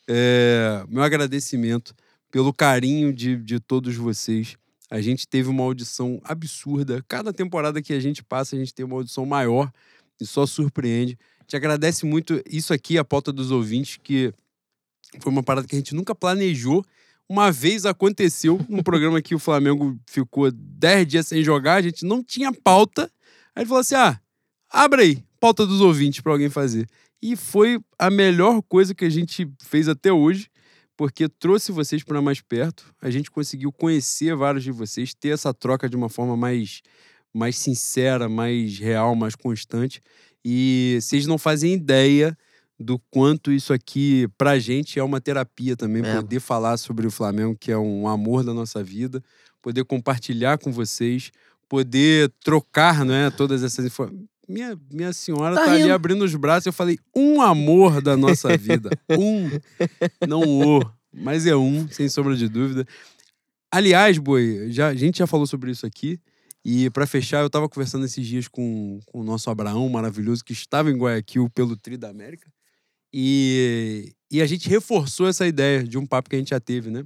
[0.09, 1.95] é, meu agradecimento
[2.33, 4.57] pelo carinho de, de todos vocês.
[4.91, 7.01] A gente teve uma audição absurda.
[7.07, 9.71] Cada temporada que a gente passa, a gente tem uma audição maior
[10.21, 11.17] e só surpreende.
[11.47, 14.35] Te agradece muito isso aqui, a pauta dos ouvintes, que
[15.21, 16.85] foi uma parada que a gente nunca planejou.
[17.33, 22.05] Uma vez aconteceu num programa que o Flamengo ficou 10 dias sem jogar, a gente
[22.05, 23.11] não tinha pauta.
[23.57, 24.21] Aí ele falou assim: ah,
[24.69, 26.87] abre aí, pauta dos ouvintes pra alguém fazer.
[27.23, 30.51] E foi a melhor coisa que a gente fez até hoje,
[30.95, 32.95] porque trouxe vocês para mais perto.
[33.01, 36.83] A gente conseguiu conhecer vários de vocês, ter essa troca de uma forma mais,
[37.33, 40.03] mais sincera, mais real, mais constante.
[40.45, 42.37] E vocês não fazem ideia
[42.83, 46.17] do quanto isso aqui, pra gente, é uma terapia também, É.
[46.17, 49.23] poder falar sobre o Flamengo, que é um amor da nossa vida,
[49.63, 51.31] poder compartilhar com vocês,
[51.69, 54.27] poder trocar, né, todas essas informações.
[54.49, 55.95] Minha, minha senhora Tá tá, ali rindo.
[55.95, 58.91] abrindo os braços, eu falei, um amor da nossa vida.
[59.19, 59.49] um,
[60.29, 60.83] não o,
[61.15, 62.85] mas é um, sem sombra de dúvida.
[63.71, 66.19] Aliás, Boi, já, a gente já falou sobre isso aqui.
[66.65, 70.53] E pra fechar, eu tava conversando esses dias com, com o nosso Abraão maravilhoso, que
[70.53, 72.49] estava em Guayaquil pelo Tri da América.
[73.13, 76.91] E, e a gente reforçou essa ideia de um papo que a gente já teve,
[76.91, 77.05] né?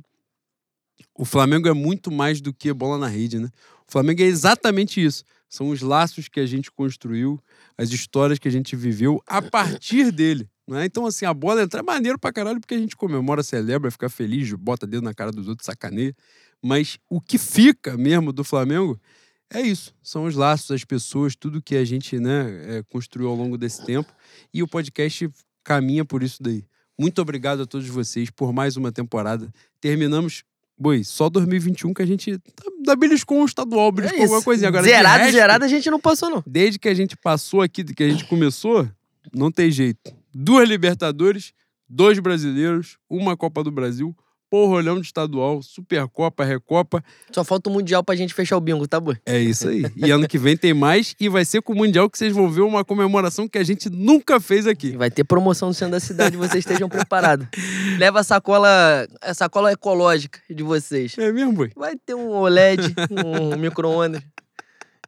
[1.19, 3.49] O Flamengo é muito mais do que bola na rede, né?
[3.89, 5.25] O Flamengo é exatamente isso.
[5.49, 7.41] São os laços que a gente construiu,
[7.79, 10.49] as histórias que a gente viveu a partir dele.
[10.69, 10.85] Né?
[10.85, 14.09] Então, assim, a bola entra é maneiro pra caralho porque a gente comemora, celebra, fica
[14.09, 16.15] feliz, bota dedo na cara dos outros, sacaneia.
[16.63, 19.01] Mas o que fica mesmo do Flamengo
[19.49, 19.95] é isso.
[20.03, 23.85] São os laços, as pessoas, tudo que a gente né, é, construiu ao longo desse
[23.85, 24.13] tempo.
[24.53, 25.31] E o podcast
[25.67, 26.65] caminha por isso daí.
[26.99, 29.53] Muito obrigado a todos vocês por mais uma temporada.
[29.81, 30.45] Terminamos.
[30.79, 34.69] Boi, só 2021 que a gente tá- da beliscou um estadual, beliscou alguma coisinha.
[34.69, 36.45] Agora, zerado, resto, zerado a gente não passou, não.
[36.47, 38.89] Desde que a gente passou aqui, que a gente começou,
[39.35, 40.15] não tem jeito.
[40.35, 41.53] Duas Libertadores,
[41.89, 44.15] dois brasileiros, uma Copa do Brasil,
[44.51, 47.03] porrolhão de estadual, Supercopa, Recopa.
[47.33, 49.17] Só falta o Mundial pra gente fechar o bingo, tá, boi?
[49.27, 49.85] É isso aí.
[49.97, 52.49] E ano que vem tem mais e vai ser com o Mundial que vocês vão
[52.51, 54.97] ver uma comemoração que a gente nunca fez E aqui.
[54.97, 57.47] vai ter promoção no centro da cidade, vocês estejam preparados.
[57.99, 61.17] Leva a sacola, a sacola ecológica de vocês.
[61.19, 61.71] É mesmo, boi?
[61.77, 64.23] Vai ter um OLED, um micro-ondas,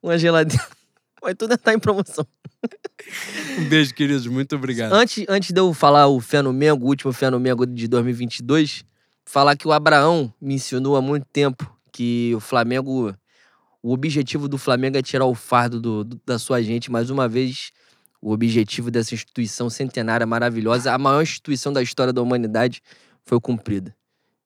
[0.02, 0.65] uma geladeira.
[1.20, 2.25] Vai tudo estar em promoção.
[3.58, 4.26] Um beijo, queridos.
[4.26, 4.92] Muito obrigado.
[4.92, 7.89] Antes, antes de eu falar o Fé no Mengo, o último Fé no Mengo de
[7.89, 8.84] 2022,
[9.28, 13.15] falar que o Abraão me ensinou há muito tempo que o Flamengo,
[13.82, 16.90] o objetivo do Flamengo é tirar o fardo do- do- da sua gente.
[16.90, 17.70] Mais uma vez,
[18.23, 22.81] o objetivo dessa instituição centenária maravilhosa, a maior instituição da história da humanidade,
[23.24, 23.94] foi cumprida.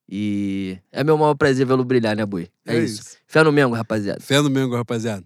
[0.08, 2.48] E é meu maior prazer vê-lo brilhar, né, Boi?
[2.66, 3.16] É, isso.
[3.26, 4.20] Fé no Mengo, rapaziada.
[4.20, 5.24] Fé no Mengo, rapaziada.